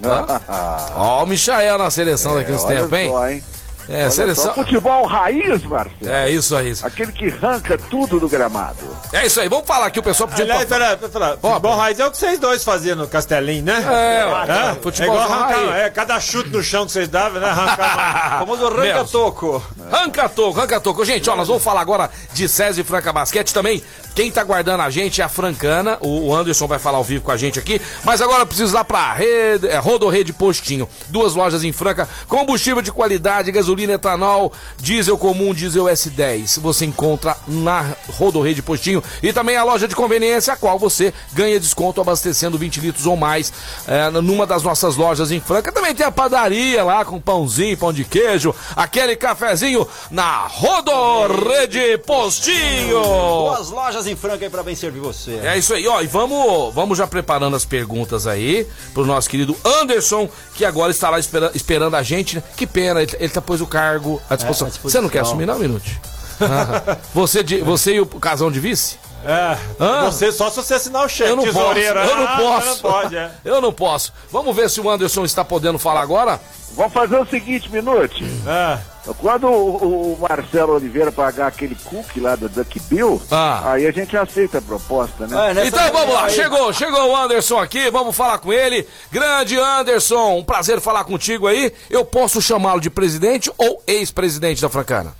Ó, 0.96 1.22
o 1.22 1.26
Michael 1.26 1.76
na 1.78 1.90
seleção 1.90 2.34
daqui 2.34 2.50
uns 2.50 2.62
É, 2.64 2.66
Olha 2.66 2.76
tempos, 2.80 2.98
hein? 2.98 3.10
só, 3.10 3.28
hein? 3.28 3.44
É, 3.88 4.02
Olha 4.02 4.10
seleção. 4.10 4.44
só, 4.44 4.54
futebol 4.54 5.04
raiz, 5.06 5.62
Marcelo. 5.64 5.94
É 6.12 6.30
isso 6.30 6.56
aí. 6.56 6.70
isso. 6.70 6.86
Aquele 6.86 7.12
que 7.12 7.26
arranca 7.28 7.76
tudo 7.76 8.20
do 8.20 8.28
gramado. 8.28 8.78
É 9.12 9.26
isso 9.26 9.40
aí. 9.40 9.48
Vamos 9.48 9.66
falar 9.66 9.86
aqui, 9.86 9.98
o 9.98 10.02
pessoal 10.02 10.28
pediu 10.28 10.44
Aliás, 10.44 10.64
pra... 10.64 10.78
pera, 10.78 10.96
pera, 10.96 11.08
pera. 11.10 11.38
Futebol 11.40 11.76
raiz 11.76 11.98
é 12.00 12.06
o 12.06 12.10
que 12.10 12.16
vocês 12.16 12.38
dois 12.38 12.62
faziam 12.64 12.96
no 12.96 13.08
Castelinho, 13.08 13.64
né? 13.64 13.84
É, 13.86 14.50
Hã? 14.52 14.76
futebol 14.80 15.14
é 15.16 15.24
igual 15.24 15.32
arrancar, 15.40 15.58
raiz. 15.66 15.74
é, 15.86 15.90
cada 15.90 16.20
chute 16.20 16.50
no 16.50 16.62
chão 16.62 16.86
que 16.86 16.92
vocês 16.92 17.08
davam, 17.08 17.40
né? 17.40 17.48
Arrancar. 17.48 18.38
Famoso 18.40 18.68
ranca-toco. 18.68 19.62
Ranca 19.90 20.28
Toco, 20.28 20.58
Ranca 20.58 20.80
Toco. 20.80 21.04
Gente, 21.04 21.28
ó, 21.28 21.36
nós 21.36 21.48
vamos 21.48 21.62
falar 21.62 21.80
agora 21.80 22.10
de 22.32 22.48
César 22.48 22.80
e 22.80 22.84
Franca 22.84 23.12
Basquete 23.12 23.52
também. 23.52 23.82
Quem 24.14 24.30
tá 24.30 24.44
guardando 24.44 24.80
a 24.80 24.90
gente 24.90 25.20
é 25.20 25.24
a 25.24 25.28
Francana. 25.28 25.96
O 26.00 26.34
Anderson 26.34 26.66
vai 26.66 26.78
falar 26.78 26.98
ao 26.98 27.04
vivo 27.04 27.24
com 27.24 27.30
a 27.30 27.36
gente 27.36 27.58
aqui. 27.58 27.80
Mas 28.04 28.20
agora 28.20 28.42
eu 28.42 28.46
preciso 28.46 28.72
ir 28.72 28.74
lá 28.74 28.84
pra 28.84 29.12
rede, 29.14 29.66
é, 29.68 29.78
Rodorrede 29.78 30.32
Postinho. 30.32 30.88
Duas 31.08 31.34
lojas 31.34 31.64
em 31.64 31.72
Franca. 31.72 32.08
Combustível 32.28 32.82
de 32.82 32.92
qualidade, 32.92 33.50
gasolina, 33.50 33.94
etanol, 33.94 34.52
diesel 34.78 35.16
comum, 35.16 35.54
diesel 35.54 35.84
S10. 35.84 36.60
Você 36.60 36.84
encontra 36.84 37.36
na 37.48 37.94
Rodorrede 38.10 38.62
Postinho. 38.62 39.02
E 39.22 39.32
também 39.32 39.56
a 39.56 39.64
loja 39.64 39.88
de 39.88 39.96
conveniência, 39.96 40.52
a 40.52 40.56
qual 40.56 40.78
você 40.78 41.12
ganha 41.32 41.58
desconto 41.58 42.00
abastecendo 42.00 42.58
20 42.58 42.80
litros 42.80 43.06
ou 43.06 43.16
mais 43.16 43.52
é, 43.86 44.10
numa 44.10 44.46
das 44.46 44.62
nossas 44.62 44.96
lojas 44.96 45.30
em 45.30 45.40
Franca. 45.40 45.72
Também 45.72 45.94
tem 45.94 46.04
a 46.04 46.12
padaria 46.12 46.84
lá 46.84 47.04
com 47.04 47.18
pãozinho, 47.18 47.78
pão 47.78 47.92
de 47.92 48.04
queijo, 48.04 48.54
aquele 48.76 49.16
cafezinho 49.16 49.86
na 50.10 50.46
Rodorrede 50.46 51.98
Postinho. 51.98 53.00
Duas 53.02 53.70
lojas 53.70 54.01
em 54.06 54.16
Franca 54.16 54.44
aí 54.44 54.50
pra 54.50 54.62
bem 54.62 54.74
servir 54.74 55.00
você. 55.00 55.32
É 55.42 55.56
isso 55.58 55.72
aí, 55.74 55.86
ó. 55.86 56.00
E 56.00 56.06
vamos, 56.06 56.74
vamos 56.74 56.98
já 56.98 57.06
preparando 57.06 57.56
as 57.56 57.64
perguntas 57.64 58.26
aí 58.26 58.66
pro 58.94 59.04
nosso 59.06 59.28
querido 59.28 59.56
Anderson, 59.64 60.28
que 60.54 60.64
agora 60.64 60.90
está 60.90 61.10
lá 61.10 61.18
espera- 61.18 61.50
esperando 61.54 61.96
a 61.96 62.02
gente. 62.02 62.36
né? 62.36 62.42
Que 62.56 62.66
pena, 62.66 63.02
ele, 63.02 63.12
ele 63.18 63.28
tá 63.28 63.40
pôs 63.40 63.60
o 63.60 63.66
cargo 63.66 64.20
à 64.28 64.36
disposição. 64.36 64.66
É, 64.66 64.68
à 64.68 64.72
disposição. 64.72 65.00
Você 65.00 65.02
não 65.02 65.08
quer 65.10 65.20
assumir, 65.20 65.46
não, 65.46 65.58
Minute? 65.58 66.00
Ah, 66.44 66.96
você, 67.14 67.40
de- 67.42 67.60
você 67.60 67.94
e 67.94 68.00
o 68.00 68.06
casão 68.06 68.50
de 68.50 68.58
vice? 68.58 68.96
É, 69.24 69.56
Hã? 69.78 70.04
você 70.10 70.32
só 70.32 70.50
se 70.50 70.56
você 70.56 70.74
assinar 70.74 71.04
o 71.04 71.08
cheque. 71.08 71.30
Eu 71.30 71.36
não 71.36 71.44
posso, 71.44 71.54
tesoureiro. 71.58 71.98
eu 72.00 72.16
não 72.16 72.24
Ah, 72.26 72.36
posso. 72.36 72.66
Não 72.68 72.76
pode, 72.92 73.16
é. 73.16 73.30
Eu 73.44 73.60
não 73.60 73.72
posso. 73.72 74.12
Vamos 74.30 74.54
ver 74.56 74.68
se 74.68 74.80
o 74.80 74.90
Anderson 74.90 75.24
está 75.24 75.44
podendo 75.44 75.78
falar 75.78 76.00
agora? 76.00 76.40
Vamos 76.74 76.92
fazer 76.92 77.16
o 77.18 77.26
seguinte, 77.26 77.70
Minute. 77.70 78.24
É. 78.46 78.78
Quando 79.18 79.46
o, 79.46 80.14
o 80.14 80.18
Marcelo 80.28 80.74
Oliveira 80.74 81.12
pagar 81.12 81.48
aquele 81.48 81.74
cookie 81.74 82.18
lá 82.20 82.34
do 82.34 82.48
Duck 82.48 82.80
Bill, 82.80 83.20
Ah. 83.30 83.72
aí 83.72 83.86
a 83.86 83.90
gente 83.92 84.16
aceita 84.16 84.58
a 84.58 84.62
proposta, 84.62 85.26
né? 85.26 85.54
É, 85.60 85.66
Então 85.66 85.92
vamos 85.92 86.14
lá, 86.14 86.24
aí- 86.26 86.32
chegou, 86.34 86.72
chegou 86.72 87.10
o 87.10 87.16
Anderson 87.16 87.58
aqui, 87.58 87.90
vamos 87.90 88.16
falar 88.16 88.38
com 88.38 88.52
ele. 88.52 88.88
Grande 89.10 89.58
Anderson, 89.58 90.38
um 90.38 90.44
prazer 90.44 90.80
falar 90.80 91.04
contigo 91.04 91.46
aí. 91.46 91.72
Eu 91.90 92.04
posso 92.04 92.40
chamá-lo 92.40 92.80
de 92.80 92.88
presidente 92.90 93.52
ou 93.58 93.82
ex-presidente 93.86 94.62
da 94.62 94.68
Francana? 94.68 95.12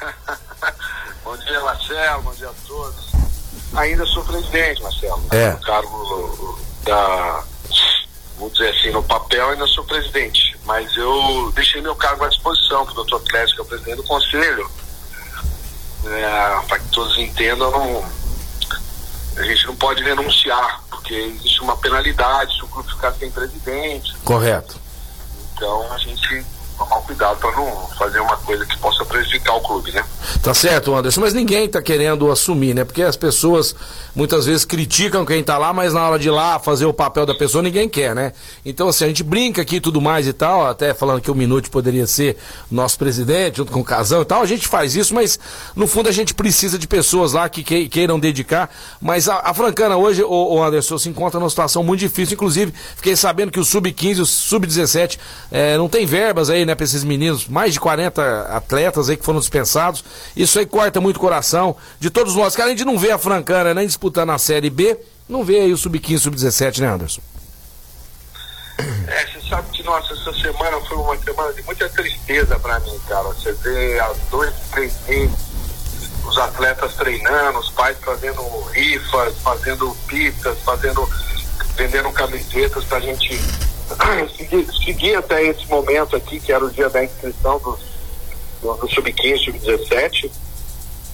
Bom 1.24 1.36
dia, 1.38 1.60
Marcelo. 1.60 2.22
Bom 2.22 2.32
dia 2.34 2.48
a 2.48 2.52
todos. 2.68 3.15
Ainda 3.76 4.06
sou 4.06 4.24
presidente, 4.24 4.82
Marcelo. 4.82 5.22
É. 5.30 5.50
No 5.50 5.60
cargo 5.60 6.58
da. 6.84 7.44
Vou 8.38 8.50
dizer 8.50 8.68
assim, 8.68 8.90
no 8.90 9.02
papel 9.02 9.50
ainda 9.50 9.66
sou 9.66 9.84
presidente. 9.84 10.58
Mas 10.64 10.94
eu 10.96 11.52
deixei 11.54 11.80
meu 11.80 11.94
cargo 11.94 12.24
à 12.24 12.28
disposição 12.28 12.84
para 12.84 12.92
o 12.92 12.96
doutor 12.96 13.22
Clécio, 13.24 13.54
que 13.54 13.60
é 13.60 13.64
o 13.64 13.66
presidente 13.66 13.96
do 13.96 14.02
conselho. 14.04 14.70
É, 16.04 16.66
para 16.68 16.78
que 16.78 16.88
todos 16.88 17.16
entendam, 17.18 17.70
não, 17.70 18.04
a 19.36 19.42
gente 19.42 19.66
não 19.66 19.76
pode 19.76 20.02
renunciar, 20.02 20.82
porque 20.88 21.14
existe 21.14 21.60
uma 21.62 21.76
penalidade 21.76 22.54
se 22.54 22.62
o 22.62 22.68
clube 22.68 22.90
ficar 22.90 23.12
sem 23.14 23.30
presidente. 23.30 24.14
Correto. 24.24 24.80
Então 25.54 25.92
a 25.92 25.98
gente 25.98 26.46
tomar 26.78 26.96
cuidado 27.02 27.38
para 27.38 27.52
não 27.52 27.88
fazer 27.98 28.20
uma 28.20 28.36
coisa 28.38 28.64
que 28.66 28.76
possa 28.78 29.04
prejudicar 29.04 29.54
o 29.56 29.60
clube, 29.60 29.92
né? 29.92 30.04
Tá 30.42 30.52
certo, 30.54 30.94
Anderson, 30.94 31.20
mas 31.20 31.32
ninguém 31.32 31.68
tá 31.68 31.80
querendo 31.80 32.30
assumir, 32.30 32.74
né? 32.74 32.84
Porque 32.84 33.02
as 33.02 33.16
pessoas 33.16 33.74
muitas 34.14 34.46
vezes 34.46 34.64
criticam 34.64 35.24
quem 35.24 35.42
tá 35.42 35.56
lá, 35.58 35.72
mas 35.72 35.92
na 35.94 36.08
hora 36.08 36.18
de 36.18 36.28
ir 36.28 36.30
lá 36.30 36.58
fazer 36.58 36.84
o 36.86 36.92
papel 36.92 37.24
da 37.26 37.34
pessoa 37.34 37.62
ninguém 37.62 37.88
quer, 37.88 38.14
né? 38.14 38.32
Então, 38.64 38.88
assim, 38.88 39.04
a 39.04 39.08
gente 39.08 39.22
brinca 39.22 39.62
aqui 39.62 39.76
e 39.76 39.80
tudo 39.80 40.00
mais 40.00 40.26
e 40.26 40.32
tal, 40.32 40.66
até 40.66 40.92
falando 40.94 41.20
que 41.20 41.30
o 41.30 41.34
Minute 41.34 41.70
poderia 41.70 42.06
ser 42.06 42.36
nosso 42.70 42.98
presidente, 42.98 43.56
junto 43.58 43.72
com 43.72 43.80
o 43.80 43.84
Casão 43.84 44.22
e 44.22 44.24
tal, 44.24 44.42
a 44.42 44.46
gente 44.46 44.66
faz 44.68 44.94
isso, 44.96 45.14
mas 45.14 45.38
no 45.74 45.86
fundo 45.86 46.08
a 46.08 46.12
gente 46.12 46.34
precisa 46.34 46.78
de 46.78 46.86
pessoas 46.86 47.32
lá 47.32 47.48
que 47.48 47.62
que- 47.62 47.88
queiram 47.88 48.18
dedicar. 48.18 48.68
Mas 49.00 49.28
a, 49.28 49.40
a 49.44 49.54
Francana 49.54 49.96
hoje, 49.96 50.22
o 50.22 50.62
Anderson, 50.62 50.98
se 50.98 51.08
encontra 51.08 51.38
numa 51.40 51.48
situação 51.50 51.82
muito 51.82 52.00
difícil. 52.00 52.34
Inclusive, 52.34 52.72
fiquei 52.96 53.16
sabendo 53.16 53.50
que 53.50 53.60
o 53.60 53.64
Sub-15, 53.64 54.20
o 54.20 54.26
Sub-17, 54.26 55.18
eh, 55.50 55.76
não 55.78 55.88
tem 55.88 56.04
verbas 56.04 56.50
aí, 56.50 56.65
né, 56.66 56.74
pra 56.74 56.84
esses 56.84 57.04
meninos, 57.04 57.46
mais 57.46 57.72
de 57.72 57.80
40 57.80 58.42
atletas 58.50 59.08
aí 59.08 59.16
que 59.16 59.24
foram 59.24 59.40
dispensados. 59.40 60.04
Isso 60.36 60.58
aí 60.58 60.66
corta 60.66 61.00
muito 61.00 61.16
o 61.16 61.20
coração 61.20 61.76
de 61.98 62.10
todos 62.10 62.34
nós, 62.34 62.54
que 62.54 62.62
além 62.62 62.74
de 62.74 62.84
não 62.84 62.98
ver 62.98 63.12
a 63.12 63.18
Francana 63.18 63.72
nem 63.72 63.86
disputando 63.86 64.30
a 64.30 64.38
Série 64.38 64.70
B, 64.70 64.98
não 65.28 65.44
vê 65.44 65.60
aí 65.60 65.72
o 65.72 65.78
Sub-15, 65.78 66.18
Sub-17, 66.18 66.80
né, 66.80 66.88
Anderson? 66.88 67.20
É, 69.06 69.26
você 69.26 69.48
sabe 69.48 69.70
que, 69.70 69.82
nossa, 69.82 70.12
essa 70.12 70.32
semana 70.34 70.78
foi 70.80 70.96
uma 70.98 71.16
semana 71.16 71.52
de 71.54 71.62
muita 71.62 71.88
tristeza 71.88 72.58
para 72.58 72.78
mim, 72.80 72.98
cara. 73.08 73.22
Você 73.28 73.52
vê 73.52 73.98
há 74.00 74.12
dois, 74.30 74.52
três 74.70 74.94
meses 75.08 75.56
os 76.26 76.38
atletas 76.38 76.94
treinando, 76.94 77.58
os 77.58 77.70
pais 77.70 77.96
fazendo 78.04 78.42
rifas, 78.72 79.38
fazendo 79.38 79.96
pizzas, 80.06 80.58
fazendo, 80.60 81.08
vendendo 81.76 82.10
camisetas 82.12 82.84
pra 82.84 83.00
gente 83.00 83.40
seguir, 84.36 84.66
seguir 84.84 85.14
até 85.16 85.42
esse 85.44 85.66
momento 85.68 86.16
aqui, 86.16 86.40
que 86.40 86.52
era 86.52 86.64
o 86.64 86.70
dia 86.70 86.88
da 86.88 87.04
inscrição 87.04 87.58
dos, 87.58 87.80
do, 88.60 88.74
do 88.74 88.88
Sub-15, 88.88 89.44
Sub-17. 89.44 90.30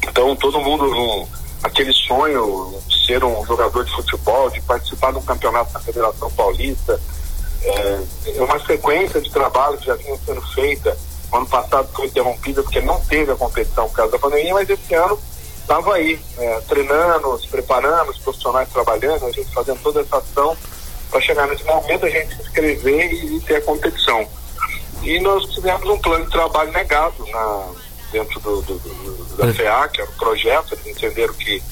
Então 0.09 0.35
todo 0.37 0.61
mundo 0.61 1.29
aquele 1.63 1.93
sonho 1.93 2.75
de 2.89 3.07
ser 3.07 3.23
um 3.23 3.45
jogador 3.47 3.85
de 3.85 3.93
futebol, 3.93 4.51
de 4.51 4.61
participar 4.63 5.13
de 5.13 5.19
um 5.19 5.23
campeonato 5.23 5.73
da 5.73 5.81
Federação 5.81 6.31
Paulista, 6.33 7.01
é, 7.63 8.03
é 8.37 8.43
uma 8.43 8.59
sequência 8.67 9.21
de 9.21 9.31
trabalho 9.31 9.79
que 9.79 9.87
já 9.87 9.95
vinha 9.95 10.19
sendo 10.27 10.43
feita. 10.53 10.97
O 11.31 11.37
ano 11.37 11.47
passado 11.47 11.89
foi 11.95 12.07
interrompida 12.07 12.63
porque 12.63 12.81
não 12.81 13.01
teve 13.03 13.33
a 13.33 13.37
competição 13.37 13.89
por 13.89 13.95
causa 13.95 14.13
da 14.13 14.19
pandemia, 14.19 14.53
mas 14.53 14.69
esse 14.69 14.95
ano 14.95 15.19
estava 15.61 15.95
aí, 15.95 16.21
é, 16.39 16.61
treinando, 16.63 17.39
se 17.39 17.47
preparando, 17.47 18.11
os 18.11 18.19
profissionais 18.19 18.69
trabalhando, 18.71 19.27
a 19.27 19.31
gente 19.31 19.55
fazendo 19.55 19.81
toda 19.81 20.01
essa 20.01 20.19
ação 20.19 20.57
para 21.13 21.21
chegar 21.21 21.47
nesse 21.47 21.63
momento 21.65 22.07
a 22.07 22.11
gente 22.11 22.35
se 22.35 22.41
inscrever 22.43 23.13
e, 23.13 23.37
e 23.37 23.41
ter 23.43 23.57
a 23.57 23.61
competição. 23.61 24.27
E 25.03 25.21
nós 25.21 25.45
tivemos 25.53 25.89
um 25.89 25.99
plano 25.99 26.25
de 26.25 26.31
trabalho 26.33 26.73
negado 26.73 27.15
na, 27.31 27.67
dentro 28.11 28.41
do, 28.41 28.63
do- 28.63 28.79
do- 28.79 29.37
da 29.37 29.53
FEA, 29.53 29.89
que 29.89 30.01
era 30.01 30.11
o 30.11 30.15
projeto, 30.15 30.73
eles 30.75 30.87
entenderam 30.87 31.35
que, 31.35 31.63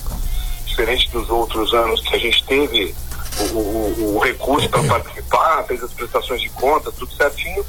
diferente 0.66 1.09
dos 1.11 1.29
outros 1.31 1.72
anos 1.72 2.00
que 2.03 2.14
a 2.14 2.18
gente 2.18 2.44
teve 2.44 2.94
o, 3.40 3.44
o- 3.59 4.16
o 4.16 4.18
recurso 4.18 4.68
para 4.68 4.83
participar, 4.85 5.64
fez 5.64 5.83
as 5.83 5.92
prestações 5.92 6.42
de 6.42 6.50
conta, 6.50 6.92
tudo 6.92 7.11
certinho, 7.14 7.64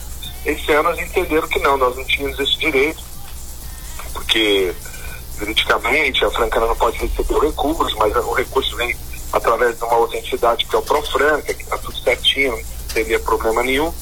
esse 0.46 0.72
ano 0.74 0.90
eles 0.90 1.08
entenderam 1.10 1.48
que 1.48 1.60
não, 1.60 1.78
nós 1.78 1.96
não 1.96 2.04
tínhamos 2.04 2.38
esse 2.40 2.58
direito, 2.58 3.02
porque 4.14 4.74
juridicamente 5.38 6.26
a 6.26 6.32
Francana 6.32 6.66
não 6.68 6.76
pode 6.76 6.98
receber 6.98 7.34
o 7.34 7.40
recurso, 7.40 7.96
mas 7.98 8.14
o 8.16 8.34
recurso 8.34 8.76
vem 8.76 8.96
através 9.32 9.78
de 9.78 9.84
uma 9.84 9.98
outra 9.98 10.18
entidade 10.18 10.66
que 10.66 10.76
é 10.76 10.80
o 10.80 10.82
Profranca, 10.82 11.54
que 11.54 11.64
está 11.64 11.78
tudo 11.78 11.98
certinho, 11.98 12.52
não 12.52 12.94
teria 12.94 13.20
problema 13.20 13.64
nenhum. 13.64 13.94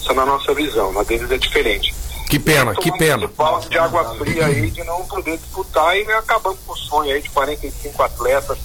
Isso 0.00 0.10
é 0.10 0.14
na 0.14 0.26
nossa 0.26 0.52
visão, 0.52 0.92
na 0.92 1.02
deles 1.02 1.30
é 1.30 1.38
diferente. 1.38 1.94
Que 2.28 2.38
pena, 2.38 2.74
que 2.74 2.90
pena. 2.96 3.30
balde 3.36 3.68
de 3.68 3.78
água 3.78 4.16
fria 4.16 4.46
aí 4.46 4.70
de 4.70 4.82
não 4.84 5.04
poder 5.04 5.36
disputar 5.36 5.96
e 5.96 6.10
acabamos 6.12 6.58
com 6.66 6.72
o 6.72 6.76
sonho 6.76 7.14
aí 7.14 7.20
de 7.20 7.28
45 7.28 8.02
atletas 8.02 8.58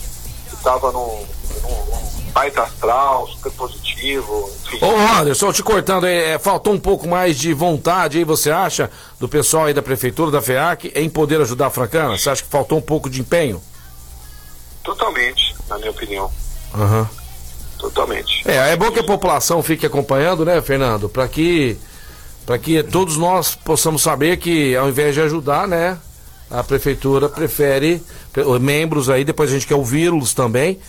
que 0.48 0.56
estavam 0.56 0.92
num, 0.94 1.26
num 1.64 2.32
baita 2.32 2.62
astral, 2.62 3.28
super 3.28 3.52
positivo, 3.52 4.50
enfim. 4.68 4.86
Ô 4.86 5.20
Anderson, 5.20 5.52
te 5.52 5.62
cortando 5.62 6.06
é, 6.06 6.40
faltou 6.40 6.72
um 6.72 6.80
pouco 6.80 7.08
mais 7.08 7.38
de 7.38 7.54
vontade 7.54 8.20
aí, 8.20 8.24
você 8.24 8.52
acha, 8.52 8.90
do 9.20 9.28
pessoal 9.28 9.66
aí 9.66 9.74
da 9.74 9.82
Prefeitura, 9.82 10.32
da 10.32 10.42
FEAC, 10.42 10.94
em 10.96 11.10
poder 11.10 11.42
ajudar 11.42 11.68
a 11.68 11.72
Francana? 11.72 12.18
Você 12.18 12.30
acha 12.30 12.44
que 12.44 12.50
faltou 12.50 12.78
um 12.78 12.82
pouco 12.82 13.10
de 13.10 13.20
empenho? 13.20 13.62
Totalmente, 14.88 15.54
na 15.67 15.78
minha 15.78 15.91
opinião. 15.91 16.32
Aham. 16.73 17.10
Totalmente. 17.78 18.41
É, 18.50 18.71
é 18.71 18.76
bom 18.78 18.89
que 18.89 19.00
a 19.00 19.04
população 19.04 19.62
fique 19.62 19.86
acompanhando, 19.86 20.45
né, 20.45 20.62
Fernando? 20.62 21.10
Para 21.10 21.28
que 21.28 21.78
para 22.45 22.58
que 22.58 22.82
todos 22.84 23.17
nós 23.17 23.54
possamos 23.54 24.02
saber 24.02 24.38
que 24.38 24.73
ao 24.78 24.88
invés 24.88 25.13
de 25.13 25.19
ajudar, 25.19 25.67
né, 25.67 25.97
a 26.50 26.63
prefeitura 26.63 27.28
prefere 27.28 28.02
pre- 28.32 28.45
membros 28.60 29.10
aí, 29.10 29.26
depois 29.26 29.50
a 29.50 29.54
gente 29.54 29.67
quer 29.67 29.76
ouvi-los 29.76 30.34
também. 30.34 30.80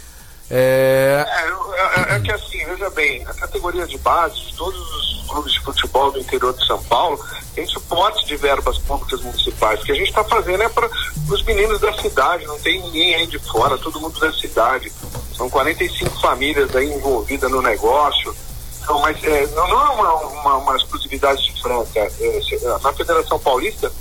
É, 0.49 1.08
É, 1.23 1.49
eu- 1.49 1.75
é, 1.75 2.17
é 2.17 2.21
que 2.21 2.31
assim, 2.33 2.65
veja 2.65 2.91
bem, 2.91 3.25
a 3.27 3.35
categoria 3.35 3.87
de 3.87 3.97
base, 3.99 4.53
todos 4.57 4.81
os 4.81 5.25
clubes 5.29 5.53
de 5.53 5.61
futebol 5.61 6.11
do 6.11 6.19
interior 6.19 6.53
de 6.55 6.67
São 6.67 6.83
Paulo 6.85 7.19
tem 7.55 7.67
suporte 7.67 8.25
de 8.27 8.37
verbas 8.37 8.79
públicas 8.79 9.21
municipais. 9.21 9.81
O 9.81 9.85
que 9.85 9.93
a 9.93 9.95
gente 9.95 10.09
está 10.09 10.25
fazendo 10.25 10.63
é 10.63 10.69
para 10.69 10.89
os 11.31 11.43
meninos 11.45 11.81
da 11.81 11.93
cidade, 12.01 12.47
não 12.47 12.59
tem 12.61 12.81
ninguém 12.81 13.15
aí 13.15 13.27
de 13.27 13.39
fora, 13.39 13.77
todo 13.79 14.01
mundo 14.01 14.19
da 14.21 14.33
cidade. 14.33 14.93
São 15.37 15.49
45 15.51 16.21
famílias 16.21 16.75
aí 16.75 16.91
envolvidas 16.93 17.51
no 17.51 17.61
negócio. 17.63 18.35
Então, 18.83 19.01
mas 19.01 19.23
é, 19.23 19.47
não, 19.49 19.69
não 19.69 19.81
é 19.87 19.91
uma, 19.91 20.15
uma, 20.15 20.57
uma 20.57 20.77
exclusividade 20.77 21.43
de 21.53 21.61
Franca. 21.61 22.01
É, 22.01 22.79
na 22.83 22.93
Federação 22.95 23.39
Paulista, 23.39 23.93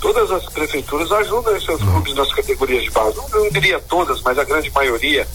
todas 0.00 0.30
as 0.30 0.46
prefeituras 0.46 1.12
ajudam 1.12 1.54
esses 1.56 1.76
clubes 1.76 2.14
nas 2.14 2.32
categorias 2.32 2.84
de 2.84 2.90
base. 2.90 3.16
Não, 3.18 3.28
não 3.28 3.50
diria 3.50 3.78
todas, 3.80 4.22
mas 4.22 4.38
a 4.38 4.44
grande 4.44 4.70
maioria 4.70 5.28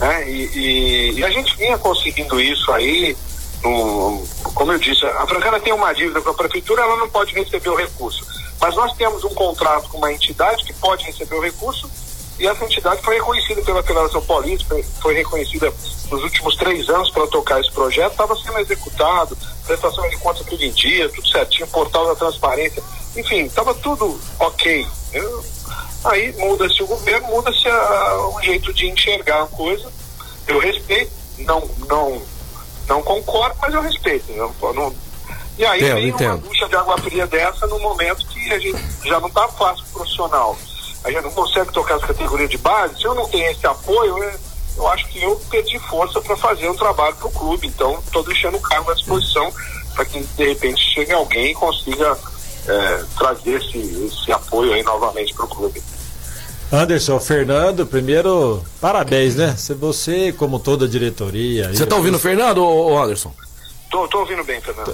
né? 0.00 0.28
E, 0.28 0.46
e- 0.58 1.12
e 1.18 1.24
a 1.24 1.30
gente 1.30 1.54
vinha 1.56 1.78
conseguindo 1.78 2.40
isso 2.40 2.72
aí, 2.72 3.16
no- 3.62 4.26
como 4.54 4.72
eu 4.72 4.78
disse, 4.78 5.04
a 5.06 5.26
Francana 5.26 5.60
tem 5.60 5.72
uma 5.72 5.92
dívida 5.92 6.20
com 6.20 6.30
a 6.30 6.34
prefeitura, 6.34 6.82
ela 6.82 6.96
não 6.96 7.08
pode 7.08 7.32
receber 7.34 7.68
o 7.68 7.76
recurso. 7.76 8.26
Mas 8.60 8.74
nós 8.74 8.92
temos 8.94 9.22
um 9.24 9.34
contrato 9.34 9.88
com 9.88 9.98
uma 9.98 10.12
entidade 10.12 10.64
que 10.64 10.72
pode 10.74 11.04
receber 11.04 11.34
o 11.36 11.40
recurso 11.40 11.88
e 12.38 12.46
essa 12.46 12.64
entidade 12.64 13.02
foi 13.02 13.14
reconhecida 13.16 13.62
pela 13.62 13.82
Federação 13.82 14.22
Paulista, 14.22 14.74
foi, 15.00 15.14
reconhecida 15.14 15.72
nos 16.10 16.22
últimos 16.22 16.56
três 16.56 16.88
anos 16.88 17.10
para 17.10 17.26
tocar 17.26 17.60
esse 17.60 17.70
projeto, 17.70 18.12
estava 18.12 18.34
sendo 18.36 18.58
executado, 18.58 19.36
prestação 19.66 20.08
de 20.08 20.16
contas 20.16 20.44
tudo 20.46 20.62
em 20.64 20.72
dia, 20.72 21.08
tudo 21.10 21.28
certinho, 21.28 21.66
portal 21.68 22.06
da 22.06 22.14
transparência, 22.16 22.82
enfim, 23.16 23.44
estava 23.44 23.74
tudo 23.74 24.18
ok. 24.38 24.86
Eu- 25.12 25.44
Aí 26.02 26.32
muda-se 26.38 26.82
o 26.82 26.86
governo, 26.86 27.28
muda-se 27.28 27.68
o 27.68 28.40
jeito 28.40 28.72
de 28.72 28.88
enxergar 28.88 29.42
a 29.42 29.46
coisa. 29.48 29.92
Eu 30.46 30.58
respeito, 30.58 31.12
não, 31.40 31.68
não, 31.86 32.22
não 32.88 33.02
concordo, 33.02 33.54
mas 33.60 33.74
eu 33.74 33.82
respeito. 33.82 34.32
Não, 34.32 34.50
não- 34.72 34.94
e 35.58 35.64
aí 35.66 35.80
Entendo, 35.80 35.94
vem 35.96 36.04
uma 36.04 36.14
entendo. 36.14 36.48
ducha 36.48 36.66
de 36.68 36.74
água 36.76 36.96
fria 36.96 37.26
dessa 37.26 37.66
no 37.66 37.78
momento 37.80 38.26
que 38.28 38.50
a 38.50 38.58
gente 38.58 38.78
já 39.04 39.20
não 39.20 39.28
está 39.28 39.46
fácil 39.48 39.84
pro 39.84 39.92
profissional. 40.00 40.56
A 41.04 41.10
gente 41.10 41.22
não 41.22 41.32
consegue 41.32 41.70
tocar 41.70 41.96
as 41.96 42.04
categorias 42.04 42.48
de 42.48 42.56
base. 42.56 42.96
Se 42.98 43.04
eu 43.04 43.14
não 43.14 43.28
tenho 43.28 43.50
esse 43.50 43.66
apoio, 43.66 44.16
eu, 44.24 44.40
eu 44.78 44.88
acho 44.88 45.06
que 45.08 45.22
eu 45.22 45.36
perdi 45.50 45.78
força 45.80 46.18
para 46.22 46.34
fazer 46.38 46.66
um 46.70 46.76
trabalho 46.76 47.14
para 47.16 47.26
o 47.28 47.32
clube. 47.32 47.66
Então, 47.66 47.98
estou 48.06 48.22
deixando 48.22 48.56
o 48.56 48.60
cargo 48.62 48.90
à 48.90 48.94
disposição 48.94 49.52
para 49.94 50.06
que 50.06 50.18
de 50.18 50.48
repente 50.48 50.80
chegue 50.94 51.12
alguém 51.12 51.50
e 51.50 51.54
consiga 51.54 52.16
é, 52.66 53.04
trazer 53.18 53.60
esse, 53.62 53.78
esse 53.78 54.32
apoio 54.32 54.72
aí 54.72 54.82
novamente 54.82 55.34
para 55.34 55.44
o 55.44 55.48
clube. 55.48 55.82
Anderson, 56.72 57.18
Fernando, 57.18 57.84
primeiro, 57.84 58.62
parabéns, 58.80 59.34
né? 59.34 59.54
Se 59.56 59.74
você, 59.74 60.32
como 60.32 60.58
toda 60.60 60.84
a 60.84 60.88
diretoria. 60.88 61.68
você 61.72 61.84
tá 61.84 61.96
ouvindo 61.96 62.14
o 62.14 62.20
Fernando, 62.20 62.64
ô 62.64 62.96
Anderson? 63.02 63.32
Tô, 63.90 64.06
tô 64.06 64.20
ouvindo 64.20 64.44
bem, 64.44 64.60
Fernando. 64.60 64.92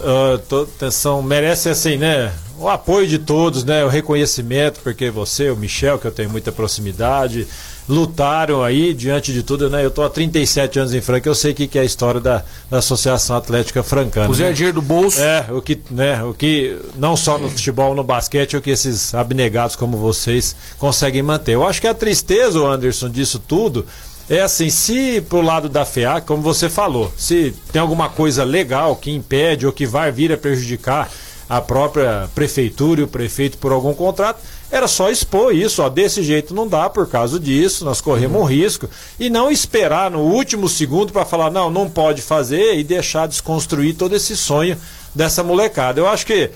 To- 0.49 0.91
são, 0.91 1.23
merece 1.23 1.69
assim, 1.69 1.99
né? 1.99 2.33
O 2.59 2.67
apoio 2.67 3.07
de 3.07 3.19
todos, 3.19 3.63
né? 3.63 3.85
O 3.85 3.89
reconhecimento, 3.89 4.81
porque 4.83 5.11
você, 5.11 5.51
o 5.51 5.57
Michel, 5.57 5.99
que 5.99 6.07
eu 6.07 6.11
tenho 6.13 6.31
muita 6.31 6.51
proximidade, 6.51 7.47
lutaram 7.89 8.63
aí 8.63 8.93
diante 8.93 9.33
de 9.33 9.43
tudo, 9.43 9.71
né? 9.71 9.85
Eu 9.85 9.91
tô 9.91 10.03
há 10.03 10.11
37 10.11 10.79
anos 10.79 10.95
em 10.95 11.01
Franca, 11.01 11.29
eu 11.29 11.35
sei 11.35 11.53
o 11.53 11.55
que, 11.55 11.67
que 11.67 11.79
é 11.79 11.83
a 11.83 11.85
história 11.85 12.21
da, 12.21 12.43
da 12.71 12.79
Associação 12.79 13.37
Atlética 13.37 13.83
Francana. 13.83 14.27
Puseram 14.27 14.51
né? 14.51 14.55
dinheiro 14.55 14.75
do 14.75 14.83
bolso. 14.83 15.21
É, 15.21 15.47
o 15.51 15.63
que, 15.63 15.79
né, 15.91 16.23
o 16.25 16.35
que 16.35 16.77
não 16.97 17.17
só 17.17 17.39
no 17.39 17.49
futebol, 17.49 17.95
no 17.95 18.03
basquete, 18.03 18.57
o 18.57 18.61
que 18.61 18.71
esses 18.71 19.15
abnegados 19.15 19.77
como 19.77 19.97
vocês 19.97 20.57
conseguem 20.79 21.23
manter. 21.23 21.53
Eu 21.53 21.67
acho 21.67 21.81
que 21.81 21.87
a 21.87 21.95
tristeza, 21.95 22.61
o 22.61 22.67
Anderson, 22.67 23.09
disso 23.09 23.39
tudo 23.39 23.87
é 24.29 24.41
assim, 24.41 24.69
se 24.71 25.21
pro 25.21 25.41
lado 25.41 25.69
da 25.69 25.85
FEA, 25.85 26.21
como 26.21 26.43
você 26.43 26.69
falou, 26.69 27.13
se 27.17 27.55
tem 27.73 27.81
alguma 27.81 28.09
coisa 28.09 28.43
legal 28.43 28.97
que 28.97 29.13
impede 29.13 29.67
ou 29.67 29.73
que 29.73 29.87
vai 29.87 30.11
vir 30.11 30.33
a 30.33 30.37
prejudicar 30.37 31.09
a 31.49 31.61
própria 31.61 32.29
prefeitura 32.35 33.01
e 33.01 33.05
o 33.05 33.09
prefeito 33.09 33.59
por 33.59 33.73
algum 33.73 33.95
contrato, 33.95 34.41
era 34.71 34.89
só 34.89 35.11
expor 35.11 35.55
isso, 35.55 35.81
ó, 35.83 35.89
desse 35.89 36.23
jeito 36.23 36.53
não 36.53 36.67
dá 36.67 36.91
por 36.91 37.09
causa 37.09 37.39
disso, 37.39 37.85
nós 37.85 38.01
corremos 38.01 38.41
um 38.41 38.45
risco. 38.45 38.89
E 39.19 39.31
não 39.31 39.51
esperar 39.51 40.11
no 40.11 40.21
último 40.21 40.69
segundo 40.69 41.13
para 41.13 41.25
falar, 41.25 41.51
não, 41.51 41.71
não 41.71 41.89
pode 41.89 42.21
fazer 42.21 42.77
e 42.77 42.83
deixar 42.83 43.29
desconstruir 43.29 43.95
todo 43.95 44.17
esse 44.17 44.37
sonho 44.37 44.77
dessa 45.15 45.45
molecada. 45.45 46.01
Eu 46.01 46.09
acho 46.09 46.27
que 46.27 46.51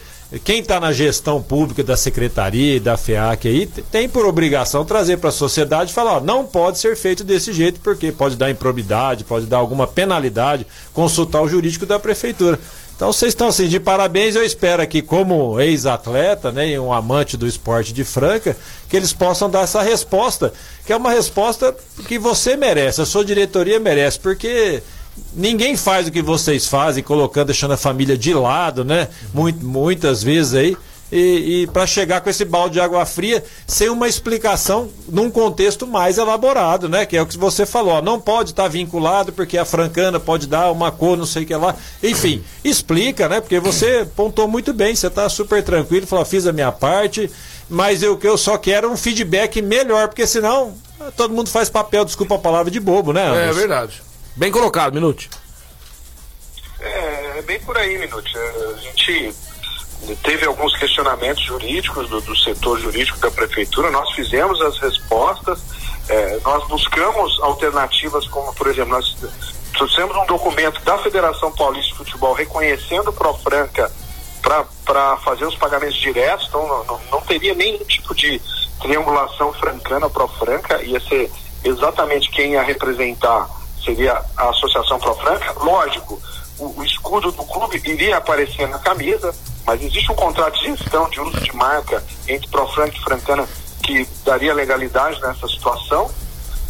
quem 0.45 0.61
está 0.61 0.78
na 0.78 0.93
gestão 0.93 1.43
pública 1.43 1.82
da 1.82 1.97
secretaria 1.97 2.76
e 2.76 2.80
da 2.80 2.97
FEAC 2.97 3.49
aí 3.49 3.66
tem 3.66 4.09
por 4.09 4.24
obrigação 4.24 4.84
trazer 4.84 5.16
para 5.16 5.30
a 5.30 5.32
sociedade 5.32 5.91
e 5.91 5.95
falar, 5.95 6.18
ó, 6.18 6.20
não 6.20 6.45
pode 6.45 6.78
ser 6.78 6.97
feito 6.97 7.24
desse 7.24 7.53
jeito, 7.53 7.80
porque 7.80 8.12
pode 8.12 8.36
dar 8.36 8.49
improbidade, 8.49 9.24
pode 9.24 9.47
dar 9.47 9.57
alguma 9.57 9.88
penalidade, 9.88 10.66
consultar 10.93 11.43
o 11.43 11.49
jurídico 11.49 11.84
da 11.84 11.99
prefeitura. 11.99 12.61
Então 13.01 13.14
vocês 13.14 13.30
estão 13.30 13.48
assim 13.48 13.66
de 13.66 13.80
parabéns, 13.80 14.36
eu 14.36 14.44
espero 14.44 14.82
aqui 14.82 15.01
como 15.01 15.59
ex-atleta, 15.59 16.53
né, 16.53 16.68
e 16.68 16.78
um 16.78 16.92
amante 16.92 17.34
do 17.34 17.46
esporte 17.46 17.94
de 17.94 18.05
Franca, 18.05 18.55
que 18.90 18.94
eles 18.94 19.11
possam 19.11 19.48
dar 19.48 19.62
essa 19.62 19.80
resposta, 19.80 20.53
que 20.84 20.92
é 20.92 20.96
uma 20.98 21.11
resposta 21.11 21.74
que 22.07 22.18
você 22.18 22.59
merece, 22.59 23.01
a 23.01 23.07
sua 23.07 23.24
diretoria 23.24 23.80
merece, 23.80 24.20
porque 24.20 24.82
ninguém 25.32 25.78
faz 25.78 26.09
o 26.09 26.11
que 26.11 26.20
vocês 26.20 26.66
fazem, 26.66 27.03
colocando, 27.03 27.46
deixando 27.46 27.72
a 27.72 27.78
família 27.78 28.18
de 28.18 28.34
lado, 28.34 28.84
né? 28.84 29.09
Muito, 29.32 29.64
muitas 29.64 30.22
vezes 30.22 30.53
aí. 30.53 30.76
E, 31.12 31.62
e 31.62 31.66
para 31.68 31.86
chegar 31.86 32.20
com 32.20 32.30
esse 32.30 32.44
balde 32.44 32.74
de 32.74 32.80
água 32.80 33.04
fria 33.04 33.42
sem 33.66 33.88
uma 33.88 34.06
explicação 34.06 34.88
num 35.08 35.30
contexto 35.30 35.86
mais 35.86 36.18
elaborado, 36.18 36.88
né? 36.88 37.04
Que 37.04 37.16
é 37.16 37.22
o 37.22 37.26
que 37.26 37.36
você 37.36 37.66
falou, 37.66 37.94
ó, 37.94 38.02
não 38.02 38.20
pode 38.20 38.50
estar 38.50 38.64
tá 38.64 38.68
vinculado 38.68 39.32
porque 39.32 39.58
a 39.58 39.64
francana 39.64 40.20
pode 40.20 40.46
dar 40.46 40.70
uma 40.70 40.92
cor, 40.92 41.16
não 41.16 41.26
sei 41.26 41.42
o 41.42 41.46
que 41.46 41.54
lá. 41.54 41.74
Enfim, 42.02 42.44
explica, 42.62 43.28
né? 43.28 43.40
Porque 43.40 43.58
você 43.58 44.06
pontou 44.16 44.46
muito 44.46 44.72
bem, 44.72 44.94
você 44.94 45.08
está 45.08 45.28
super 45.28 45.62
tranquilo, 45.62 46.06
falou, 46.06 46.24
fiz 46.24 46.46
a 46.46 46.52
minha 46.52 46.70
parte, 46.70 47.30
mas 47.68 48.02
eu 48.02 48.16
que 48.16 48.26
eu 48.26 48.38
só 48.38 48.56
quero 48.56 48.90
um 48.90 48.96
feedback 48.96 49.61
melhor, 49.61 50.08
porque 50.08 50.26
senão 50.26 50.74
todo 51.16 51.34
mundo 51.34 51.50
faz 51.50 51.68
papel, 51.68 52.04
desculpa 52.04 52.36
a 52.36 52.38
palavra 52.38 52.70
de 52.70 52.78
bobo, 52.78 53.12
né? 53.12 53.48
É 53.48 53.52
verdade. 53.52 54.02
Bem 54.36 54.50
colocado, 54.50 54.94
Minute. 54.94 55.28
É, 56.80 57.38
é 57.38 57.42
bem 57.42 57.61
por 57.61 57.76
aí, 57.76 57.98
Minute. 57.98 58.32
A 58.38 58.80
gente 58.80 59.34
teve 60.22 60.46
alguns 60.46 60.76
questionamentos 60.76 61.42
jurídicos 61.44 62.09
do, 62.09 62.20
do 62.20 62.36
setor 62.36 62.78
jurídico 62.78 63.18
da 63.18 63.30
prefeitura, 63.30 63.90
nós 63.90 64.11
fizemos 64.12 64.61
as 64.61 64.78
respostas, 64.78 65.61
é, 66.09 66.40
nós 66.42 66.66
buscamos 66.68 67.38
alternativas 67.40 68.26
como, 68.28 68.55
por 68.55 68.66
exemplo, 68.66 68.92
nós 68.92 69.16
trouxemos 69.72 70.16
um 70.16 70.26
documento 70.26 70.80
da 70.82 70.98
Federação 70.98 71.53
Paulista 71.53 71.92
de 71.92 71.98
Futebol 71.98 72.32
reconhecendo 72.34 73.12
Profranca 73.12 73.90
para 74.84 75.16
fazer 75.18 75.44
os 75.44 75.55
pagamentos 75.55 75.96
diretos, 75.96 76.46
então 76.48 76.66
não, 76.66 76.84
não, 76.84 77.01
não, 77.12 77.20
teria 77.20 77.55
nenhum 77.55 77.84
tipo 77.84 78.14
de 78.14 78.40
triangulação 78.80 79.53
francana 79.53 80.09
Profranca, 80.09 80.82
ia 80.82 80.98
ser 81.01 81.30
exatamente 81.62 82.30
quem 82.30 82.53
ia 82.53 82.62
representar 82.62 83.48
seria 83.84 84.22
a 84.36 84.51
Associação 84.51 84.98
Pro 84.98 85.14
Franca. 85.14 85.55
Lógico, 85.61 86.20
o, 86.61 86.74
o, 86.78 86.84
escudo 86.84 87.32
do 87.32 87.42
clube 87.44 87.80
iria 87.84 88.18
aparecer 88.18 88.68
na 88.68 88.78
camisa, 88.78 89.34
mas 89.66 89.82
existe 89.82 90.12
um 90.12 90.14
contrato 90.14 90.58
de 90.61 90.76
gestão 90.76 91.08
de 91.08 91.20
uso 91.20 91.40
de 91.40 91.54
marca 91.56 92.04
entre 92.28 92.48
Pro 92.48 92.66
Franca 92.68 92.96
e 92.96 93.00
Francana 93.00 93.48
que 93.82 94.06
daria 94.24 94.54
legalidade 94.54 95.20
nessa 95.20 95.48
situação. 95.48 96.11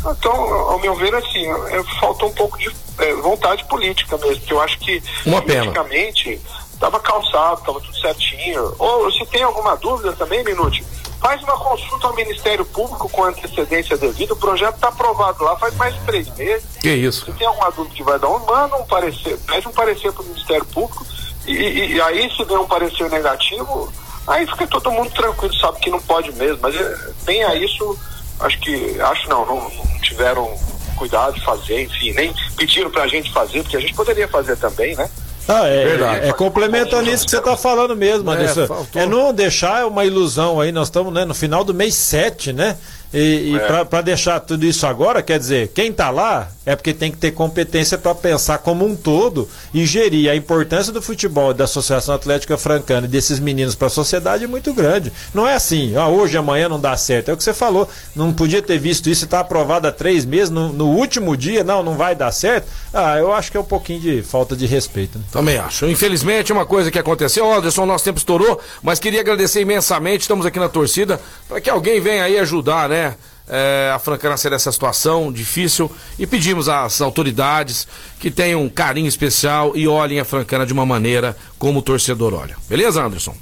Então, 0.00 0.32
ao 0.32 0.78
meu 0.78 0.94
ver, 0.94 1.14
assim, 1.14 1.46
é, 1.46 1.82
faltou 2.00 2.30
um 2.30 2.32
pouco 2.32 2.56
de 2.56 2.70
é, 2.98 3.14
vontade 3.16 3.64
política 3.64 4.16
mesmo, 4.16 4.38
porque 4.38 4.54
eu 4.54 4.60
acho 4.62 4.78
que 4.78 5.02
Uma 5.26 5.42
politicamente 5.42 6.40
estava 6.72 6.98
calçado, 6.98 7.60
estava 7.60 7.80
tudo 7.80 8.00
certinho. 8.00 8.74
Ou 8.78 9.12
se 9.12 9.26
tem 9.26 9.42
alguma 9.42 9.76
dúvida 9.76 10.12
também, 10.14 10.42
Minute, 10.42 10.82
faz 11.20 11.42
uma 11.42 11.56
consulta 11.56 12.06
ao 12.06 12.14
Ministério 12.14 12.64
Público 12.64 13.08
com 13.08 13.24
antecedência 13.24 13.96
devida, 13.96 14.32
o 14.32 14.36
projeto 14.36 14.74
está 14.74 14.88
aprovado 14.88 15.44
lá 15.44 15.56
faz 15.56 15.74
mais 15.76 15.94
de 15.94 16.00
três 16.00 16.34
meses. 16.36 16.64
Que 16.80 16.90
isso? 16.90 17.26
Se 17.26 17.32
tem 17.32 17.46
alguma 17.46 17.70
dúvida 17.70 17.94
que 17.94 18.02
vai 18.02 18.18
dar 18.18 18.28
um, 18.28 18.38
manda 18.46 18.76
um 18.76 18.86
parecer, 18.86 19.38
pede 19.46 19.68
um 19.68 19.72
parecer 19.72 20.12
para 20.12 20.22
o 20.22 20.26
Ministério 20.26 20.64
Público 20.66 21.06
e, 21.46 21.52
e, 21.52 21.92
e, 21.94 22.00
aí 22.00 22.30
se 22.34 22.44
der 22.44 22.58
um 22.58 22.66
parecer 22.66 23.10
negativo, 23.10 23.92
aí 24.26 24.46
fica 24.46 24.66
todo 24.66 24.90
mundo 24.90 25.10
tranquilo, 25.10 25.54
sabe 25.56 25.78
que 25.80 25.90
não 25.90 26.00
pode 26.00 26.32
mesmo, 26.32 26.58
mas 26.62 26.74
é, 26.74 27.12
bem 27.24 27.44
a 27.44 27.54
isso, 27.54 27.98
acho 28.40 28.58
que, 28.60 29.00
acho 29.00 29.28
não, 29.28 29.44
não, 29.44 29.56
não 29.56 30.00
tiveram 30.00 30.58
cuidado 30.96 31.34
de 31.34 31.44
fazer, 31.44 31.82
enfim, 31.82 32.12
nem 32.12 32.34
pediram 32.56 32.90
para 32.90 33.04
a 33.04 33.08
gente 33.08 33.32
fazer, 33.32 33.62
porque 33.62 33.76
a 33.76 33.80
gente 33.80 33.94
poderia 33.94 34.28
fazer 34.28 34.56
também, 34.56 34.94
né? 34.94 35.10
Ah, 35.50 35.66
é, 35.66 35.84
Verdade. 35.84 36.28
é, 36.28 36.32
complementando 36.32 37.10
isso 37.10 37.24
que 37.24 37.30
você 37.30 37.38
está 37.38 37.56
falando 37.56 37.96
mesmo, 37.96 38.30
Anderson. 38.30 38.86
É, 38.94 39.00
é 39.00 39.06
não 39.06 39.32
deixar 39.32 39.86
uma 39.86 40.04
ilusão 40.04 40.60
aí, 40.60 40.70
nós 40.70 40.88
estamos 40.88 41.12
né, 41.12 41.24
no 41.24 41.34
final 41.34 41.64
do 41.64 41.74
mês 41.74 41.94
7, 41.94 42.52
né? 42.52 42.76
E, 43.12 43.52
e 43.52 43.56
é. 43.56 43.84
para 43.84 44.00
deixar 44.02 44.38
tudo 44.38 44.64
isso 44.64 44.86
agora, 44.86 45.22
quer 45.22 45.38
dizer, 45.38 45.68
quem 45.74 45.90
está 45.90 46.10
lá 46.10 46.48
é 46.70 46.76
porque 46.76 46.94
tem 46.94 47.10
que 47.10 47.16
ter 47.18 47.32
competência 47.32 47.98
para 47.98 48.14
pensar 48.14 48.58
como 48.58 48.86
um 48.86 48.94
todo 48.94 49.48
e 49.74 49.84
gerir. 49.84 50.30
A 50.30 50.36
importância 50.36 50.92
do 50.92 51.02
futebol, 51.02 51.52
da 51.52 51.64
Associação 51.64 52.14
Atlética 52.14 52.56
Francana 52.56 53.08
e 53.08 53.10
desses 53.10 53.40
meninos 53.40 53.74
para 53.74 53.88
a 53.88 53.90
sociedade 53.90 54.44
é 54.44 54.46
muito 54.46 54.72
grande. 54.72 55.12
Não 55.34 55.48
é 55.48 55.54
assim, 55.54 55.96
ah, 55.96 56.06
hoje, 56.06 56.36
amanhã 56.36 56.68
não 56.68 56.78
dá 56.78 56.96
certo. 56.96 57.28
É 57.28 57.34
o 57.34 57.36
que 57.36 57.42
você 57.42 57.52
falou. 57.52 57.88
Não 58.14 58.32
podia 58.32 58.62
ter 58.62 58.78
visto 58.78 59.10
isso, 59.10 59.24
está 59.24 59.40
aprovado 59.40 59.88
há 59.88 59.90
três 59.90 60.24
meses, 60.24 60.48
no, 60.48 60.72
no, 60.72 60.90
último 60.90 61.36
dia, 61.36 61.64
não, 61.64 61.82
não 61.82 61.96
vai 61.96 62.14
dar 62.14 62.30
certo. 62.30 62.68
Ah, 62.94 63.18
eu 63.18 63.32
acho 63.32 63.50
que 63.50 63.56
é 63.56 63.60
um 63.60 63.64
pouquinho 63.64 64.00
de 64.00 64.22
falta 64.22 64.54
de 64.54 64.64
respeito. 64.64 65.18
Né? 65.18 65.24
Também 65.32 65.58
acho. 65.58 65.86
Infelizmente, 65.86 66.52
uma 66.52 66.64
coisa 66.64 66.88
que 66.88 67.00
aconteceu, 67.00 67.52
Anderson, 67.52 67.84
nosso 67.84 68.04
tempo 68.04 68.18
estourou, 68.18 68.60
mas 68.80 69.00
queria 69.00 69.22
agradecer 69.22 69.60
imensamente, 69.60 70.20
estamos 70.20 70.46
aqui 70.46 70.60
na 70.60 70.68
torcida, 70.68 71.20
para 71.48 71.60
que 71.60 71.68
alguém 71.68 72.00
venha 72.00 72.22
aí 72.22 72.38
ajudar, 72.38 72.88
né? 72.88 73.16
É, 73.50 73.90
a 73.92 73.98
Francana 73.98 74.36
sair 74.36 74.52
dessa 74.52 74.70
situação 74.70 75.32
difícil 75.32 75.90
e 76.18 76.26
pedimos 76.26 76.68
às 76.68 77.00
autoridades 77.00 77.86
que 78.20 78.30
tenham 78.30 78.62
um 78.62 78.68
carinho 78.68 79.08
especial 79.08 79.72
e 79.74 79.88
olhem 79.88 80.20
a 80.20 80.24
Francana 80.24 80.64
de 80.64 80.72
uma 80.72 80.86
maneira 80.86 81.36
como 81.58 81.80
o 81.80 81.82
torcedor 81.82 82.32
olha. 82.32 82.56
Beleza, 82.68 83.02
Anderson? 83.02 83.34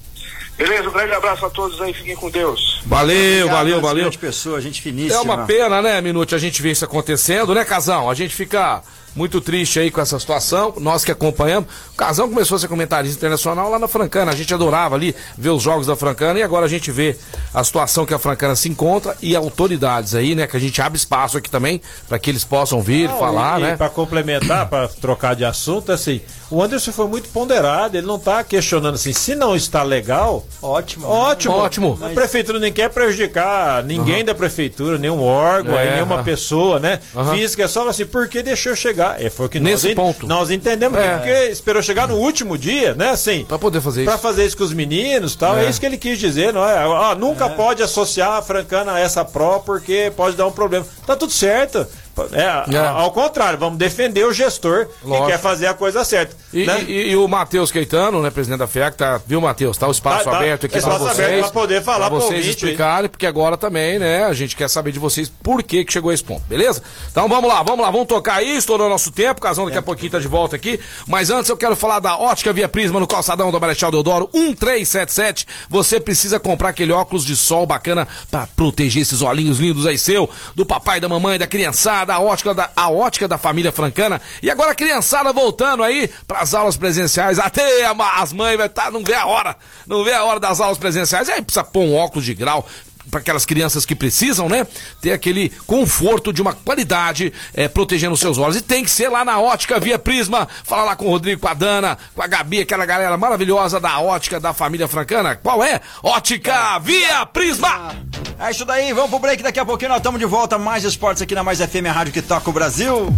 Beleza, 0.56 0.88
um 0.88 0.92
grande 0.92 1.12
abraço 1.12 1.46
a 1.46 1.50
todos 1.50 1.80
aí, 1.80 1.94
fiquem 1.94 2.16
com 2.16 2.28
Deus. 2.30 2.82
Valeu, 2.84 3.46
Obrigado, 3.46 3.56
valeu, 3.56 3.80
valeu. 3.80 4.10
pessoa, 4.18 4.60
gente 4.60 4.82
finíssima. 4.82 5.14
É 5.14 5.20
uma 5.20 5.44
pena, 5.44 5.80
né, 5.80 6.00
Minute, 6.00 6.34
a 6.34 6.38
gente 6.38 6.60
ver 6.60 6.72
isso 6.72 6.84
acontecendo, 6.84 7.54
né, 7.54 7.64
Casão? 7.64 8.10
A 8.10 8.14
gente 8.14 8.34
fica 8.34 8.82
muito 9.14 9.40
triste 9.40 9.78
aí 9.80 9.90
com 9.90 10.00
essa 10.00 10.18
situação, 10.18 10.74
nós 10.78 11.04
que 11.04 11.10
acompanhamos. 11.10 11.68
O 11.92 11.96
Casão 11.96 12.28
começou 12.28 12.56
a 12.56 12.58
ser 12.58 12.68
comentarista 12.68 13.16
internacional 13.18 13.70
lá 13.70 13.78
na 13.78 13.88
Francana, 13.88 14.32
a 14.32 14.34
gente 14.34 14.52
adorava 14.52 14.94
ali 14.94 15.14
ver 15.36 15.50
os 15.50 15.62
jogos 15.62 15.86
da 15.86 15.96
Francana 15.96 16.38
e 16.38 16.42
agora 16.42 16.66
a 16.66 16.68
gente 16.68 16.90
vê 16.90 17.16
a 17.52 17.64
situação 17.64 18.06
que 18.06 18.14
a 18.14 18.18
Francana 18.18 18.54
se 18.54 18.68
encontra 18.68 19.16
e 19.20 19.34
autoridades 19.34 20.14
aí, 20.14 20.34
né, 20.34 20.46
que 20.46 20.56
a 20.56 20.60
gente 20.60 20.80
abre 20.80 20.98
espaço 20.98 21.38
aqui 21.38 21.50
também 21.50 21.80
para 22.08 22.18
que 22.18 22.30
eles 22.30 22.44
possam 22.44 22.80
vir, 22.80 23.08
Não, 23.08 23.18
falar, 23.18 23.60
e, 23.60 23.62
né? 23.62 23.76
Para 23.76 23.88
complementar, 23.88 24.68
para 24.68 24.88
trocar 24.88 25.34
de 25.34 25.44
assunto, 25.44 25.92
assim, 25.92 26.20
o 26.50 26.62
Anderson 26.62 26.92
foi 26.92 27.06
muito 27.06 27.28
ponderado, 27.28 27.96
ele 27.96 28.06
não 28.06 28.16
está 28.16 28.42
questionando 28.42 28.94
assim, 28.94 29.12
se 29.12 29.34
não 29.34 29.54
está 29.54 29.82
legal, 29.82 30.46
ótimo. 30.62 31.06
Ótimo. 31.06 31.54
Ótimo. 31.54 31.98
A 32.02 32.08
prefeitura 32.10 32.58
nem 32.58 32.72
quer 32.72 32.88
prejudicar 32.88 33.84
ninguém 33.84 34.20
uhum. 34.20 34.24
da 34.24 34.34
prefeitura, 34.34 34.98
nenhum 34.98 35.22
órgão, 35.22 35.78
é, 35.78 35.96
nenhuma 35.96 36.16
uhum. 36.16 36.24
pessoa, 36.24 36.78
né? 36.78 37.00
Uhum. 37.14 37.32
Física, 37.32 37.64
é 37.64 37.68
só 37.68 37.86
assim, 37.88 38.06
por 38.06 38.28
que 38.28 38.42
deixou 38.42 38.74
chegar? 38.74 39.22
É, 39.22 39.28
foi 39.28 39.46
o 39.46 39.48
que 39.48 39.60
Nesse 39.60 39.88
nós, 39.88 39.94
ponto. 39.94 40.26
nós 40.26 40.50
entendemos, 40.50 40.98
é. 40.98 41.16
porque 41.16 41.52
esperou 41.52 41.82
chegar 41.82 42.08
no 42.08 42.16
último 42.16 42.56
dia, 42.56 42.94
né? 42.94 43.10
Assim, 43.10 43.44
para 43.44 43.58
poder 43.58 43.80
fazer 43.80 44.02
isso. 44.02 44.10
Para 44.10 44.18
fazer 44.18 44.46
isso 44.46 44.56
com 44.56 44.64
os 44.64 44.72
meninos 44.72 45.36
tal, 45.36 45.58
é. 45.58 45.66
é 45.66 45.70
isso 45.70 45.78
que 45.78 45.86
ele 45.86 45.98
quis 45.98 46.18
dizer, 46.18 46.52
não 46.52 46.64
é? 46.64 46.78
Ah, 46.78 47.14
nunca 47.14 47.46
é. 47.46 47.48
pode 47.50 47.82
associar 47.82 48.32
a 48.32 48.42
Francana 48.42 48.92
a 48.92 48.98
essa 48.98 49.24
pró, 49.24 49.58
porque 49.58 50.12
pode 50.16 50.36
dar 50.36 50.46
um 50.46 50.52
problema. 50.52 50.86
Tá 51.06 51.14
tudo 51.14 51.32
certo. 51.32 51.86
É, 52.32 52.74
é. 52.74 52.78
Ao 52.78 53.10
contrário, 53.10 53.58
vamos 53.58 53.78
defender 53.78 54.24
o 54.24 54.32
gestor 54.32 54.88
Lógico. 55.04 55.26
que 55.26 55.32
quer 55.32 55.38
fazer 55.38 55.66
a 55.66 55.74
coisa 55.74 56.04
certa. 56.04 56.36
E, 56.52 56.66
né? 56.66 56.84
e, 56.86 57.10
e 57.10 57.16
o 57.16 57.26
Matheus 57.28 57.70
Caetano, 57.70 58.22
né, 58.22 58.30
presidente 58.30 58.58
da 58.58 58.66
FEAC, 58.66 58.96
tá, 58.96 59.20
viu, 59.26 59.40
Matheus? 59.40 59.76
Tá 59.76 59.86
o 59.86 59.90
espaço 59.90 60.24
tá, 60.24 60.30
tá. 60.30 60.36
aberto 60.36 60.66
aqui 60.66 60.80
para 60.80 60.98
vocês. 60.98 61.40
Pra 61.40 61.50
poder 61.50 61.82
falar 61.82 62.10
pra 62.10 62.18
vocês 62.18 62.46
explicarem, 62.46 63.08
porque 63.08 63.26
agora 63.26 63.56
também, 63.56 63.98
né, 63.98 64.24
a 64.24 64.32
gente 64.32 64.56
quer 64.56 64.68
saber 64.68 64.92
de 64.92 64.98
vocês 64.98 65.28
por 65.42 65.62
que, 65.62 65.84
que 65.84 65.92
chegou 65.92 66.10
a 66.10 66.14
esse 66.14 66.24
ponto, 66.24 66.42
beleza? 66.48 66.82
Então 67.10 67.28
vamos 67.28 67.48
lá, 67.48 67.62
vamos 67.62 67.84
lá, 67.84 67.90
vamos 67.90 68.06
tocar 68.06 68.36
aí, 68.36 68.56
estourou 68.56 68.88
nosso 68.88 69.10
tempo, 69.10 69.40
Casão 69.40 69.66
daqui 69.66 69.78
a 69.78 69.82
pouquinho 69.82 70.12
tá 70.12 70.18
de 70.18 70.28
volta 70.28 70.56
aqui. 70.56 70.80
Mas 71.06 71.30
antes 71.30 71.48
eu 71.48 71.56
quero 71.56 71.76
falar 71.76 72.00
da 72.00 72.16
Ótica 72.16 72.52
Via 72.52 72.68
Prisma 72.68 73.00
no 73.00 73.06
calçadão 73.06 73.50
do 73.50 73.60
Marechal 73.60 73.90
Deodoro 73.90 74.28
1377. 74.32 75.46
Você 75.68 76.00
precisa 76.00 76.38
comprar 76.40 76.70
aquele 76.70 76.92
óculos 76.92 77.24
de 77.24 77.36
sol 77.36 77.66
bacana 77.66 78.06
para 78.30 78.46
proteger 78.46 79.02
esses 79.02 79.22
olhinhos 79.22 79.58
lindos 79.58 79.86
aí 79.86 79.98
seu, 79.98 80.28
do 80.54 80.64
papai, 80.64 81.00
da 81.00 81.08
mamãe, 81.08 81.38
da 81.38 81.46
criançada, 81.46 82.07
a 82.14 82.20
ótica 82.20 82.54
da. 82.54 82.70
A 82.74 82.90
ótica 82.90 83.28
da 83.28 83.38
família 83.38 83.72
francana. 83.72 84.20
E 84.42 84.50
agora 84.50 84.72
a 84.72 84.74
criançada 84.74 85.32
voltando 85.32 85.82
aí 85.82 86.10
para 86.26 86.40
as 86.40 86.54
aulas 86.54 86.76
presenciais. 86.76 87.38
Até 87.38 87.84
as 88.16 88.32
mães 88.32 88.56
vai 88.56 88.68
tá, 88.68 88.90
não 88.90 89.02
vê 89.02 89.14
a 89.14 89.26
hora, 89.26 89.56
não 89.86 90.04
vê 90.04 90.12
a 90.12 90.24
hora 90.24 90.40
das 90.40 90.60
aulas 90.60 90.78
presenciais. 90.78 91.28
Aí 91.28 91.42
precisa 91.42 91.64
pôr 91.64 91.82
um 91.82 91.94
óculos 91.94 92.24
de 92.24 92.34
grau, 92.34 92.66
para 93.10 93.20
aquelas 93.20 93.44
crianças 93.44 93.84
que 93.84 93.94
precisam, 93.94 94.48
né? 94.48 94.66
Ter 95.00 95.12
aquele 95.12 95.50
conforto 95.66 96.32
de 96.32 96.42
uma 96.42 96.52
qualidade 96.52 97.32
é, 97.54 97.68
protegendo 97.68 98.14
os 98.14 98.20
seus 98.20 98.38
olhos. 98.38 98.56
E 98.56 98.60
tem 98.62 98.84
que 98.84 98.90
ser 98.90 99.08
lá 99.08 99.24
na 99.24 99.40
ótica 99.40 99.80
Via 99.80 99.98
Prisma. 99.98 100.48
Fala 100.64 100.84
lá 100.84 100.96
com 100.96 101.06
o 101.06 101.10
Rodrigo, 101.10 101.40
com 101.40 101.48
a 101.48 101.54
Dana, 101.54 101.98
com 102.14 102.22
a 102.22 102.26
Gabi, 102.26 102.60
aquela 102.60 102.86
galera 102.86 103.16
maravilhosa 103.16 103.80
da 103.80 103.98
ótica 104.00 104.38
da 104.38 104.52
família 104.52 104.88
francana. 104.88 105.36
Qual 105.36 105.62
é? 105.62 105.80
Ótica 106.02 106.78
Via 106.78 107.26
Prisma! 107.26 107.96
É 108.38 108.50
isso 108.50 108.64
daí, 108.64 108.92
vamos 108.92 109.10
pro 109.10 109.18
break. 109.18 109.42
Daqui 109.42 109.58
a 109.58 109.64
pouquinho 109.64 109.90
nós 109.90 109.98
estamos 109.98 110.20
de 110.20 110.26
volta. 110.26 110.58
Mais 110.58 110.84
esportes 110.84 111.22
aqui 111.22 111.34
na 111.34 111.42
Mais 111.42 111.58
FM, 111.58 111.86
a 111.88 111.92
rádio 111.92 112.12
que 112.12 112.22
toca 112.22 112.48
o 112.50 112.52
Brasil. 112.52 113.12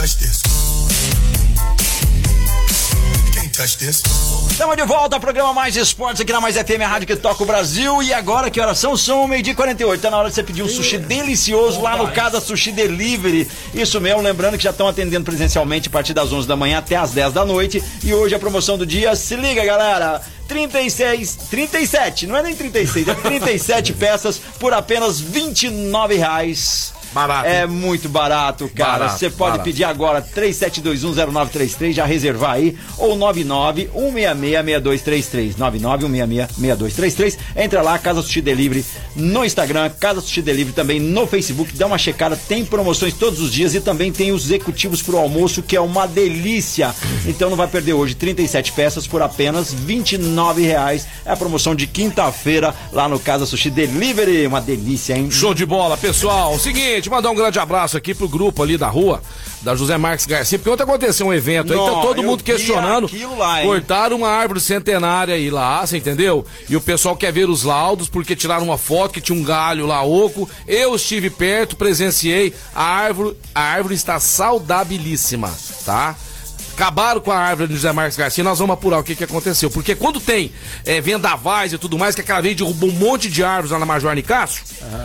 touch 0.00 0.16
this. 0.16 0.42
You 3.26 3.32
can't 3.34 3.52
touch 3.52 3.76
this. 3.76 4.02
Estamos 4.60 4.76
de 4.76 4.84
volta 4.84 5.16
ao 5.16 5.20
programa 5.20 5.54
Mais 5.54 5.74
Esportes 5.74 6.20
aqui 6.20 6.30
na 6.30 6.38
Mais 6.38 6.54
FM, 6.54 6.82
a 6.84 6.86
rádio 6.86 7.06
que 7.06 7.16
toca 7.16 7.42
o 7.42 7.46
Brasil. 7.46 8.02
E 8.02 8.12
agora, 8.12 8.50
que 8.50 8.60
horas 8.60 8.76
são? 8.76 8.94
São 8.94 9.26
meio-dia 9.26 9.54
e 9.54 9.56
48. 9.56 10.02
Tá 10.02 10.10
na 10.10 10.18
hora 10.18 10.28
de 10.28 10.34
você 10.34 10.42
pedir 10.42 10.62
um 10.62 10.68
sushi 10.68 10.98
delicioso 10.98 11.80
lá 11.80 11.96
no 11.96 12.12
Casa 12.12 12.42
Sushi 12.42 12.70
Delivery. 12.70 13.48
Isso 13.72 13.98
mesmo, 14.02 14.20
lembrando 14.20 14.58
que 14.58 14.64
já 14.64 14.68
estão 14.68 14.86
atendendo 14.86 15.24
presencialmente 15.24 15.88
a 15.88 15.90
partir 15.90 16.12
das 16.12 16.30
11 16.30 16.46
da 16.46 16.56
manhã 16.56 16.76
até 16.76 16.94
as 16.94 17.12
10 17.12 17.32
da 17.32 17.42
noite. 17.42 17.82
E 18.04 18.12
hoje 18.12 18.34
a 18.34 18.38
promoção 18.38 18.76
do 18.76 18.84
dia, 18.84 19.16
se 19.16 19.34
liga, 19.34 19.64
galera. 19.64 20.20
36, 20.46 21.36
37, 21.48 22.26
não 22.26 22.36
é 22.36 22.42
nem 22.42 22.54
36, 22.54 23.08
é 23.08 23.14
37 23.14 23.94
peças 23.96 24.38
por 24.58 24.74
apenas 24.74 25.18
29 25.18 26.16
reais. 26.16 26.92
Barato, 27.12 27.48
É 27.48 27.66
muito 27.66 28.08
barato, 28.08 28.70
cara. 28.74 29.08
Você 29.08 29.28
pode 29.28 29.52
barato. 29.52 29.64
pedir 29.64 29.84
agora 29.84 30.22
37210933, 30.22 31.92
já 31.92 32.04
reservar 32.04 32.52
aí, 32.52 32.76
ou 32.98 33.16
991666233. 33.16 35.54
991666233. 35.56 37.36
Entra 37.56 37.82
lá, 37.82 37.98
Casa 37.98 38.22
Sushi 38.22 38.40
Delivery 38.40 38.84
no 39.16 39.44
Instagram, 39.44 39.90
Casa 39.98 40.20
Sushi 40.20 40.42
Delivery 40.42 40.74
também 40.74 41.00
no 41.00 41.26
Facebook. 41.26 41.76
Dá 41.76 41.86
uma 41.86 41.98
checada, 41.98 42.36
tem 42.36 42.64
promoções 42.64 43.14
todos 43.14 43.40
os 43.40 43.52
dias 43.52 43.74
e 43.74 43.80
também 43.80 44.12
tem 44.12 44.32
os 44.32 44.44
executivos 44.44 45.02
pro 45.02 45.18
almoço, 45.18 45.62
que 45.62 45.76
é 45.76 45.80
uma 45.80 46.06
delícia. 46.06 46.94
Então 47.26 47.50
não 47.50 47.56
vai 47.56 47.68
perder 47.68 47.92
hoje 47.92 48.14
37 48.14 48.72
peças 48.72 49.06
por 49.06 49.22
apenas 49.22 49.72
29 49.72 50.62
reais. 50.62 51.06
É 51.24 51.32
a 51.32 51.36
promoção 51.36 51.74
de 51.74 51.86
quinta-feira 51.86 52.74
lá 52.92 53.08
no 53.08 53.18
Casa 53.18 53.46
Sushi 53.46 53.70
Delivery. 53.70 54.46
Uma 54.46 54.60
delícia, 54.60 55.16
hein? 55.16 55.30
Show 55.30 55.54
de 55.54 55.66
bola, 55.66 55.96
pessoal. 55.96 56.58
Seguinte, 56.58 56.99
mandar 57.08 57.30
um 57.30 57.34
grande 57.34 57.58
abraço 57.58 57.96
aqui 57.96 58.14
pro 58.14 58.28
grupo 58.28 58.62
ali 58.62 58.76
da 58.76 58.88
rua, 58.88 59.22
da 59.62 59.74
José 59.74 59.96
Marques 59.96 60.26
Garcia, 60.26 60.58
porque 60.58 60.70
ontem 60.70 60.82
aconteceu 60.82 61.26
um 61.26 61.32
evento 61.32 61.72
aí, 61.72 61.78
Não, 61.78 61.94
tá 61.94 62.00
todo 62.02 62.22
mundo 62.22 62.42
questionando. 62.42 63.08
lá, 63.38 63.62
cortaram 63.62 64.16
uma 64.16 64.28
árvore 64.28 64.60
centenária 64.60 65.34
aí 65.34 65.50
lá, 65.50 65.86
você 65.86 65.96
entendeu? 65.96 66.44
E 66.68 66.76
o 66.76 66.80
pessoal 66.80 67.16
quer 67.16 67.32
ver 67.32 67.48
os 67.48 67.62
laudos, 67.62 68.08
porque 68.08 68.34
tiraram 68.36 68.64
uma 68.64 68.76
foto 68.78 69.14
que 69.14 69.20
tinha 69.20 69.38
um 69.38 69.44
galho 69.44 69.86
lá 69.86 70.02
oco. 70.02 70.48
Eu 70.66 70.94
estive 70.96 71.30
perto, 71.30 71.76
presenciei. 71.76 72.52
A 72.74 72.82
árvore, 72.82 73.36
a 73.54 73.60
árvore 73.62 73.94
está 73.94 74.18
saudabilíssima, 74.20 75.50
tá? 75.84 76.16
Acabaram 76.80 77.20
com 77.20 77.30
a 77.30 77.36
árvore 77.36 77.68
do 77.68 77.74
José 77.74 77.92
Marques 77.92 78.16
Garcia, 78.16 78.42
nós 78.42 78.58
vamos 78.58 78.72
apurar 78.72 78.98
o 79.00 79.04
que, 79.04 79.14
que 79.14 79.22
aconteceu. 79.22 79.70
Porque 79.70 79.94
quando 79.94 80.18
tem 80.18 80.50
é, 80.86 80.98
vendavais 80.98 81.74
e 81.74 81.78
tudo 81.78 81.98
mais, 81.98 82.14
que 82.14 82.22
aquela 82.22 82.40
vez 82.40 82.56
derrubou 82.56 82.88
um 82.88 82.92
monte 82.92 83.28
de 83.28 83.44
árvores 83.44 83.70
lá 83.70 83.78
na 83.78 83.84
Major 83.84 84.14
Nicásio, 84.14 84.62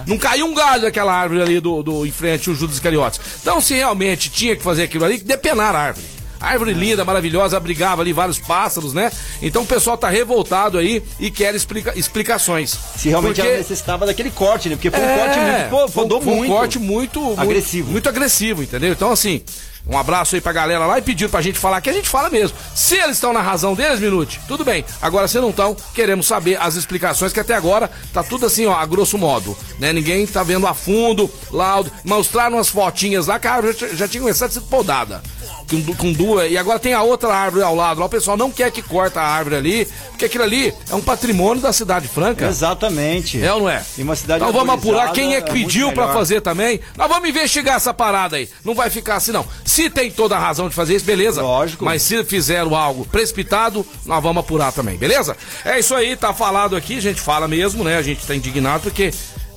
não 0.08 0.18
caiu 0.18 0.46
um 0.46 0.54
galho 0.54 0.84
daquela 0.84 1.14
árvore 1.14 1.42
ali 1.42 1.60
do, 1.60 1.84
do 1.84 2.06
em 2.06 2.12
frente 2.14 2.48
ao 2.50 2.56
Judas 2.56 2.76
Iscariotes. 2.78 3.20
Então, 3.42 3.60
se 3.60 3.74
realmente 3.74 4.30
tinha 4.30 4.56
que 4.56 4.64
fazer 4.64 4.84
aquilo 4.84 5.04
ali, 5.04 5.18
depenar 5.18 5.76
a 5.76 5.80
árvore. 5.80 6.06
Árvore 6.40 6.74
linda, 6.74 7.04
maravilhosa, 7.04 7.58
abrigava 7.58 8.02
ali 8.02 8.14
vários 8.14 8.40
pássaros, 8.40 8.94
né? 8.94 9.12
Então 9.42 9.64
o 9.64 9.66
pessoal 9.66 9.98
tá 9.98 10.08
revoltado 10.10 10.78
aí 10.78 11.04
e 11.20 11.30
quer 11.30 11.56
explica- 11.56 11.92
explicações. 11.98 12.78
Se 12.96 13.10
realmente 13.10 13.36
Porque- 13.36 13.48
ela 13.50 13.58
necessitava 13.58 14.06
daquele 14.06 14.30
corte, 14.32 14.70
né? 14.70 14.76
Porque 14.76 14.92
foi 14.92 15.00
um 15.00 15.04
é, 15.04 15.18
corte 15.18 15.40
muito. 15.40 15.70
Pô, 15.70 15.88
foi, 15.88 16.08
foi 16.22 16.34
um 16.34 16.36
muito. 16.38 16.52
corte 16.52 16.80
muito, 16.80 17.20
muito- 17.22 17.42
Agressivo. 17.42 17.92
Muito, 17.92 18.08
agressivo, 18.10 18.64
entendeu? 18.64 18.92
Então, 18.92 19.12
assim, 19.12 19.42
um 19.88 19.98
abraço 19.98 20.36
aí 20.36 20.42
pra 20.42 20.52
galera 20.52 20.86
lá 20.86 20.98
e 20.98 21.02
pediram 21.02 21.30
pra 21.30 21.42
gente 21.42 21.60
falar 21.60 21.80
que 21.80 21.90
a 21.90 21.94
gente 21.94 22.10
fala 22.10 22.30
mesmo. 22.30 22.58
Se 22.74 22.96
eles 22.96 23.18
estão 23.18 23.32
na 23.32 23.42
razão 23.42 23.76
deles, 23.76 24.00
Minute, 24.00 24.40
tudo 24.48 24.66
bem. 24.66 24.84
Agora, 25.02 25.28
se 25.28 25.40
não 25.40 25.50
estão, 25.50 25.76
queremos 25.94 26.26
saber 26.26 26.60
as 26.60 26.76
explicações, 26.76 27.32
que 27.32 27.40
até 27.40 27.54
agora 27.54 27.90
tá 28.12 28.24
tudo 28.24 28.46
assim, 28.46 28.66
ó, 28.66 28.74
a 28.76 28.86
grosso 28.86 29.18
modo. 29.18 29.56
Né? 29.80 29.94
Ninguém 29.94 30.26
tá 30.26 30.44
vendo 30.44 30.66
a 30.66 30.74
fundo, 30.74 31.30
laudo. 31.52 31.92
Mostraram 32.04 32.58
umas 32.58 32.70
fotinhas 32.70 33.28
lá 33.28 33.38
que 33.38 33.48
a 33.48 33.54
árvore 33.54 33.78
já, 33.78 33.88
já 33.90 34.08
tinha 34.08 34.22
começado 34.22 34.50
a 34.50 34.54
ser 34.54 34.62
podada. 34.62 35.22
Com, 35.70 35.96
com 35.96 36.14
duas, 36.14 36.52
e 36.52 36.58
agora 36.58 36.78
tem 36.78 36.94
a 36.94 37.02
outra 37.02 37.34
árvore 37.34 37.64
ao 37.64 37.76
lado. 37.76 38.00
Lá 38.00 38.06
o 38.06 38.10
pessoal 38.10 38.38
não 38.38 38.52
quer 38.52 38.72
que 38.72 38.82
corta 38.82 39.20
a 39.20 39.28
árvore 39.28 39.56
ali, 39.56 39.86
porque 40.10 40.26
aquilo 40.26 40.44
ali 40.44 40.74
é 40.90 40.96
um 40.96 41.02
patrimônio 41.02 41.62
da 41.62 41.74
cidade 41.74 42.08
franca. 42.08 42.46
Exatamente. 42.48 43.42
É 43.44 43.52
ou 43.54 43.62
não 43.62 43.70
é? 43.70 43.84
E 43.98 44.04
uma 44.04 44.16
cidade 44.16 44.44
então 44.44 44.54
vamos 44.54 44.76
apurar 44.76 45.12
quem 45.12 45.36
é 45.36 45.42
que 45.42 45.50
é 45.50 45.54
pediu 45.54 45.92
pra 45.92 46.04
melhor. 46.04 46.18
fazer 46.18 46.42
também. 46.42 46.80
Nós 46.96 47.10
vamos 47.10 47.28
investigar 47.30 47.76
essa 47.78 47.94
parada 47.94 48.38
aí. 48.38 48.50
Não 48.64 48.76
vai 48.76 48.90
ficar 48.90 49.16
assim, 49.16 49.32
não. 49.32 49.46
Se 49.64 49.90
tem 49.90 50.12
toda 50.12 50.36
a 50.36 50.40
razão 50.40 50.70
de 50.70 50.76
fazer 50.76 50.96
isso, 50.96 51.06
beleza. 51.06 51.42
Lógico. 51.42 51.84
Mas 51.84 52.02
se 52.04 52.24
fizeram 52.24 52.76
algo 52.76 53.06
precipitado, 53.06 53.86
nós 54.06 54.22
vamos 54.22 54.42
apurar 54.42 54.72
também, 54.72 54.98
beleza? 54.98 55.36
É 55.64 55.80
isso 55.80 55.96
aí, 55.96 56.16
tá 56.16 56.34
falado 56.34 56.76
aqui, 56.76 56.98
a 56.98 57.02
gente 57.02 57.20
fala 57.22 57.48
mesmo, 57.48 57.84
né? 57.84 57.98
A 57.98 58.02
gente 58.02 58.26
tá 58.26 58.36
indignado 58.36 58.84
porque. 58.84 59.12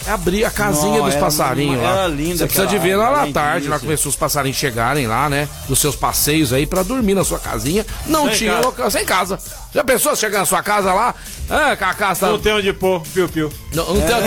É 0.07 0.11
Abrir 0.11 0.45
a 0.45 0.51
casinha 0.51 0.99
Não, 0.99 1.05
dos 1.05 1.15
era- 1.15 1.25
passarinhos 1.25 1.83
lá. 1.83 1.91
era 1.91 2.07
linda 2.09 2.37
Você 2.39 2.47
precisa 2.47 2.67
de 2.67 2.79
ver 2.79 2.97
lá 2.97 3.27
na 3.27 3.33
tarde, 3.33 3.69
lá 3.69 3.79
começou 3.79 4.11
os 4.11 4.17
passarinhos 4.17 4.57
chegarem 4.57 5.07
lá, 5.07 5.29
né? 5.29 5.49
Dos 5.69 5.79
seus 5.79 5.95
passeios 5.97 6.53
aí 6.53 6.67
pra 6.67 6.83
dormir 6.83 7.15
na 7.15 7.25
sua 7.25 7.39
casinha. 7.39 7.85
Não 8.07 8.27
Sem 8.29 8.35
tinha 8.37 8.55
casa. 8.55 8.67
local, 8.67 8.91
sem 8.91 9.05
casa. 9.05 9.39
Já 9.75 9.85
pensou 9.85 10.15
se 10.15 10.21
chegar 10.23 10.39
na 10.41 10.47
sua 10.47 10.63
casa 10.63 10.93
lá? 10.95 11.15
Ah, 11.51 11.77
com 11.77 11.85
a 11.85 11.95
casa 11.95 12.21
tá. 12.21 12.27
Não 12.33 12.39
tem 12.39 12.53
onde 12.55 12.73
pôr, 12.73 13.03
piu-piu. 13.13 13.53
Não, 13.75 13.95
não 13.95 14.01
tem 14.01 14.17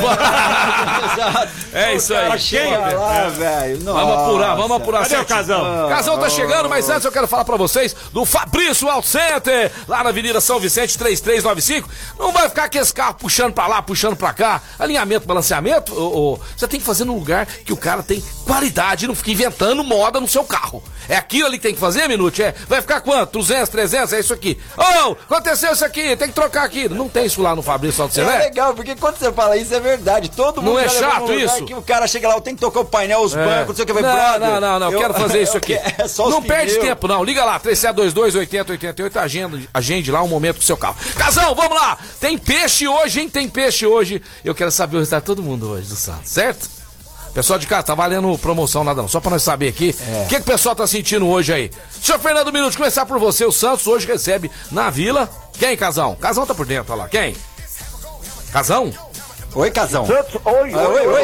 Exato. 1.13 1.49
É 1.73 1.95
isso 1.95 2.13
aí. 2.13 2.39
Chega 2.39 2.77
lá, 2.77 3.27
velho. 3.29 3.79
Vamos 3.83 4.13
apurar, 4.13 4.55
vamos 4.55 4.77
apurar. 4.77 5.01
Cadê 5.07 5.17
o 5.21 5.25
casão? 5.25 5.89
Casão 5.89 6.19
tá 6.19 6.29
chegando, 6.29 6.69
mas 6.69 6.89
antes 6.89 7.05
eu 7.05 7.11
quero 7.11 7.27
falar 7.27 7.45
pra 7.45 7.57
vocês 7.57 7.95
do 8.13 8.25
Fabrício 8.25 8.89
Auto 8.89 9.07
Center, 9.07 9.71
lá 9.87 10.03
na 10.03 10.09
Avenida 10.09 10.39
São 10.41 10.59
Vicente 10.59 10.97
3395. 10.97 11.89
Não 12.19 12.31
vai 12.31 12.47
ficar 12.49 12.69
com 12.69 12.77
esse 12.77 12.93
carro 12.93 13.15
puxando 13.15 13.53
pra 13.53 13.67
lá, 13.67 13.81
puxando 13.81 14.15
pra 14.15 14.33
cá. 14.33 14.61
Alinhamento, 14.79 15.27
balanceamento, 15.27 15.60
ô, 15.91 16.39
você 16.55 16.67
tem 16.67 16.79
que 16.79 16.85
fazer 16.85 17.05
num 17.05 17.15
lugar 17.15 17.45
que 17.45 17.73
o 17.73 17.77
cara 17.77 18.01
tem 18.03 18.21
qualidade 18.45 19.07
não 19.07 19.15
fica 19.15 19.31
inventando 19.31 19.83
moda 19.83 20.19
no 20.19 20.27
seu 20.27 20.43
carro. 20.43 20.83
É 21.11 21.17
aquilo 21.17 21.47
ali 21.47 21.57
que 21.57 21.63
tem 21.63 21.73
que 21.73 21.79
fazer, 21.79 22.07
Minute? 22.07 22.41
É, 22.41 22.55
vai 22.69 22.79
ficar 22.81 23.01
quanto? 23.01 23.33
200, 23.33 23.67
300? 23.69 24.13
É 24.13 24.19
isso 24.21 24.33
aqui. 24.33 24.57
Ô, 24.77 25.11
aconteceu 25.11 25.73
isso 25.73 25.83
aqui, 25.83 26.15
tem 26.15 26.29
que 26.29 26.33
trocar 26.33 26.63
aqui. 26.63 26.87
Não 26.87 27.09
tem 27.09 27.25
isso 27.25 27.41
lá 27.41 27.53
no 27.53 27.61
Fabrício 27.61 28.01
Auto 28.01 28.19
É 28.19 28.37
legal, 28.39 28.73
porque 28.73 28.95
quando 28.95 29.17
você 29.17 29.29
fala 29.31 29.57
isso 29.57 29.73
é 29.75 29.79
verdade. 29.81 30.29
Todo 30.31 30.61
mundo 30.61 30.75
Não 30.75 30.79
é 30.79 30.87
chato 30.87 31.33
isso? 31.33 31.65
Que 31.65 31.73
o 31.73 31.81
cara 31.81 32.07
chega 32.07 32.29
lá, 32.29 32.35
eu 32.35 32.41
tenho 32.41 32.55
que 32.55 32.61
tocar 32.61 32.79
o 32.79 32.85
painel, 32.85 33.19
os 33.21 33.35
É. 33.35 33.43
bancos, 33.45 33.67
não 33.67 33.75
sei 33.75 33.83
o 33.83 33.85
que 33.87 33.93
vai 33.93 34.01
não, 34.03 34.09
brother, 34.13 34.39
não, 34.39 34.61
não, 34.61 34.79
não, 34.79 34.91
eu- 34.93 34.99
quero 34.99 35.13
fazer 35.13 35.41
isso 35.43 35.57
aqui. 35.57 35.73
É 35.73 36.07
só 36.07 36.27
os 36.27 36.31
não 36.31 36.41
perde 36.41 36.71
pneus. 36.75 36.87
tempo, 36.87 37.07
não. 37.09 37.23
Liga 37.23 37.43
lá, 37.43 37.59
3722 37.59 38.35
8088, 38.35 39.19
agenda, 39.19 39.59
agende 39.73 40.11
lá 40.11 40.23
um 40.23 40.27
momento 40.29 40.55
pro 40.57 40.65
seu 40.65 40.77
carro. 40.77 40.95
Casão, 41.17 41.53
vamos 41.53 41.75
lá! 41.75 41.97
Tem 42.21 42.37
peixe 42.37 42.87
hoje, 42.87 43.19
hein? 43.19 43.29
Tem 43.29 43.49
peixe 43.49 43.85
hoje. 43.85 44.21
Eu 44.45 44.55
quero 44.55 44.71
saber 44.71 44.95
o 44.95 44.99
resultado 44.99 45.21
de 45.23 45.25
todo 45.25 45.43
mundo 45.43 45.69
hoje 45.71 45.87
do 45.89 45.95
Santos, 45.95 46.31
certo? 46.31 46.80
Pessoal 47.33 47.57
de 47.57 47.65
casa, 47.67 47.83
tá 47.83 47.95
valendo 47.95 48.37
promoção 48.37 48.83
nada 48.83 49.01
não. 49.01 49.07
Só 49.07 49.19
pra 49.19 49.31
nós 49.31 49.43
saber 49.43 49.69
aqui, 49.69 49.95
o 50.25 50.27
que, 50.27 50.35
que 50.35 50.41
o 50.41 50.43
pessoal 50.43 50.75
tá 50.75 50.85
sentindo 50.85 51.27
hoje 51.27 51.53
aí. 51.53 51.71
Senhor 52.01 52.19
Fernando 52.19 52.51
Minuto, 52.51 52.75
começar 52.77 53.05
por 53.05 53.19
você. 53.19 53.45
O 53.45 53.51
Santos 53.51 53.87
hoje 53.87 54.05
recebe 54.05 54.51
na 54.71 54.89
Vila. 54.89 55.29
Quem, 55.53 55.77
Casão? 55.77 56.15
Casão 56.15 56.45
tá 56.45 56.53
por 56.53 56.65
dentro, 56.65 56.91
olha 56.93 57.03
lá. 57.03 57.09
Quem? 57.09 57.35
Casão? 58.51 58.91
Oi, 59.53 59.69
casão. 59.71 60.05
Santos, 60.05 60.35
oi, 60.45 60.71
Ah, 60.73 60.87
Oi, 60.87 61.07
oi, 61.07 61.23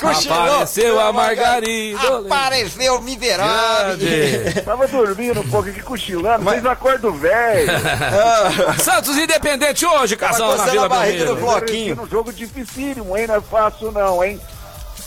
Cochilou. 0.00 0.38
Apareceu 0.52 1.00
a 1.00 1.12
Margarida. 1.12 2.00
Apareceu 2.26 2.96
o 2.96 3.02
miserável. 3.02 4.08
Tava 4.64 4.88
dormindo 4.88 5.40
um 5.40 5.48
pouco 5.48 5.68
aqui, 5.68 5.80
cochilando, 5.80 6.50
fez 6.50 6.66
acordo 6.66 7.12
velho. 7.12 7.70
Santos 8.82 9.16
Independente 9.16 9.86
hoje, 9.86 10.16
Casão, 10.16 10.56
na 10.56 10.64
Vila 10.66 10.86
a 10.86 10.88
barriga 10.88 11.24
Belmiro. 11.26 11.34
do 11.36 11.40
Bloquinho. 11.46 12.02
Um 12.02 12.08
jogo 12.08 12.32
dificílimo, 12.32 13.16
hein? 13.16 13.26
Não 13.28 13.36
é 13.36 13.40
fácil 13.40 13.92
não, 13.92 14.22
hein? 14.24 14.40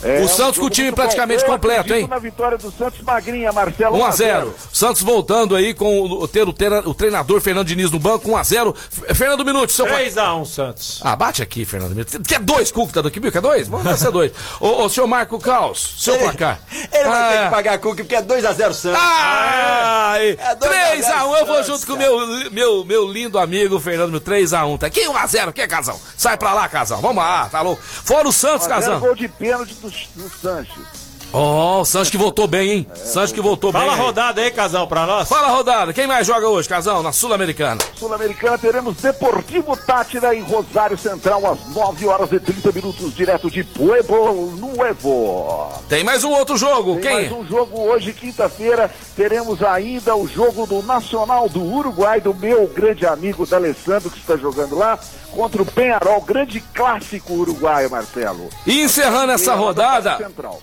É, 0.04 0.08
O 0.08 0.22
é 0.22 0.22
um 0.24 0.28
Santos 0.28 0.60
com 0.60 0.66
o 0.66 0.70
time 0.70 0.92
praticamente 0.92 1.44
bom. 1.46 1.54
Completo, 1.54 1.94
hein? 1.94 2.08
na 2.08 2.20
vitória 2.20 2.58
do 2.58 2.72
Santos 2.72 3.02
Magrinha, 3.02 3.52
Marcelo. 3.52 3.98
1x0. 3.98 4.52
Santos 4.74 5.02
voltando 5.02 5.56
aí 5.56 5.74
com 5.74 6.02
o, 6.02 6.28
ter, 6.28 6.48
o, 6.48 6.54
ter- 6.54 6.72
o 6.88 6.94
treinador 6.94 7.40
Fernando 7.42 7.66
Diniz 7.68 7.90
no 7.92 7.98
banco, 8.00 8.30
1x0. 8.30 8.76
Fernando 9.16 9.46
Minuto, 9.46 9.72
seu 9.72 9.86
placar. 9.86 10.06
3x1 10.06 10.46
Santos. 10.46 11.00
Ah, 11.04 11.16
bate 11.16 11.42
aqui, 11.42 11.66
Fernando 11.66 11.92
Minuto. 11.92 12.20
Quer 12.22 12.40
dois 12.40 12.72
Cuco 12.72 12.92
tá 12.94 13.02
daqui, 13.02 13.20
viu? 13.20 13.32
Quer 13.32 13.42
dois? 13.42 13.68
Vamos 13.68 14.00
ser 14.00 14.12
dois. 14.12 14.32
Ô, 14.60 14.84
ô, 14.84 14.90
senhor 14.90 15.08
Marco 15.08 15.40
Caos, 15.40 15.96
seu 16.00 16.18
placar. 16.18 16.60
Ele 16.72 17.04
vai 17.08 17.32
ter 17.32 17.38
Ah, 17.40 17.44
que 17.46 17.50
pagar 17.52 17.74
a 17.74 17.78
cookie 17.78 18.04
porque 18.04 18.16
é 18.16 18.22
2x0 18.22 18.74
Santos. 18.74 19.00
Ai, 19.00 20.38
É 20.40 20.52
a 20.52 20.56
3x1, 20.56 21.02
zero, 21.02 21.36
eu 21.38 21.46
vou 21.46 21.64
junto 21.64 21.86
com 21.88 21.94
o 21.94 21.98
meu, 21.98 22.52
meu, 22.52 22.86
meu 22.86 23.08
lindo 23.12 23.38
amigo 23.40 23.80
Fernando 23.80 24.08
Minuto, 24.08 24.30
3x1. 24.30 24.80
Tá 24.80 24.88
aqui 24.88 25.02
1x0, 25.08 25.54
que 25.54 25.68
casal? 25.68 26.00
Sai 26.18 26.38
pra 26.38 26.54
lá, 26.54 26.68
casal. 26.70 27.00
Vamos 27.02 27.18
lá, 27.18 27.48
tá 27.50 27.62
louco? 27.62 27.82
Fora 27.82 28.28
o 28.28 28.32
Santos, 28.32 28.68
Casão. 28.68 28.94
casal. 28.94 29.00
gol 29.00 29.16
de 29.16 29.28
pênalti 29.28 29.75
do, 29.82 30.08
do 30.16 30.30
Sanches. 30.30 31.05
Ó, 31.38 31.82
o 31.82 31.86
Santos 31.86 32.10
que 32.10 32.18
voltou 32.18 32.48
bem, 32.48 32.70
hein? 32.72 32.88
Santos 32.96 33.34
que 33.34 33.42
voltou 33.42 33.70
Fala 33.70 33.84
bem. 33.84 33.94
a 33.94 33.96
aí. 33.96 34.00
rodada 34.02 34.42
aí, 34.42 34.52
casal, 34.52 34.88
pra 34.88 35.06
nós. 35.06 35.28
Fala 35.28 35.48
a 35.48 35.52
rodada. 35.52 35.92
Quem 35.92 36.08
mais 36.08 36.26
joga 36.26 36.48
hoje, 36.48 36.70
Casão, 36.70 37.04
na 37.04 37.12
Sul-Americana? 37.12 37.78
Sul-Americana 37.96 38.58
teremos 38.58 38.96
Deportivo 38.96 39.76
Tátira 39.76 40.34
em 40.34 40.42
Rosário 40.42 40.98
Central 40.98 41.46
às 41.46 41.60
9 41.76 42.08
horas 42.08 42.32
e 42.32 42.40
30 42.40 42.72
minutos, 42.72 43.14
direto 43.14 43.52
de 43.52 43.66
Pueblo 43.66 44.52
Nuevo. 44.56 45.74
Tem 45.90 46.06
mais 46.06 46.24
um 46.24 46.32
outro 46.32 46.56
jogo. 46.56 46.94
Tem 46.94 47.02
Quem? 47.02 47.14
mais 47.16 47.32
um 47.34 47.46
jogo 47.46 47.82
hoje, 47.82 48.14
quinta-feira, 48.14 48.90
teremos 49.18 49.62
ainda 49.62 50.16
o 50.16 50.26
jogo 50.26 50.66
do 50.66 50.82
Nacional 50.84 51.50
do 51.50 51.62
Uruguai, 51.62 52.22
do 52.22 52.34
meu 52.34 52.66
grande 52.68 53.06
amigo 53.06 53.46
D'Alessandro, 53.46 54.10
que 54.10 54.20
está 54.20 54.38
jogando 54.38 54.78
lá, 54.78 54.98
contra 55.32 55.62
o 55.62 55.66
Penharol, 55.66 56.22
grande 56.22 56.62
clássico 56.74 57.34
uruguaio, 57.34 57.92
Marcelo. 57.92 58.50
E 58.66 58.82
encerrando 58.82 59.34
essa 59.34 59.54
rodada, 59.54 60.16
Central. 60.18 60.62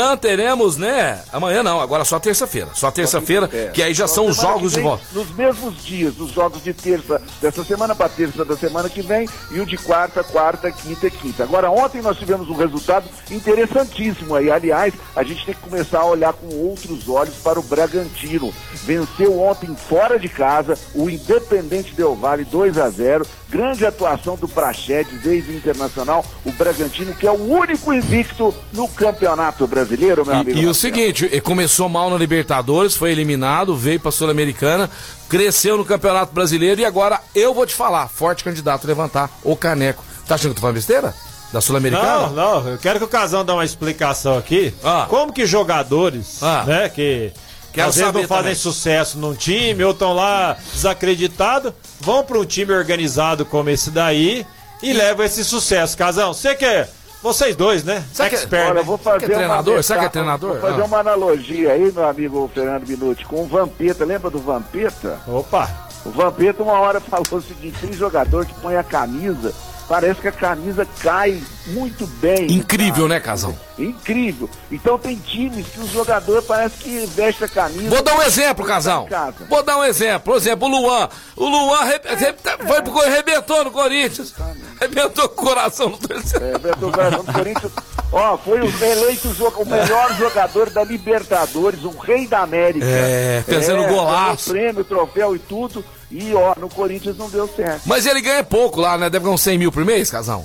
Amanhã 0.00 0.16
teremos, 0.16 0.76
né? 0.76 1.22
Amanhã 1.32 1.62
não, 1.62 1.80
agora 1.80 2.04
só 2.04 2.18
terça-feira. 2.18 2.68
Só 2.74 2.90
terça-feira, 2.90 3.48
É. 3.52 3.66
que 3.68 3.82
aí 3.82 3.92
já 3.92 4.08
são 4.08 4.26
os 4.26 4.36
jogos 4.36 4.62
que 4.62 4.68
de 4.70 4.74
vem, 4.76 4.84
volta. 4.84 5.04
Nos 5.12 5.30
mesmos 5.34 5.84
dias, 5.84 6.18
os 6.18 6.30
jogos 6.32 6.62
de 6.62 6.72
terça 6.72 7.20
dessa 7.40 7.62
semana 7.64 7.94
para 7.94 8.08
terça 8.08 8.44
da 8.44 8.56
semana 8.56 8.88
que 8.88 9.02
vem 9.02 9.28
e 9.50 9.60
o 9.60 9.66
de 9.66 9.76
quarta, 9.76 10.24
quarta, 10.24 10.70
quinta 10.72 11.06
e 11.06 11.10
quinta. 11.10 11.42
Agora, 11.42 11.70
ontem 11.70 12.00
nós 12.00 12.18
tivemos 12.18 12.48
um 12.48 12.54
resultado 12.56 13.06
interessantíssimo 13.30 14.34
aí. 14.34 14.50
Aliás, 14.50 14.94
a 15.14 15.22
gente 15.22 15.44
tem 15.44 15.54
que 15.54 15.60
começar 15.60 16.00
a 16.00 16.06
olhar 16.06 16.32
com 16.32 16.46
outros 16.54 17.08
olhos 17.08 17.34
para 17.36 17.58
o 17.60 17.62
Bragantino. 17.62 18.52
Venceu 18.84 19.38
ontem 19.40 19.74
fora 19.88 20.18
de 20.18 20.28
casa 20.28 20.78
o 20.94 21.10
Independente 21.10 21.92
Del 21.94 22.14
Vale 22.14 22.44
2 22.44 22.78
a 22.78 22.88
0. 22.88 23.26
Grande 23.50 23.84
atuação 23.84 24.36
do 24.36 24.46
Prachedes 24.48 25.20
desde 25.22 25.50
o 25.50 25.56
Internacional, 25.56 26.24
o 26.44 26.52
Bragantino, 26.52 27.12
que 27.14 27.26
é 27.26 27.30
o 27.32 27.42
único 27.52 27.92
invicto 27.92 28.54
no 28.72 28.86
Campeonato 28.86 29.66
Brasileiro, 29.66 30.24
meu 30.24 30.34
amigo. 30.34 30.50
E, 30.50 30.62
e 30.62 30.64
o 30.64 30.66
Marcelo. 30.68 30.74
seguinte, 30.74 31.40
começou 31.40 31.88
mal 31.88 32.08
na 32.08 32.16
Libertadores, 32.16 32.94
foi 32.94 33.10
eliminado, 33.10 33.74
veio 33.74 33.98
pra 33.98 34.12
Sul-Americana, 34.12 34.88
cresceu 35.28 35.76
no 35.76 35.84
Campeonato 35.84 36.32
Brasileiro 36.32 36.80
e 36.80 36.84
agora 36.84 37.20
eu 37.34 37.52
vou 37.52 37.66
te 37.66 37.74
falar, 37.74 38.08
forte 38.08 38.44
candidato 38.44 38.84
a 38.84 38.86
levantar 38.86 39.30
o 39.42 39.56
caneco. 39.56 40.04
Tá 40.28 40.36
achando 40.36 40.50
que 40.50 40.56
tu 40.56 40.60
falando 40.60 40.76
besteira? 40.76 41.12
Da 41.52 41.60
Sul-Americana? 41.60 42.28
Não, 42.28 42.32
não, 42.62 42.68
eu 42.68 42.78
quero 42.78 43.00
que 43.00 43.04
o 43.04 43.08
Casão 43.08 43.44
dê 43.44 43.50
uma 43.50 43.64
explicação 43.64 44.38
aqui. 44.38 44.72
Ah. 44.84 45.06
Como 45.10 45.32
que 45.32 45.44
jogadores, 45.44 46.40
Ah. 46.40 46.62
né, 46.64 46.88
que 46.88 47.32
Quero 47.72 47.88
às 47.88 47.94
vezes 47.96 48.12
não 48.12 48.22
fazem 48.22 48.42
também. 48.42 48.54
sucesso 48.54 49.18
num 49.18 49.34
time 49.34 49.84
ou 49.84 49.92
estão 49.92 50.12
lá 50.12 50.56
desacreditados, 50.72 51.72
vão 52.00 52.24
para 52.24 52.38
um 52.38 52.44
time 52.44 52.72
organizado 52.72 53.44
como 53.46 53.70
esse 53.70 53.90
daí 53.90 54.46
e 54.82 54.92
levam 54.92 55.24
esse 55.24 55.44
sucesso. 55.44 55.96
Casão, 55.96 56.32
você 56.34 56.54
que 56.54 56.64
é, 56.64 56.88
vocês 57.22 57.54
dois, 57.54 57.84
né? 57.84 58.02
Sabe 58.12 58.30
que- 58.30 58.36
Expert, 58.36 58.66
Olha, 58.70 58.74
né? 58.74 58.82
vou 58.82 58.98
fazer 58.98 59.26
que 59.26 59.32
é 59.32 59.36
treinador? 59.36 59.74
uma 59.74 59.82
Sabe 59.82 60.00
que 60.00 60.06
é 60.06 60.08
treinador? 60.08 60.50
Vou 60.52 60.60
fazer 60.60 60.82
Ah. 60.82 60.84
uma 60.84 60.98
analogia 60.98 61.72
aí, 61.72 61.92
meu 61.92 62.08
amigo 62.08 62.50
Fernando 62.52 62.86
Minuti, 62.88 63.24
com 63.24 63.42
o 63.42 63.46
Vampeta. 63.46 64.04
Lembra 64.04 64.30
do 64.30 64.38
Vampeta? 64.38 65.18
Opa, 65.26 65.68
O 66.02 66.08
Vampeta 66.10 66.62
uma 66.62 66.80
hora 66.80 66.98
falou 66.98 67.26
o 67.32 67.42
seguinte, 67.42 67.76
tem 67.78 67.92
jogador 67.92 68.46
que 68.46 68.54
põe 68.54 68.74
a 68.74 68.82
camisa, 68.82 69.52
parece 69.90 70.20
que 70.20 70.28
a 70.28 70.32
camisa 70.32 70.86
cai 71.02 71.42
muito 71.66 72.06
bem. 72.06 72.46
Incrível, 72.52 73.08
né, 73.08 73.18
Casão? 73.18 73.58
Incrível. 73.76 74.48
Então 74.70 74.96
tem 74.96 75.16
times 75.16 75.66
que 75.66 75.80
o 75.80 75.88
jogador 75.88 76.40
parece 76.42 76.76
que 76.76 77.06
veste 77.06 77.42
a 77.42 77.48
camisa. 77.48 77.90
Vou 77.90 78.00
dar 78.00 78.14
um 78.16 78.22
exemplo, 78.22 78.64
Casão. 78.64 79.06
Em 79.06 79.08
casa. 79.08 79.34
Vou 79.48 79.62
dar 79.64 79.78
um 79.78 79.84
exemplo. 79.84 80.20
Por 80.32 80.36
exemplo, 80.36 80.68
o 80.68 80.70
Luan. 80.70 81.08
O 81.34 81.44
Luan 81.48 81.84
re- 81.84 82.00
re- 82.04 82.34
foi 82.68 82.82
pro, 82.82 83.00
arrebentou 83.00 83.64
no 83.64 83.72
Corinthians. 83.72 84.32
Arrebentou 84.80 85.24
o 85.24 85.28
coração 85.30 85.88
no 85.88 85.98
terceiro. 85.98 86.44
É, 86.46 86.58
Beto 86.58 86.92
Coração 86.92 87.24
do 87.24 87.32
Corinthians. 87.32 87.72
Ó, 88.12 88.36
foi 88.36 88.60
o 88.60 88.84
eleito 88.84 89.28
o 89.62 89.66
melhor 89.66 90.16
jogador 90.16 90.70
da 90.70 90.82
Libertadores, 90.82 91.84
o 91.84 91.90
rei 91.90 92.26
da 92.26 92.40
América. 92.40 92.84
É, 92.84 93.44
fazendo 93.46 93.86
golaço. 93.86 94.50
ganhou 94.50 94.50
Prêmio, 94.50 94.84
troféu 94.84 95.36
e 95.36 95.38
tudo. 95.38 95.84
E 96.10 96.34
ó, 96.34 96.54
no 96.58 96.68
Corinthians 96.68 97.16
não 97.16 97.30
deu 97.30 97.48
certo. 97.48 97.82
Mas 97.86 98.06
ele 98.06 98.20
ganha 98.20 98.42
pouco 98.42 98.80
lá, 98.80 98.98
né? 98.98 99.08
Deve 99.08 99.24
ganhar 99.24 99.34
uns 99.34 99.42
100 99.42 99.58
mil 99.58 99.70
por 99.70 99.84
mês, 99.84 100.10
Casão. 100.10 100.44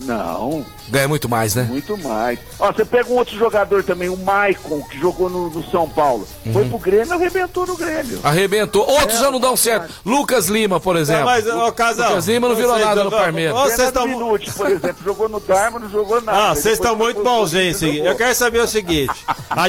Não, 0.00 0.64
Ganha 0.88 1.08
muito 1.08 1.28
mais, 1.28 1.54
né? 1.56 1.64
muito 1.64 1.98
mais. 1.98 2.38
Ó, 2.60 2.72
você 2.72 2.84
pega 2.84 3.10
um 3.10 3.16
outro 3.16 3.36
jogador 3.36 3.82
também, 3.82 4.08
o 4.08 4.16
Maicon, 4.16 4.80
que 4.82 4.98
jogou 4.98 5.28
no, 5.28 5.50
no 5.50 5.68
São 5.70 5.88
Paulo. 5.88 6.26
Foi 6.52 6.62
Uhum. 6.62 6.68
pro 6.68 6.78
Grêmio, 6.78 7.12
arrebentou 7.12 7.66
no 7.66 7.76
Grêmio. 7.76 8.20
Arrebentou. 8.22 8.88
Outros 8.88 9.18
É, 9.18 9.22
já 9.24 9.30
não 9.30 9.40
dão 9.40 9.56
certo. 9.56 9.92
Lucas 10.06 10.46
Lima, 10.46 10.78
por 10.78 10.94
exemplo. 10.96 11.24
Não, 11.24 11.30
mas, 11.30 11.46
ô, 11.48 11.72
Casal. 11.72 12.10
Lucas 12.10 12.28
Lima 12.28 12.48
não 12.48 12.54
virou 12.54 12.78
nada 12.78 12.94
não- 12.94 13.04
no 13.04 13.10
Palmeiras. 13.10 13.56
Ó, 13.56 13.64
Vocês 13.64 13.88
estão 13.88 14.06
Minuti, 14.06 14.52
por 14.52 14.70
exemplo, 14.70 14.96
jogou 15.04 15.28
no 15.28 15.40
Darma, 15.40 15.78
não 15.80 15.90
jogou 15.90 16.20
nada. 16.22 16.50
Ah, 16.50 16.54
vocês 16.54 16.74
estão 16.74 16.96
foi 16.96 17.04
muito 17.04 17.22
seguinte. 17.22 17.96
jogou. 17.96 18.10
Eu 18.12 18.16
quero 18.16 18.34
saber 18.36 18.60
o 18.60 18.68
seguinte: 18.68 19.14
a 19.50 19.68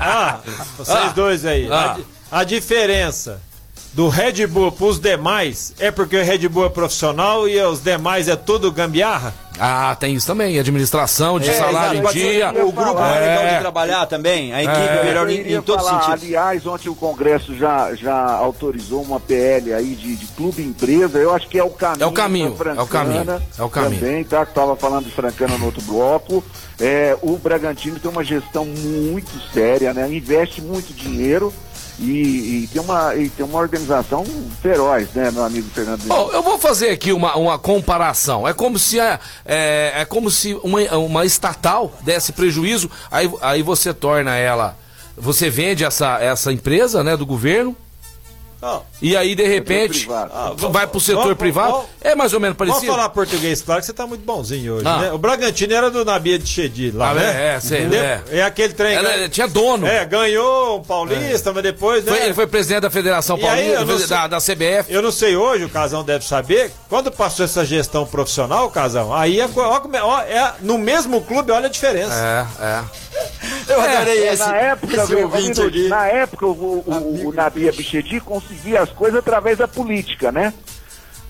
ah, 0.00 0.38
vocês 0.76 0.96
Ah. 0.98 1.12
dois 1.14 1.44
aí. 1.46 1.68
Ah. 1.72 1.92
A, 1.92 1.94
di- 1.94 2.06
a 2.30 2.44
diferença 2.44 3.40
do 3.92 4.08
Red 4.08 4.46
Bull 4.48 4.72
pros 4.72 4.98
demais 4.98 5.72
é 5.78 5.90
porque 5.90 6.16
o 6.16 6.24
Red 6.24 6.48
Bull 6.48 6.66
é 6.66 6.68
profissional 6.68 7.48
e 7.48 7.60
os 7.62 7.80
demais 7.82 8.28
é 8.28 8.34
tudo 8.36 8.70
gambiarra? 8.72 9.32
Ah, 9.58 9.96
tem 9.98 10.14
isso 10.14 10.26
também. 10.26 10.58
Administração 10.58 11.38
de 11.38 11.48
É, 11.48 11.52
salário 11.52 12.00
exato, 12.00 12.18
em 12.18 12.20
dia. 12.20 12.50
O 12.64 12.72
grupo 12.72 12.98
é 13.00 13.20
legal 13.20 13.44
É. 13.44 13.54
de 13.54 13.60
trabalhar 13.60 14.06
também, 14.06 14.52
a 14.52 14.62
equipe 14.62 14.76
É. 14.78 14.96
é 15.00 15.04
melhor 15.04 15.30
em, 15.30 15.54
em 15.54 15.60
todos 15.62 15.84
os 15.84 15.90
sentidos. 15.90 16.22
Aliás, 16.24 16.66
ontem 16.66 16.88
o 16.88 16.94
Congresso 16.94 17.54
já, 17.56 17.94
já 17.94 18.14
autorizou 18.32 19.02
uma 19.02 19.20
PL 19.20 19.72
aí 19.72 19.94
de, 19.94 20.16
de 20.16 20.26
clube 20.28 20.62
empresa. 20.62 21.18
Eu 21.18 21.32
acho 21.34 21.46
que 21.48 21.58
é 21.58 21.62
o 21.64 21.70
caminho. 21.70 22.02
É 22.02 22.06
o 22.06 22.12
caminho, 22.12 22.56
é 22.76 22.82
o 22.82 22.86
caminho, 22.86 23.42
é 23.58 23.62
o 23.62 23.68
caminho. 23.68 24.00
Também, 24.00 24.24
tá? 24.24 24.44
Que 24.44 24.52
tava 24.54 24.74
falando 24.76 25.04
de 25.04 25.12
Francana 25.12 25.56
no 25.56 25.66
outro 25.66 25.82
bloco. 25.82 26.42
É, 26.80 27.16
o 27.22 27.36
Bragantino 27.38 28.00
tem 28.00 28.10
uma 28.10 28.24
gestão 28.24 28.64
muito 28.66 29.30
séria, 29.52 29.94
né? 29.94 30.08
Investe 30.10 30.60
muito 30.60 30.92
dinheiro. 30.92 31.52
E, 31.98 32.64
e 32.64 32.68
tem 32.72 32.82
uma, 32.82 33.14
e 33.14 33.28
tem 33.28 33.46
uma 33.46 33.58
organização 33.58 34.24
feroz, 34.60 35.08
né, 35.14 35.30
meu 35.30 35.44
amigo 35.44 35.68
Fernando? 35.70 36.02
Bom, 36.04 36.30
eu 36.32 36.42
vou 36.42 36.58
fazer 36.58 36.90
aqui 36.90 37.12
uma, 37.12 37.36
uma 37.36 37.58
comparação. 37.58 38.46
É 38.48 38.52
como 38.52 38.78
se, 38.78 38.98
é, 38.98 39.20
é 39.46 40.04
como 40.04 40.30
se 40.30 40.54
uma, 40.62 40.80
uma 40.96 41.24
estatal 41.24 41.92
desse 42.02 42.32
prejuízo, 42.32 42.90
aí, 43.10 43.30
aí 43.40 43.62
você 43.62 43.94
torna 43.94 44.36
ela. 44.36 44.76
Você 45.16 45.48
vende 45.48 45.84
essa, 45.84 46.18
essa 46.20 46.52
empresa 46.52 47.04
né, 47.04 47.16
do 47.16 47.24
governo, 47.24 47.76
Ó, 48.66 48.80
e 49.02 49.14
aí 49.16 49.34
de 49.34 49.46
repente 49.46 50.00
privado. 50.06 50.30
Ah, 50.34 50.52
vai 50.70 50.86
pro 50.86 50.98
setor 50.98 51.22
vamos- 51.22 51.36
privado. 51.38 51.72
vamos- 51.72 51.86
é 52.00 52.14
mais 52.14 52.32
ou 52.32 52.40
menos 52.40 52.56
Vamos 52.56 52.72
parecido. 52.74 52.92
falar 52.96 53.08
português, 53.10 53.60
claro 53.60 53.80
que 53.80 53.86
você 53.86 53.92
tá 53.92 54.06
muito 54.06 54.24
bonzinho 54.24 54.76
hoje, 54.76 54.86
Ah. 54.86 54.98
né? 54.98 55.12
O 55.12 55.18
Bragantino 55.18 55.74
era 55.74 55.90
do 55.90 56.04
Nabia 56.04 56.38
de 56.38 56.48
Chedi 56.48 56.90
lá, 56.90 57.10
Ah, 57.10 57.14
né? 57.14 57.24
é, 57.24 57.54
é, 57.56 57.60
sei, 57.60 57.80
Entendeu? 57.80 58.02
é. 58.02 58.22
É 58.30 58.42
aquele 58.42 58.72
trem. 58.72 58.94
Ela, 58.94 59.28
tinha 59.28 59.46
dono. 59.46 59.86
É, 59.86 60.04
ganhou 60.06 60.78
um 60.78 60.82
paulista, 60.82 61.52
mas 61.52 61.62
depois, 61.62 62.04
né? 62.04 62.12
Foi- 62.12 62.24
ele 62.24 62.34
foi 62.34 62.46
presidente 62.46 62.80
da 62.80 62.90
Federação 62.90 63.36
aí, 63.36 63.42
Paulista, 63.42 63.84
não 63.84 63.98
sei- 63.98 64.06
da, 64.06 64.26
da 64.28 64.40
CBF. 64.40 64.92
Eu 64.92 65.02
não 65.02 65.12
sei 65.12 65.36
hoje, 65.36 65.64
o 65.64 65.68
Casão 65.68 66.02
deve 66.02 66.24
saber, 66.24 66.70
quando 66.88 67.10
passou 67.12 67.44
essa 67.44 67.64
gestão 67.64 68.06
profissional, 68.06 68.70
Casão, 68.70 69.12
aí 69.14 69.40
é, 69.40 69.48
ó, 69.56 69.80
é- 69.92 70.02
ó, 70.02 70.20
é 70.22 70.54
no 70.60 70.78
mesmo 70.78 71.20
clube, 71.20 71.52
olha 71.52 71.66
a 71.66 71.70
diferença. 71.70 72.14
É, 72.60 72.64
é. 72.64 72.84
Eu 73.68 73.80
adorei 73.80 74.28
esse, 74.28 74.46
na 74.46 74.56
época, 74.56 74.96
esse 74.96 75.14
ouvinte 75.14 75.62
aqui. 75.62 75.88
na 75.88 76.06
época 76.06 76.46
o, 76.46 76.50
o, 76.50 77.28
o 77.28 77.32
Nabia 77.32 77.72
Bichedi 77.72 78.20
conseguia 78.20 78.82
as 78.82 78.90
coisas 78.90 79.18
através 79.18 79.58
da 79.58 79.66
política, 79.68 80.30
né? 80.32 80.52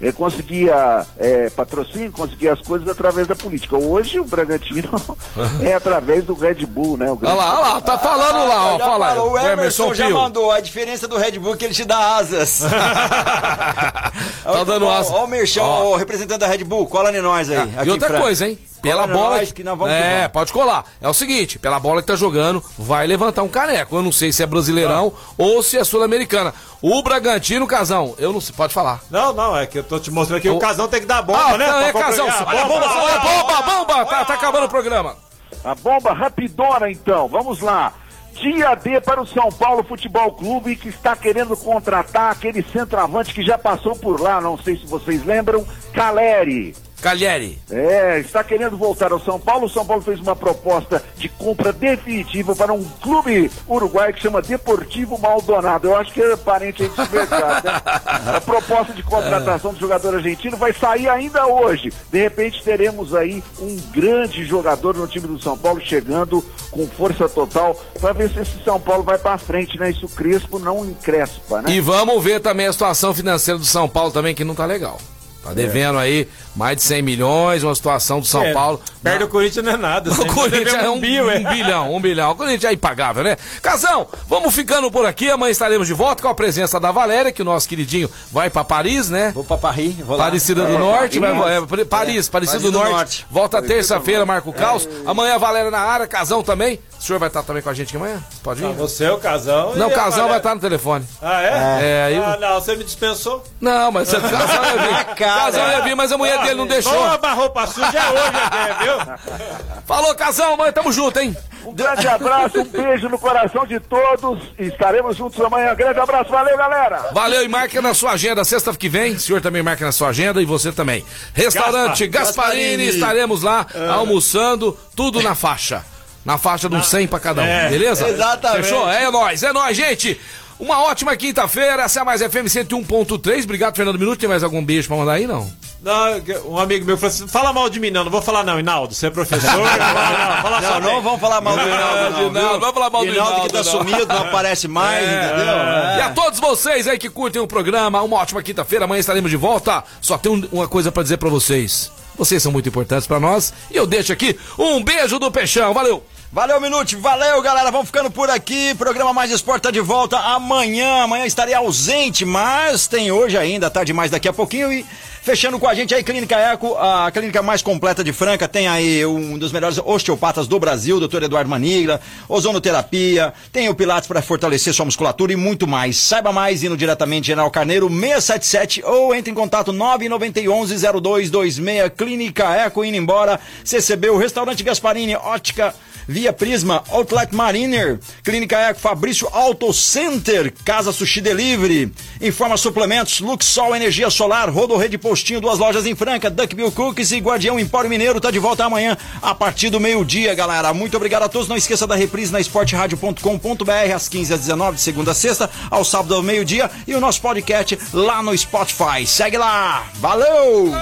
Ele 0.00 0.12
conseguia 0.12 1.06
é, 1.16 1.48
patrocínio, 1.50 2.10
conseguia 2.10 2.52
as 2.52 2.60
coisas 2.60 2.86
através 2.88 3.28
da 3.28 3.36
política. 3.36 3.76
Hoje 3.76 4.18
o 4.18 4.24
Bragantino 4.24 4.90
é 5.62 5.72
através 5.72 6.24
do 6.24 6.34
Red 6.34 6.66
Bull, 6.66 6.96
né? 6.96 7.10
O 7.10 7.18
Olha 7.22 7.32
lá, 7.32 7.60
olha 7.60 7.68
lá, 7.74 7.80
tá 7.80 7.96
falando 7.96 8.48
lá, 8.48 8.74
ó. 8.74 8.78
Já 8.78 8.84
Fala 8.84 9.08
falou, 9.14 9.32
o 9.32 9.38
Emerson 9.38 9.94
já 9.94 10.06
Pio. 10.06 10.16
mandou. 10.16 10.50
A 10.50 10.60
diferença 10.60 11.06
do 11.06 11.16
Red 11.16 11.38
Bull 11.38 11.54
é 11.54 11.56
que 11.56 11.64
ele 11.64 11.74
te 11.74 11.84
dá 11.84 12.16
asas. 12.16 12.62
Tá 14.44 14.62
dando 14.64 14.88
asa. 14.90 15.12
Ó, 15.12 15.24
o 15.24 15.26
Merchão, 15.28 15.86
o 15.86 15.96
representante 15.96 16.40
da 16.40 16.46
Red 16.46 16.64
Bull, 16.64 16.86
cola 16.86 17.10
em 17.16 17.22
nós 17.22 17.48
aí. 17.50 17.56
E 17.74 17.78
aqui, 17.78 17.90
outra 17.90 18.20
coisa, 18.20 18.46
hein? 18.46 18.58
Pela 18.88 19.06
bola. 19.06 19.36
nós 19.38 19.52
que 19.52 19.64
nós 19.64 19.76
vamos 19.78 19.92
é, 19.92 20.16
vamos. 20.18 20.32
pode 20.32 20.52
colar. 20.52 20.84
É 21.00 21.08
o 21.08 21.14
seguinte, 21.14 21.58
pela 21.58 21.80
bola 21.80 22.00
que 22.00 22.06
tá 22.08 22.16
jogando, 22.16 22.62
vai 22.78 23.06
levantar 23.06 23.42
um 23.42 23.48
caneco. 23.48 23.96
Eu 23.96 24.02
não 24.02 24.12
sei 24.12 24.32
se 24.32 24.42
é 24.42 24.46
brasileirão 24.46 25.12
ou 25.36 25.62
se 25.62 25.76
é 25.76 25.84
sul-americana. 25.84 26.52
O 26.82 27.02
Bragantino, 27.02 27.66
Casão, 27.66 28.14
eu 28.18 28.32
não 28.32 28.40
sei, 28.40 28.54
pode 28.54 28.72
falar. 28.74 29.00
Não, 29.10 29.32
não, 29.32 29.56
é 29.56 29.66
que 29.66 29.78
eu 29.78 29.84
tô 29.84 29.98
te 29.98 30.10
mostrando 30.10 30.40
que 30.40 30.48
o, 30.48 30.56
O- 30.56 30.58
Casão 30.58 30.86
tem 30.86 31.00
que 31.00 31.06
dar 31.06 31.22
bomba, 31.22 31.40
Ah, 31.54 31.58
né? 31.58 31.66
não, 31.66 31.80
é 31.80 31.92
Casão. 31.92 32.28
acompanhar. 32.28 32.48
Olha 32.48 32.62
a 32.62 32.64
bomba, 32.68 32.86
olha 32.86 33.14
a 33.14 33.18
bomba, 33.20 33.62
bomba, 33.62 34.04
tá, 34.06 34.24
tá 34.24 34.34
acabando 34.34 34.66
o 34.66 34.68
programa. 34.68 35.16
A 35.64 35.74
bomba 35.74 36.12
rapidona, 36.12 36.90
então. 36.90 37.26
Vamos 37.28 37.60
lá. 37.60 37.92
Dia 38.34 38.74
D 38.74 39.00
para 39.00 39.22
o 39.22 39.26
São 39.26 39.48
Paulo 39.50 39.84
Futebol 39.84 40.32
Clube, 40.32 40.74
que 40.74 40.88
está 40.88 41.14
querendo 41.14 41.56
contratar 41.56 42.32
aquele 42.32 42.64
centroavante 42.72 43.32
que 43.32 43.44
já 43.44 43.56
passou 43.56 43.94
por 43.94 44.20
lá, 44.20 44.40
não 44.40 44.58
sei 44.58 44.76
se 44.76 44.84
vocês 44.86 45.24
lembram, 45.24 45.64
Caleri. 45.92 46.74
Calheri. 47.04 47.58
É, 47.70 48.18
está 48.18 48.42
querendo 48.42 48.78
voltar 48.78 49.12
ao 49.12 49.20
São 49.20 49.38
Paulo. 49.38 49.66
O 49.66 49.68
São 49.68 49.84
Paulo 49.84 50.00
fez 50.00 50.18
uma 50.20 50.34
proposta 50.34 51.04
de 51.18 51.28
compra 51.28 51.70
definitiva 51.70 52.56
para 52.56 52.72
um 52.72 52.82
clube 53.02 53.50
uruguaio 53.68 54.14
que 54.14 54.22
chama 54.22 54.40
Deportivo 54.40 55.18
Maldonado. 55.18 55.86
Eu 55.86 55.96
acho 55.96 56.14
que 56.14 56.22
é 56.22 56.34
parente 56.34 56.82
aí 56.82 56.88
desse 56.88 57.12
mercado, 57.12 57.62
né? 57.66 57.82
A 58.36 58.40
proposta 58.40 58.94
de 58.94 59.02
contratação 59.02 59.74
do 59.74 59.78
jogador 59.78 60.14
argentino 60.14 60.56
vai 60.56 60.72
sair 60.72 61.06
ainda 61.06 61.46
hoje. 61.46 61.92
De 62.10 62.22
repente 62.22 62.64
teremos 62.64 63.14
aí 63.14 63.44
um 63.60 63.76
grande 63.92 64.42
jogador 64.46 64.96
no 64.96 65.06
time 65.06 65.26
do 65.26 65.38
São 65.38 65.58
Paulo 65.58 65.82
chegando 65.82 66.42
com 66.70 66.86
força 66.86 67.28
total 67.28 67.78
para 68.00 68.14
ver 68.14 68.30
se 68.30 68.40
esse 68.40 68.64
São 68.64 68.80
Paulo 68.80 69.02
vai 69.02 69.18
para 69.18 69.36
frente, 69.36 69.78
né? 69.78 69.90
Isso 69.90 70.08
Crespo 70.08 70.58
não 70.58 70.82
encrespa, 70.86 71.60
né? 71.60 71.70
E 71.70 71.80
vamos 71.80 72.24
ver 72.24 72.40
também 72.40 72.66
a 72.66 72.72
situação 72.72 73.12
financeira 73.12 73.58
do 73.58 73.66
São 73.66 73.86
Paulo 73.86 74.10
também, 74.10 74.34
que 74.34 74.42
não 74.42 74.54
tá 74.54 74.64
legal. 74.64 74.98
Tá 75.44 75.52
devendo 75.52 75.98
aí 75.98 76.26
mais 76.54 76.76
de 76.76 76.82
100 76.82 77.02
milhões, 77.02 77.62
uma 77.62 77.74
situação 77.74 78.20
do 78.20 78.26
São 78.26 78.42
É, 78.42 78.52
Paulo. 78.52 78.80
Perto 79.02 79.20
do 79.20 79.28
Corinthians 79.28 79.64
não 79.64 79.72
é 79.72 79.76
nada. 79.76 80.10
O 80.10 80.14
Você 80.14 80.28
Corinthians 80.28 80.74
é 80.74 80.88
um, 80.90 80.98
bil, 81.00 81.30
é. 81.30 81.38
um 81.38 81.44
bilhão, 81.52 81.94
um 81.94 82.00
bilhão. 82.00 82.30
O 82.30 82.34
Corinthians 82.36 82.70
é 82.70 82.74
impagável, 82.74 83.22
né? 83.24 83.36
Casão, 83.62 84.06
vamos 84.28 84.54
ficando 84.54 84.90
por 84.90 85.04
aqui. 85.06 85.30
Amanhã 85.30 85.50
estaremos 85.50 85.86
de 85.86 85.94
volta 85.94 86.22
com 86.22 86.28
a 86.28 86.34
presença 86.34 86.78
da 86.80 86.90
Valéria, 86.92 87.32
que 87.32 87.42
o 87.42 87.44
nosso 87.44 87.68
queridinho 87.68 88.08
vai 88.32 88.48
pra 88.50 88.64
Paris, 88.64 89.10
né? 89.10 89.32
Vou 89.34 89.44
pra 89.44 89.56
Paris, 89.58 89.96
vou 89.98 90.16
lá. 90.16 90.24
Parecida 90.24 90.64
do 90.64 90.78
Norte, 90.78 91.18
vai, 91.18 91.30
é, 91.56 91.60
Paris, 91.60 91.86
Paris, 91.88 92.28
Parecida 92.28 92.60
do 92.60 92.72
Norte. 92.72 93.26
Volta 93.30 93.60
terça-feira, 93.62 94.24
Marco 94.24 94.52
Caos. 94.52 94.88
Amanhã 95.06 95.34
a 95.34 95.38
Valéria 95.38 95.70
na 95.70 95.80
área, 95.80 96.06
Casão 96.06 96.42
também. 96.42 96.78
O 96.98 97.02
senhor 97.06 97.18
vai 97.18 97.28
estar 97.28 97.42
também 97.42 97.62
com 97.62 97.68
a 97.68 97.74
gente 97.74 97.88
aqui 97.88 97.96
amanhã? 97.98 98.22
Pode 98.42 98.62
ir? 98.62 98.66
Ah, 98.66 98.72
Você, 98.72 99.06
o 99.10 99.18
casal. 99.18 99.74
Não, 99.76 99.88
o 99.88 99.90
Casão 99.90 100.26
vai 100.28 100.38
estar 100.38 100.54
no 100.54 100.60
telefone. 100.60 101.04
Ah, 101.20 101.42
é? 101.42 101.48
É, 101.82 102.04
aí- 102.06 102.16
Ah, 102.16 102.38
não, 102.40 102.54
você 102.60 102.74
me 102.76 102.82
dispensou. 102.84 103.44
Não, 103.60 103.92
mas 103.92 104.10
o 104.10 104.20
Casão 104.20 104.64
ia 104.64 104.72
vir. 104.82 105.04
Cara. 105.14 105.40
Casão 105.42 105.70
ia 105.70 105.80
vir, 105.82 105.94
mas 105.94 106.10
a 106.12 106.16
dele 106.44 106.54
não 106.56 106.66
deixou. 106.66 106.92
Vamos 106.92 107.08
lavar 107.08 107.36
roupa 107.36 107.66
suja 107.66 107.98
é 107.98 108.10
hoje 108.10 108.36
até, 108.44 108.84
viu? 108.84 109.44
Falou, 109.86 110.14
Casão, 110.14 110.56
mãe, 110.56 110.72
tamo 110.72 110.92
junto, 110.92 111.18
hein? 111.18 111.36
Um 111.64 111.72
grande 111.72 112.06
abraço, 112.06 112.60
um 112.60 112.64
beijo 112.64 113.08
no 113.08 113.18
coração 113.18 113.64
de 113.66 113.80
todos. 113.80 114.42
Estaremos 114.58 115.16
juntos 115.16 115.40
amanhã. 115.40 115.74
Grande 115.74 115.98
abraço, 115.98 116.30
valeu, 116.30 116.56
galera! 116.58 117.08
Valeu 117.12 117.42
e 117.42 117.48
marca 117.48 117.80
na 117.80 117.94
sua 117.94 118.12
agenda, 118.12 118.44
sexta 118.44 118.72
que 118.74 118.88
vem. 118.88 119.12
O 119.14 119.20
senhor 119.20 119.40
também 119.40 119.62
marca 119.62 119.84
na 119.84 119.92
sua 119.92 120.08
agenda 120.08 120.42
e 120.42 120.44
você 120.44 120.70
também. 120.72 121.02
Restaurante 121.32 122.06
Gasparini, 122.06 122.60
Gasparini. 122.62 122.88
estaremos 122.88 123.42
lá 123.42 123.66
almoçando, 123.94 124.78
tudo 124.94 125.22
na 125.22 125.34
faixa. 125.34 125.82
Na 126.24 126.36
faixa 126.38 126.68
de 126.68 126.74
um 126.76 126.82
100 126.82 127.06
pra 127.06 127.20
cada 127.20 127.42
um, 127.42 127.46
É, 127.46 127.68
beleza? 127.68 128.08
exatamente. 128.08 128.62
Fechou? 128.64 128.90
É 128.90 129.10
nóis, 129.10 129.42
é 129.42 129.52
nóis, 129.52 129.76
gente. 129.76 130.20
Uma 130.58 130.82
ótima 130.84 131.16
quinta-feira, 131.16 131.82
essa 131.82 131.98
é 131.98 132.02
a 132.02 132.04
Mais 132.04 132.22
FM 132.22 132.46
101.3. 132.46 133.44
Obrigado, 133.44 133.76
Fernando 133.76 133.98
Minuto. 133.98 134.20
Tem 134.20 134.28
mais 134.28 134.42
algum 134.42 134.64
beijo 134.64 134.88
pra 134.88 134.96
mandar 134.96 135.12
aí, 135.14 135.26
não? 135.26 135.50
Não, 135.84 136.52
um 136.52 136.58
amigo 136.58 136.86
meu 136.86 136.96
falou 136.96 137.14
assim: 137.14 137.28
fala 137.28 137.52
mal 137.52 137.68
de 137.68 137.78
mim, 137.78 137.90
não, 137.90 138.04
não 138.04 138.10
vou 138.10 138.22
falar 138.22 138.42
não, 138.42 138.58
Hinaldo. 138.58 138.94
Você 138.94 139.08
é 139.08 139.10
professor. 139.10 139.50
não, 139.52 139.58
não, 139.58 140.42
fala 140.42 140.60
Não, 140.60 140.68
só 140.72 140.80
não 140.80 140.92
bem. 140.94 141.02
vamos 141.02 141.20
falar 141.20 141.40
mal 141.42 141.56
do 141.56 141.62
Hinaldo, 141.62 142.30
não. 142.32 142.32
Viu? 142.50 142.60
vamos 142.60 142.74
falar 142.74 142.90
mal 142.90 143.04
do 143.04 143.12
Hinaldo 143.12 143.40
que 143.42 143.48
tá 143.52 143.58
não. 143.58 143.64
sumido, 143.64 144.06
não 144.06 144.16
aparece 144.22 144.66
mais, 144.66 145.04
entendeu? 145.06 145.44
E 145.44 146.00
É. 146.00 146.02
a 146.04 146.10
todos 146.14 146.40
vocês 146.40 146.88
aí 146.88 146.98
que 146.98 147.10
curtem 147.10 147.42
o 147.42 147.46
programa, 147.46 148.00
uma 148.02 148.16
ótima 148.16 148.42
quinta-feira, 148.42 148.84
amanhã 148.86 149.00
estaremos 149.00 149.30
de 149.30 149.36
volta. 149.36 149.84
Só 150.00 150.16
tem 150.16 150.32
um- 150.32 150.48
uma 150.50 150.66
coisa 150.66 150.90
pra 150.90 151.02
dizer 151.02 151.18
pra 151.18 151.28
vocês. 151.28 151.92
Vocês 152.16 152.40
são 152.42 152.52
muito 152.52 152.68
importantes 152.68 153.06
pra 153.08 153.18
nós 153.18 153.52
e 153.70 153.76
eu 153.76 153.86
deixo 153.86 154.12
aqui 154.12 154.38
um 154.56 154.82
beijo 154.82 155.18
do 155.18 155.30
Peixão. 155.32 155.74
Valeu! 155.74 156.02
Valeu, 156.34 156.60
Minute. 156.60 156.96
Valeu, 156.96 157.40
galera. 157.40 157.70
Vamos 157.70 157.86
ficando 157.86 158.10
por 158.10 158.28
aqui. 158.28 158.74
Programa 158.74 159.12
Mais 159.12 159.30
Esporte 159.30 159.62
tá 159.62 159.70
de 159.70 159.80
volta 159.80 160.18
amanhã. 160.18 161.04
Amanhã 161.04 161.24
estarei 161.26 161.54
ausente, 161.54 162.24
mas 162.24 162.88
tem 162.88 163.12
hoje 163.12 163.38
ainda, 163.38 163.70
tá 163.70 163.84
demais 163.84 164.10
daqui 164.10 164.26
a 164.26 164.32
pouquinho. 164.32 164.72
E 164.72 164.84
fechando 165.22 165.60
com 165.60 165.68
a 165.68 165.74
gente 165.74 165.94
aí, 165.94 166.02
Clínica 166.02 166.36
Eco, 166.36 166.74
a 166.76 167.08
clínica 167.12 167.40
mais 167.40 167.62
completa 167.62 168.02
de 168.02 168.12
Franca. 168.12 168.48
Tem 168.48 168.66
aí 168.66 169.06
um 169.06 169.38
dos 169.38 169.52
melhores 169.52 169.78
osteopatas 169.78 170.48
do 170.48 170.58
Brasil, 170.58 170.98
doutor 170.98 171.22
Eduardo 171.22 171.48
Manigra, 171.48 172.00
ozonoterapia, 172.28 173.32
tem 173.52 173.68
o 173.68 173.74
Pilates 173.76 174.08
para 174.08 174.20
fortalecer 174.20 174.74
sua 174.74 174.86
musculatura 174.86 175.32
e 175.32 175.36
muito 175.36 175.68
mais. 175.68 175.96
Saiba 175.96 176.32
mais 176.32 176.64
indo 176.64 176.76
diretamente 176.76 177.28
General 177.28 177.48
Carneiro 177.48 177.88
677 177.88 178.82
ou 178.84 179.14
entre 179.14 179.30
em 179.30 179.34
contato 179.34 179.72
991 179.72 180.66
0226 181.00 181.92
Clínica 181.96 182.56
Eco 182.56 182.84
indo 182.84 182.96
embora. 182.96 183.38
CCB, 183.62 184.10
o 184.10 184.18
Restaurante 184.18 184.64
Gasparini, 184.64 185.14
Ótica 185.14 185.72
Via 186.06 186.32
Prisma, 186.32 186.82
Outlet 186.90 187.34
Mariner, 187.34 187.98
Clínica 188.22 188.58
Eco, 188.58 188.80
Fabrício 188.80 189.28
Auto 189.32 189.72
Center, 189.72 190.52
Casa 190.64 190.92
Sushi 190.92 191.20
Delivery, 191.20 191.92
Informa 192.20 192.56
Suplementos, 192.56 193.20
Luxol 193.20 193.74
Energia 193.74 194.10
Solar, 194.10 194.50
Rodo 194.50 194.76
Rede 194.76 194.98
Postinho, 194.98 195.40
duas 195.40 195.58
lojas 195.58 195.86
em 195.86 195.94
Franca, 195.94 196.30
Duckbill 196.30 196.72
Cookies 196.72 197.12
e 197.12 197.18
Guardião 197.18 197.58
Empório 197.58 197.90
Mineiro, 197.90 198.20
tá 198.20 198.30
de 198.30 198.38
volta 198.38 198.64
amanhã 198.64 198.96
a 199.22 199.34
partir 199.34 199.70
do 199.70 199.80
meio-dia, 199.80 200.34
galera. 200.34 200.72
Muito 200.74 200.96
obrigado 200.96 201.22
a 201.22 201.28
todos, 201.28 201.48
não 201.48 201.56
esqueça 201.56 201.86
da 201.86 201.94
reprise 201.94 202.32
na 202.32 202.40
esporteradio.com.br 202.40 203.94
às 203.94 204.08
15 204.08 204.34
às 204.34 204.40
19 204.40 204.76
de 204.76 204.82
segunda 204.82 205.10
a 205.10 205.14
sexta, 205.14 205.50
ao 205.70 205.84
sábado 205.84 206.14
ao 206.14 206.22
meio-dia 206.22 206.70
e 206.86 206.94
o 206.94 207.00
nosso 207.00 207.20
podcast 207.20 207.78
lá 207.92 208.22
no 208.22 208.36
Spotify. 208.36 209.06
Segue 209.06 209.38
lá, 209.38 209.86
valeu! 209.96 210.72